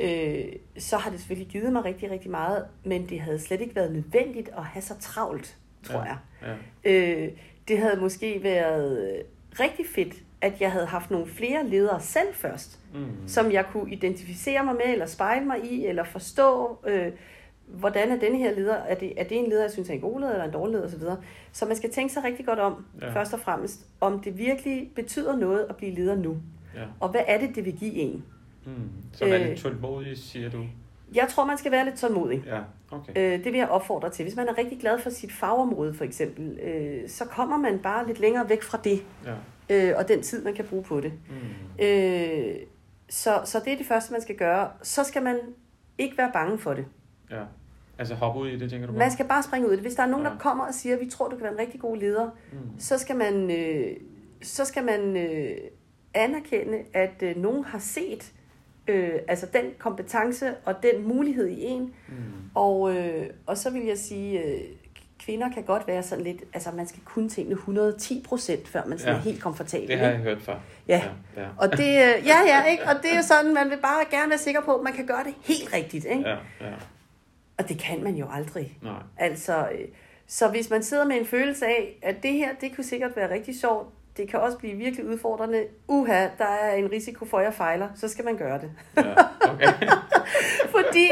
øh, 0.00 0.44
så 0.78 0.96
har 0.96 1.10
det 1.10 1.20
selvfølgelig 1.20 1.50
givet 1.52 1.72
mig 1.72 1.84
rigtig, 1.84 2.10
rigtig 2.10 2.30
meget, 2.30 2.64
men 2.84 3.08
det 3.08 3.20
havde 3.20 3.38
slet 3.38 3.60
ikke 3.60 3.76
været 3.76 3.92
nødvendigt 3.92 4.48
at 4.56 4.64
have 4.64 4.82
så 4.82 4.94
travlt, 5.00 5.56
tror 5.82 5.98
Ja. 6.00 6.04
jeg. 6.04 6.56
Ja. 6.84 7.22
Øh, 7.24 7.28
det 7.68 7.78
havde 7.78 8.00
måske 8.00 8.40
været 8.42 9.22
rigtig 9.60 9.86
fedt, 9.94 10.14
at 10.40 10.60
jeg 10.60 10.72
havde 10.72 10.86
haft 10.86 11.10
nogle 11.10 11.26
flere 11.26 11.66
ledere 11.68 12.00
selv 12.00 12.34
først, 12.34 12.78
Mm. 12.94 13.28
som 13.28 13.52
jeg 13.52 13.64
kunne 13.72 13.92
identificere 13.92 14.64
mig 14.64 14.74
med, 14.74 14.92
eller 14.92 15.06
spejle 15.06 15.46
mig 15.46 15.64
i, 15.64 15.86
eller 15.86 16.04
forstå, 16.04 16.78
øh, 16.86 17.12
hvordan 17.66 18.10
er 18.10 18.16
denne 18.18 18.38
her 18.38 18.54
leder, 18.54 18.74
er 18.74 18.94
det, 18.94 19.12
er 19.20 19.24
det 19.24 19.38
en 19.38 19.48
leder, 19.50 19.62
jeg 19.62 19.70
synes 19.70 19.88
er 19.90 19.94
en 19.94 20.00
god 20.00 20.20
leder, 20.20 20.32
eller 20.32 20.44
en 20.44 20.52
dårlig 20.52 20.72
leder 20.74 20.86
osv. 20.86 21.02
Så 21.52 21.66
man 21.66 21.76
skal 21.76 21.90
tænke 21.90 22.12
sig 22.14 22.24
rigtig 22.24 22.46
godt 22.46 22.58
om, 22.58 22.84
Ja. 23.02 23.12
først 23.14 23.34
og 23.34 23.40
fremmest, 23.40 23.86
om 24.00 24.20
det 24.20 24.38
virkelig 24.38 24.90
betyder 24.94 25.36
noget 25.36 25.66
at 25.68 25.76
blive 25.76 25.94
leder 25.94 26.16
nu, 26.16 26.36
Ja. 26.74 26.80
og 27.00 27.08
hvad 27.08 27.20
er 27.26 27.38
det, 27.38 27.54
det 27.54 27.64
vil 27.64 27.76
give 27.78 27.94
en. 27.94 28.24
Mm. 28.66 28.72
Så 29.12 29.24
vær 29.24 29.34
Øh. 29.40 29.46
lidt 29.48 29.58
tålmodig, 29.60 30.18
siger 30.18 30.50
du. 30.50 30.64
Jeg 31.14 31.26
tror, 31.28 31.44
man 31.44 31.58
skal 31.58 31.72
være 31.72 31.84
lidt 31.84 31.96
tålmodig. 31.98 32.42
Ja, 32.46 32.58
okay. 32.90 33.12
Øh, 33.16 33.44
det 33.44 33.52
vil 33.52 33.58
jeg 33.58 33.68
opfordre 33.68 34.10
til. 34.10 34.22
Hvis 34.22 34.36
man 34.36 34.48
er 34.48 34.58
rigtig 34.58 34.78
glad 34.80 34.98
for 34.98 35.10
sit 35.10 35.32
fagområde, 35.32 35.94
for 35.94 36.04
eksempel, 36.04 36.58
øh, 36.62 37.08
så 37.08 37.24
kommer 37.24 37.56
man 37.56 37.78
bare 37.78 38.06
lidt 38.06 38.20
længere 38.20 38.48
væk 38.48 38.62
fra 38.62 38.78
det, 38.84 39.02
Ja. 39.26 39.32
Øh, 39.70 39.92
og 39.96 40.08
den 40.08 40.22
tid, 40.22 40.44
man 40.44 40.54
kan 40.54 40.64
bruge 40.64 40.82
på 40.84 41.00
det. 41.00 41.12
Mm. 41.28 41.84
Øh, 41.84 42.54
så, 43.08 43.40
så 43.44 43.60
det 43.64 43.72
er 43.72 43.76
det 43.76 43.86
første, 43.86 44.12
man 44.12 44.22
skal 44.22 44.36
gøre. 44.36 44.70
Så 44.82 45.04
skal 45.04 45.22
man 45.22 45.38
ikke 45.98 46.18
være 46.18 46.30
bange 46.32 46.58
for 46.58 46.74
det. 46.74 46.84
Ja. 47.30 47.42
Altså 47.98 48.14
hoppe 48.14 48.40
ud 48.40 48.48
i 48.48 48.58
det, 48.58 48.70
tænker 48.70 48.86
du 48.86 48.92
på? 48.92 48.98
Man 48.98 49.10
skal 49.10 49.26
bare 49.28 49.42
springe 49.42 49.66
ud 49.68 49.72
i 49.72 49.76
det. 49.76 49.82
Hvis 49.84 49.94
der 49.94 50.02
er 50.02 50.06
nogen, 50.06 50.26
Ja. 50.26 50.32
der 50.32 50.38
kommer 50.38 50.64
og 50.66 50.74
siger, 50.74 50.94
at 50.94 51.00
vi 51.00 51.10
tror, 51.10 51.28
du 51.28 51.36
kan 51.36 51.42
være 51.44 51.52
en 51.52 51.58
rigtig 51.58 51.80
god 51.80 51.96
leder, 51.96 52.30
Mm. 52.52 52.58
så 52.78 52.98
skal 52.98 53.16
man, 53.16 53.50
øh, 53.50 53.96
så 54.42 54.64
skal 54.64 54.84
man 54.84 55.16
øh, 55.16 55.56
anerkende, 56.14 56.78
at 56.94 57.22
øh, 57.22 57.36
nogen 57.36 57.64
har 57.64 57.78
set 57.78 58.32
øh, 58.88 59.12
altså 59.28 59.46
den 59.52 59.64
kompetence 59.78 60.54
og 60.64 60.74
den 60.82 61.08
mulighed 61.08 61.48
i 61.48 61.64
en. 61.64 61.82
Mm. 62.08 62.14
Og, 62.54 62.96
øh, 62.96 63.26
og 63.46 63.58
så 63.58 63.70
vil 63.70 63.84
jeg 63.86 63.98
sige, 63.98 64.44
øh, 64.44 64.60
kvinder 65.28 65.48
kan 65.54 65.62
godt 65.62 65.86
være 65.86 66.02
sådan 66.02 66.24
lidt, 66.24 66.42
altså 66.54 66.70
man 66.70 66.86
skal 66.86 67.00
kunne 67.04 67.28
tingene 67.28 67.54
110 67.54 68.24
procent, 68.28 68.68
før 68.68 68.84
man 68.86 68.98
sådan 68.98 69.12
Ja. 69.14 69.18
er 69.18 69.22
helt 69.22 69.42
komfortabel. 69.42 69.88
Det 69.88 69.98
har 69.98 70.06
jeg 70.08 70.16
hørt 70.18 70.42
før. 70.42 70.54
Ja. 70.88 71.02
Ja, 71.36 71.42
ja. 71.42 71.48
Og 71.56 71.72
det, 71.72 71.78
øh, 71.88 72.26
ja, 72.26 72.38
ja, 72.46 72.64
ikke? 72.70 72.82
Og 72.84 72.94
det 73.02 73.12
er 73.12 73.16
jo 73.16 73.22
sådan, 73.22 73.54
man 73.54 73.70
vil 73.70 73.76
bare 73.82 74.04
gerne 74.10 74.30
være 74.30 74.38
sikker 74.38 74.60
på, 74.60 74.74
at 74.74 74.82
man 74.84 74.92
kan 74.92 75.06
gøre 75.06 75.24
det 75.24 75.34
helt 75.44 75.72
rigtigt. 75.74 76.04
Ikke? 76.04 76.28
ja, 76.28 76.36
ja. 76.60 76.72
Og 77.58 77.68
det 77.68 77.78
kan 77.78 78.04
man 78.04 78.14
jo 78.14 78.26
aldrig. 78.32 78.78
Nej. 78.82 78.92
Altså, 79.16 79.58
øh, 79.58 79.88
så 80.26 80.48
hvis 80.48 80.70
man 80.70 80.82
sidder 80.82 81.04
med 81.04 81.16
en 81.16 81.26
følelse 81.26 81.66
af, 81.66 81.98
at 82.02 82.22
det 82.22 82.32
her, 82.32 82.48
det 82.60 82.74
kunne 82.74 82.84
sikkert 82.84 83.16
være 83.16 83.34
rigtig 83.34 83.60
sjovt, 83.60 83.86
det 84.18 84.28
kan 84.28 84.40
også 84.40 84.58
blive 84.58 84.74
virkelig 84.76 85.06
udfordrende. 85.08 85.64
Uha, 85.88 86.26
der 86.38 86.44
er 86.44 86.74
en 86.74 86.90
risiko 86.92 87.24
for, 87.24 87.38
at 87.38 87.44
jeg 87.44 87.54
fejler, 87.54 87.88
så 87.94 88.08
skal 88.08 88.24
man 88.24 88.36
gøre 88.36 88.60
det. 88.60 88.70
Ja, 88.96 89.02
okay. 89.52 89.66
Fordi 90.76 91.08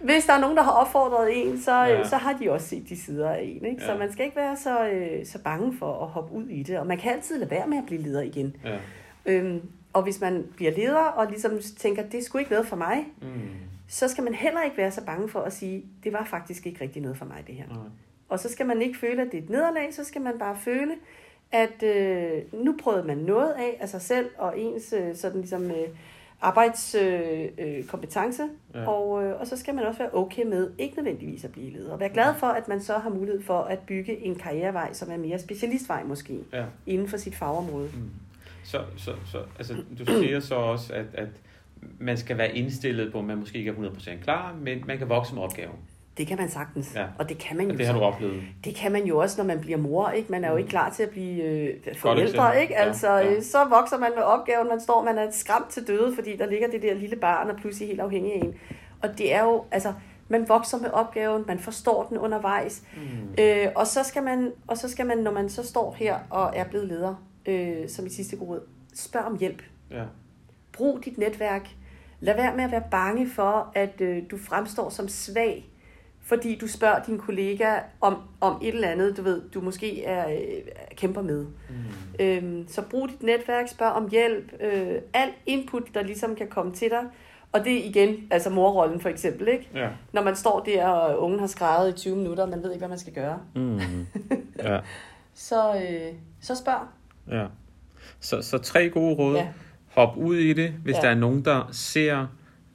hvis 0.00 0.24
der 0.24 0.32
er 0.32 0.40
nogen, 0.40 0.56
der 0.56 0.62
har 0.62 0.70
opfordret 0.72 1.28
en, 1.46 1.60
så, 1.60 1.72
Ja. 1.84 2.04
så 2.08 2.16
har 2.16 2.32
de 2.32 2.50
også 2.50 2.68
set 2.68 2.88
de 2.88 2.96
sider 3.02 3.30
af 3.30 3.40
en. 3.42 3.64
Ikke? 3.66 3.82
Så 3.84 3.92
Ja. 3.92 3.98
man 3.98 4.12
skal 4.12 4.24
ikke 4.24 4.36
være 4.36 4.56
så, 4.56 4.88
øh, 4.88 5.26
så 5.26 5.38
bange 5.42 5.76
for 5.78 6.02
at 6.02 6.08
hoppe 6.08 6.34
ud 6.34 6.46
i 6.48 6.62
det. 6.62 6.78
Og 6.78 6.86
man 6.86 6.98
kan 6.98 7.12
altid 7.12 7.38
lade 7.38 7.50
være 7.50 7.66
med 7.66 7.78
at 7.78 7.84
blive 7.86 8.00
leder 8.02 8.22
igen. 8.22 8.56
Ja. 8.64 8.78
Øhm, 9.26 9.60
og 9.92 10.02
hvis 10.02 10.20
man 10.20 10.44
bliver 10.56 10.72
leder 10.72 10.96
og 11.04 11.26
ligesom 11.26 11.58
tænker, 11.78 12.02
det 12.02 12.24
sgu 12.24 12.38
ikke 12.38 12.50
noget 12.50 12.66
for 12.66 12.76
mig, 12.76 13.06
Mm. 13.22 13.28
så 13.88 14.08
skal 14.08 14.24
man 14.24 14.34
heller 14.34 14.62
ikke 14.62 14.76
være 14.76 14.90
så 14.90 15.04
bange 15.04 15.28
for 15.28 15.40
at 15.40 15.52
sige, 15.52 15.84
det 16.04 16.12
var 16.12 16.24
faktisk 16.24 16.66
ikke 16.66 16.80
rigtig 16.80 17.02
noget 17.02 17.16
for 17.18 17.24
mig, 17.24 17.44
det 17.46 17.54
her. 17.54 17.64
Nej. 17.68 17.76
Og 18.28 18.38
så 18.40 18.48
skal 18.48 18.66
man 18.66 18.82
ikke 18.82 18.98
føle, 18.98 19.22
at 19.22 19.28
det 19.32 19.38
er 19.38 19.42
et 19.42 19.50
nederlag, 19.50 19.94
så 19.94 20.04
skal 20.04 20.20
man 20.22 20.38
bare 20.38 20.56
føle, 20.56 20.92
at 21.52 21.82
øh, 21.82 22.42
nu 22.64 22.76
prøvede 22.82 23.06
man 23.06 23.18
noget 23.18 23.50
af 23.52 23.76
af 23.80 23.88
sig 23.88 24.00
selv 24.02 24.26
og 24.38 24.58
ens 24.58 24.94
øh, 24.98 25.16
sådan 25.16 25.40
ligesom, 25.40 25.70
øh, 25.70 25.76
arbejdskompetence, 26.40 28.42
øh, 28.42 28.48
øh, 28.48 28.52
Ja. 28.82 28.86
og, 28.90 29.24
øh, 29.24 29.40
og 29.40 29.46
så 29.46 29.56
skal 29.56 29.74
man 29.74 29.84
også 29.84 29.98
være 29.98 30.14
okay 30.14 30.42
med 30.46 30.70
ikke 30.78 30.96
nødvendigvis 30.96 31.44
at 31.44 31.52
blive 31.52 31.70
leder. 31.70 31.92
Og 31.92 32.00
være 32.00 32.08
glad 32.08 32.34
for, 32.34 32.46
at 32.46 32.68
man 32.68 32.80
så 32.80 32.98
har 32.98 33.10
mulighed 33.10 33.42
for 33.42 33.58
at 33.58 33.78
bygge 33.78 34.24
en 34.24 34.34
karrierevej, 34.34 34.92
som 34.92 35.10
er 35.10 35.16
mere 35.16 35.38
specialistvej 35.38 36.04
måske, 36.04 36.38
Ja. 36.52 36.64
inden 36.86 37.08
for 37.08 37.16
sit 37.16 37.34
fagområde. 37.34 37.88
Mm. 37.94 38.10
Så, 38.64 38.80
så, 38.96 39.12
så 39.26 39.38
altså, 39.58 39.74
du 39.98 40.04
siger 40.04 40.40
så 40.40 40.54
også, 40.54 40.92
at, 40.94 41.06
at 41.14 41.28
man 41.98 42.16
skal 42.16 42.38
være 42.38 42.56
indstillet 42.56 43.12
på, 43.12 43.18
at 43.18 43.24
man 43.24 43.38
måske 43.38 43.58
ikke 43.58 43.70
er 43.70 43.74
100% 43.74 44.22
klar, 44.22 44.56
men 44.60 44.84
man 44.86 44.98
kan 44.98 45.08
vokse 45.08 45.34
med 45.34 45.42
opgaven. 45.42 45.76
Det 46.16 46.26
kan 46.26 46.38
man 46.38 46.48
sagtens, 46.50 46.92
Ja. 46.94 47.06
og 47.18 47.28
det 47.28 47.38
kan 47.38 47.56
man 47.56 47.66
jo 47.66 47.72
Og 47.72 47.78
det 47.78 47.86
har 47.86 47.94
du 47.94 48.00
oplevet. 48.00 48.42
Det 48.64 48.74
kan 48.74 48.92
man 48.92 49.04
jo 49.04 49.18
også, 49.18 49.42
når 49.42 49.46
man 49.48 49.60
bliver 49.60 49.78
mor, 49.78 50.08
ikke? 50.10 50.32
Man 50.32 50.44
er 50.44 50.48
jo 50.48 50.54
Mm. 50.54 50.58
ikke 50.58 50.70
klar 50.70 50.90
til 50.90 51.02
at 51.02 51.10
blive 51.10 51.42
øh, 51.42 51.74
forældre, 51.96 52.60
ikke? 52.62 52.76
Altså, 52.76 53.08
ja. 53.12 53.30
ja. 53.32 53.40
så 53.40 53.64
vokser 53.64 53.98
man 53.98 54.10
med 54.16 54.22
opgaven, 54.22 54.68
man 54.68 54.80
står, 54.80 55.04
man 55.04 55.18
er 55.18 55.30
skræmt 55.30 55.68
til 55.68 55.86
døde, 55.86 56.14
fordi 56.14 56.36
der 56.36 56.46
ligger 56.46 56.70
det 56.70 56.82
der 56.82 56.94
lille 56.94 57.16
barn, 57.16 57.50
og 57.50 57.56
pludselig 57.56 57.88
helt 57.88 58.00
afhængig 58.00 58.32
af 58.34 58.38
en. 58.38 58.54
Og 59.02 59.18
det 59.18 59.34
er 59.34 59.44
jo, 59.44 59.64
altså, 59.70 59.92
man 60.28 60.48
vokser 60.48 60.78
med 60.78 60.90
opgaven, 60.90 61.44
man 61.46 61.58
forstår 61.58 62.06
den 62.08 62.18
undervejs, 62.18 62.82
Mm. 62.96 63.42
øh, 63.42 63.66
og, 63.76 63.86
så 63.86 64.02
skal 64.04 64.22
man, 64.22 64.52
og 64.66 64.78
så 64.78 64.88
skal 64.88 65.06
man, 65.06 65.18
når 65.18 65.30
man 65.32 65.48
så 65.48 65.66
står 65.66 65.94
her 65.98 66.18
og 66.30 66.52
er 66.56 66.64
blevet 66.64 66.88
leder, 66.88 67.14
øh, 67.46 67.88
som 67.88 68.06
i 68.06 68.10
sidste 68.10 68.36
gode 68.36 68.50
råd, 68.50 68.60
spørg 68.94 69.22
om 69.24 69.38
hjælp. 69.38 69.62
Ja. 69.90 70.02
Brug 70.72 71.04
dit 71.04 71.18
netværk. 71.18 71.68
Lad 72.20 72.34
være 72.36 72.56
med 72.56 72.64
at 72.64 72.70
være 72.72 72.84
bange 72.90 73.28
for, 73.30 73.72
at 73.74 74.00
øh, 74.00 74.22
du 74.30 74.38
fremstår 74.38 74.88
som 74.88 75.08
svag, 75.08 75.68
fordi 76.24 76.58
du 76.58 76.68
spørger 76.68 77.02
din 77.06 77.18
kollega 77.18 77.74
om, 78.00 78.16
om 78.40 78.58
et 78.62 78.74
eller 78.74 78.88
andet, 78.88 79.16
du 79.16 79.22
ved, 79.22 79.42
du 79.54 79.60
måske 79.60 80.04
er, 80.04 80.28
øh, 80.30 80.36
kæmper 80.96 81.22
med. 81.22 81.44
Mm. 81.44 81.74
Øhm, 82.20 82.68
så 82.68 82.82
brug 82.82 83.08
dit 83.08 83.22
netværk, 83.22 83.68
spørg 83.68 83.88
om 83.92 84.08
hjælp, 84.10 84.52
øh, 84.60 84.94
alt 85.14 85.34
input, 85.46 85.82
der 85.94 86.02
ligesom 86.02 86.34
kan 86.36 86.46
komme 86.48 86.72
til 86.72 86.90
dig. 86.90 87.02
Og 87.52 87.64
det 87.64 87.72
er 87.72 87.84
igen, 87.84 88.16
altså 88.30 88.50
morrollen 88.50 89.00
for 89.00 89.08
eksempel, 89.08 89.48
ikke? 89.48 89.68
Ja. 89.74 89.88
Når 90.12 90.22
man 90.22 90.36
står 90.36 90.60
der, 90.60 90.86
og 90.86 91.22
ungen 91.22 91.40
har 91.40 91.46
skrevet 91.46 91.88
i 91.88 91.92
20 91.92 92.16
minutter, 92.16 92.42
og 92.42 92.48
man 92.48 92.62
ved 92.62 92.70
ikke, 92.70 92.78
hvad 92.80 92.88
man 92.88 92.98
skal 92.98 93.12
gøre. 93.12 93.38
Mm. 93.54 93.78
ja. 94.64 94.78
Så, 95.34 95.74
øh, 95.74 96.12
så 96.40 96.54
spørg. 96.56 96.86
ja. 97.30 97.46
Så, 98.20 98.42
så 98.42 98.58
tre 98.58 98.88
gode 98.90 99.14
råd. 99.14 99.36
Ja. 99.36 99.48
Hop 99.94 100.16
ud 100.16 100.36
i 100.36 100.52
det, 100.52 100.70
hvis 100.70 100.96
Ja. 100.96 101.00
der 101.00 101.08
er 101.08 101.14
nogen, 101.14 101.44
der 101.44 101.68
ser 101.72 102.26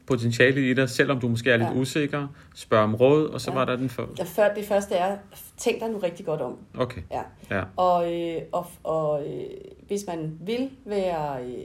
potentialet 0.08 0.62
i 0.62 0.74
dig, 0.74 0.90
selvom 0.90 1.20
du 1.20 1.28
måske 1.28 1.52
er 1.52 1.58
lidt 1.58 1.70
Ja. 1.70 1.76
usikker. 1.76 2.28
Spørg 2.56 2.80
om 2.84 2.96
råd, 2.96 3.26
og 3.28 3.42
så 3.42 3.52
Ja. 3.52 3.58
var 3.58 3.66
der 3.66 3.76
den 3.76 3.90
for... 3.90 4.10
Ja, 4.20 4.24
før 4.24 4.54
det 4.54 4.66
første 4.66 4.96
er, 4.96 5.18
tænk 5.58 5.80
dig 5.80 5.90
nu 5.90 5.98
rigtig 5.98 6.26
godt 6.26 6.42
om. 6.42 6.58
Okay. 6.78 7.02
Ja. 7.12 7.22
Ja. 7.58 7.64
Og, 7.76 8.14
øh, 8.14 8.42
og, 8.52 8.68
og 8.84 9.28
øh, 9.28 9.44
hvis 9.88 10.02
man 10.08 10.38
vil 10.42 10.70
være 10.86 11.44
øh, 11.44 11.64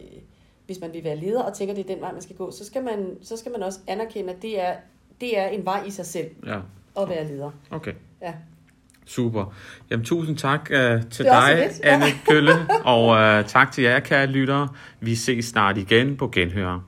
hvis 0.66 0.81
man 0.81 0.90
vil 0.92 1.05
være 1.05 1.16
leder 1.16 1.42
og 1.42 1.55
tænker, 1.55 1.74
det 1.74 1.85
er 1.90 1.94
den 1.94 2.00
vej, 2.02 2.12
man 2.12 2.22
skal 2.22 2.37
gå, 2.37 2.50
så 2.50 2.64
skal 2.66 2.83
man, 2.83 3.07
så 3.22 3.37
skal 3.37 3.52
man 3.52 3.62
også 3.62 3.78
anerkende, 3.87 4.33
at 4.33 4.42
det 4.42 4.61
er, 4.61 4.72
det 5.20 5.38
er 5.38 5.46
en 5.48 5.64
vej 5.64 5.83
i 5.87 5.90
sig 5.90 6.07
selv 6.07 6.26
Ja. 6.46 6.59
at 7.02 7.09
være 7.09 7.28
leder. 7.28 7.50
Okay. 7.70 7.92
Ja. 8.22 8.33
Super. 9.07 9.55
Jamen, 9.90 10.05
tusind 10.05 10.37
tak 10.37 10.61
uh, 10.61 11.11
til 11.11 11.24
dig. 11.24 11.70
Anne 11.83 12.05
Kølle, 12.28 12.52
og 12.85 13.07
uh, 13.38 13.44
tak 13.46 13.72
til 13.72 13.85
jer, 13.85 14.00
kære 14.00 14.26
lyttere. 14.26 14.68
Vi 15.00 15.14
ses 15.14 15.44
snart 15.44 15.78
igen 15.78 16.16
på 16.16 16.28
Genhør. 16.28 16.85